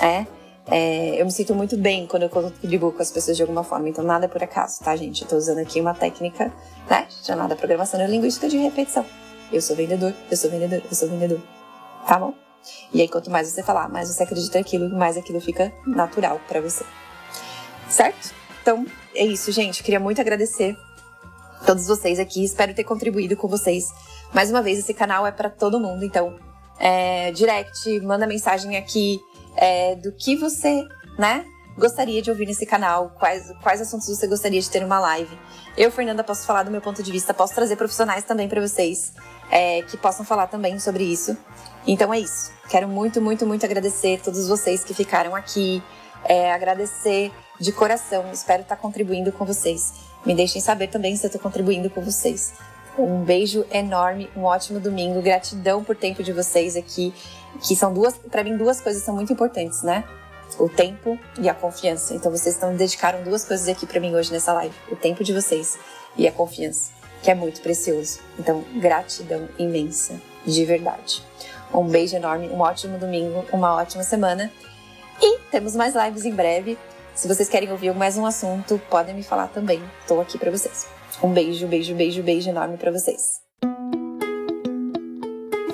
É. 0.00 0.24
É, 0.70 1.20
eu 1.20 1.24
me 1.24 1.32
sinto 1.32 1.56
muito 1.56 1.76
bem 1.76 2.06
quando 2.06 2.22
eu 2.22 2.30
contribuo 2.30 2.92
com 2.92 3.02
as 3.02 3.10
pessoas 3.10 3.36
de 3.36 3.42
alguma 3.42 3.64
forma, 3.64 3.88
então 3.88 4.02
nada 4.02 4.26
é 4.26 4.28
por 4.28 4.42
acaso, 4.42 4.80
tá, 4.82 4.94
gente? 4.94 5.22
Eu 5.22 5.28
tô 5.28 5.36
usando 5.36 5.58
aqui 5.58 5.78
uma 5.78 5.92
técnica, 5.92 6.50
né, 6.88 7.06
chamada 7.22 7.54
programação 7.54 7.98
neurolinguística 7.98 8.48
de 8.48 8.56
repetição. 8.56 9.04
Eu 9.52 9.60
sou 9.60 9.76
vendedor, 9.76 10.14
eu 10.30 10.36
sou 10.38 10.50
vendedor, 10.50 10.80
eu 10.88 10.96
sou 10.96 11.06
vendedor 11.06 11.38
tá 12.06 12.18
bom? 12.18 12.34
E 12.92 13.00
aí, 13.00 13.08
quanto 13.08 13.30
mais 13.30 13.48
você 13.48 13.62
falar, 13.62 13.88
mais 13.88 14.08
você 14.08 14.22
acredita 14.22 14.58
naquilo, 14.58 14.88
mais 14.96 15.16
aquilo 15.16 15.40
fica 15.40 15.72
natural 15.86 16.40
para 16.48 16.60
você. 16.60 16.84
Certo? 17.88 18.34
Então, 18.62 18.86
é 19.14 19.24
isso, 19.24 19.52
gente. 19.52 19.82
Queria 19.82 20.00
muito 20.00 20.20
agradecer 20.20 20.76
todos 21.66 21.86
vocês 21.86 22.18
aqui. 22.18 22.44
Espero 22.44 22.74
ter 22.74 22.84
contribuído 22.84 23.36
com 23.36 23.48
vocês. 23.48 23.88
Mais 24.32 24.50
uma 24.50 24.62
vez, 24.62 24.78
esse 24.78 24.94
canal 24.94 25.26
é 25.26 25.32
para 25.32 25.50
todo 25.50 25.78
mundo. 25.78 26.04
Então, 26.04 26.38
é, 26.78 27.30
direct, 27.32 28.00
manda 28.00 28.26
mensagem 28.26 28.76
aqui 28.76 29.20
é, 29.56 29.94
do 29.96 30.12
que 30.12 30.36
você, 30.36 30.82
né? 31.18 31.44
Gostaria 31.76 32.22
de 32.22 32.30
ouvir 32.30 32.46
nesse 32.46 32.64
canal, 32.64 33.10
quais, 33.18 33.52
quais 33.62 33.80
assuntos 33.80 34.06
você 34.06 34.26
gostaria 34.26 34.60
de 34.60 34.70
ter 34.70 34.80
numa 34.80 35.00
live. 35.00 35.38
Eu, 35.76 35.90
Fernanda, 35.90 36.22
posso 36.22 36.46
falar 36.46 36.62
do 36.62 36.70
meu 36.70 36.80
ponto 36.80 37.02
de 37.02 37.10
vista, 37.10 37.34
posso 37.34 37.54
trazer 37.54 37.76
profissionais 37.76 38.24
também 38.24 38.48
para 38.48 38.60
vocês 38.60 39.12
é, 39.50 39.82
que 39.82 39.96
possam 39.96 40.24
falar 40.24 40.46
também 40.46 40.78
sobre 40.78 41.04
isso. 41.04 41.36
Então 41.86 42.12
é 42.12 42.20
isso. 42.20 42.52
Quero 42.68 42.88
muito, 42.88 43.20
muito, 43.20 43.46
muito 43.46 43.64
agradecer 43.64 44.20
todos 44.22 44.48
vocês 44.48 44.84
que 44.84 44.94
ficaram 44.94 45.34
aqui. 45.34 45.82
É, 46.24 46.52
agradecer 46.52 47.32
de 47.60 47.72
coração. 47.72 48.24
Espero 48.32 48.62
estar 48.62 48.76
contribuindo 48.76 49.30
com 49.32 49.44
vocês. 49.44 49.92
Me 50.24 50.34
deixem 50.34 50.60
saber 50.60 50.88
também 50.88 51.14
se 51.16 51.24
eu 51.24 51.28
estou 51.28 51.40
contribuindo 51.40 51.90
com 51.90 52.00
vocês. 52.00 52.54
Um 52.96 53.22
beijo 53.22 53.66
enorme, 53.70 54.30
um 54.36 54.44
ótimo 54.44 54.80
domingo. 54.80 55.20
Gratidão 55.20 55.84
por 55.84 55.96
tempo 55.96 56.22
de 56.22 56.32
vocês 56.32 56.76
aqui, 56.76 57.12
que 57.60 57.76
são 57.76 57.92
duas, 57.92 58.16
para 58.16 58.42
mim, 58.42 58.56
duas 58.56 58.80
coisas 58.80 59.02
são 59.02 59.14
muito 59.14 59.32
importantes, 59.32 59.82
né? 59.82 60.04
O 60.58 60.68
tempo 60.68 61.18
e 61.38 61.48
a 61.48 61.54
confiança. 61.54 62.14
Então 62.14 62.30
vocês 62.30 62.54
estão 62.54 62.74
dedicaram 62.74 63.22
duas 63.22 63.44
coisas 63.44 63.68
aqui 63.68 63.86
para 63.86 64.00
mim 64.00 64.14
hoje 64.14 64.32
nessa 64.32 64.52
live: 64.52 64.74
o 64.90 64.96
tempo 64.96 65.24
de 65.24 65.32
vocês 65.32 65.78
e 66.16 66.28
a 66.28 66.32
confiança, 66.32 66.92
que 67.22 67.30
é 67.30 67.34
muito 67.34 67.60
precioso. 67.60 68.20
Então, 68.38 68.64
gratidão 68.76 69.48
imensa, 69.58 70.20
de 70.46 70.64
verdade. 70.64 71.22
Um 71.72 71.88
beijo 71.88 72.14
enorme, 72.16 72.48
um 72.48 72.60
ótimo 72.60 72.98
domingo, 72.98 73.44
uma 73.52 73.74
ótima 73.74 74.04
semana. 74.04 74.50
E 75.20 75.38
temos 75.50 75.74
mais 75.74 75.94
lives 75.94 76.24
em 76.24 76.34
breve. 76.34 76.78
Se 77.14 77.28
vocês 77.28 77.48
querem 77.48 77.70
ouvir 77.70 77.94
mais 77.94 78.16
um 78.16 78.26
assunto, 78.26 78.80
podem 78.90 79.14
me 79.14 79.22
falar 79.22 79.48
também. 79.48 79.82
Estou 80.00 80.20
aqui 80.20 80.38
para 80.38 80.50
vocês. 80.50 80.86
Um 81.22 81.32
beijo, 81.32 81.66
beijo, 81.66 81.94
beijo, 81.94 82.22
beijo 82.22 82.50
enorme 82.50 82.76
para 82.76 82.90
vocês. 82.90 83.40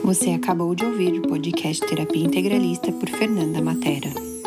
Você 0.03 0.31
acabou 0.31 0.75
de 0.75 0.85
ouvir 0.85 1.19
o 1.19 1.23
podcast 1.23 1.87
Terapia 1.87 2.25
Integralista 2.25 2.91
por 2.93 3.09
Fernanda 3.09 3.63
Matera. 3.63 4.40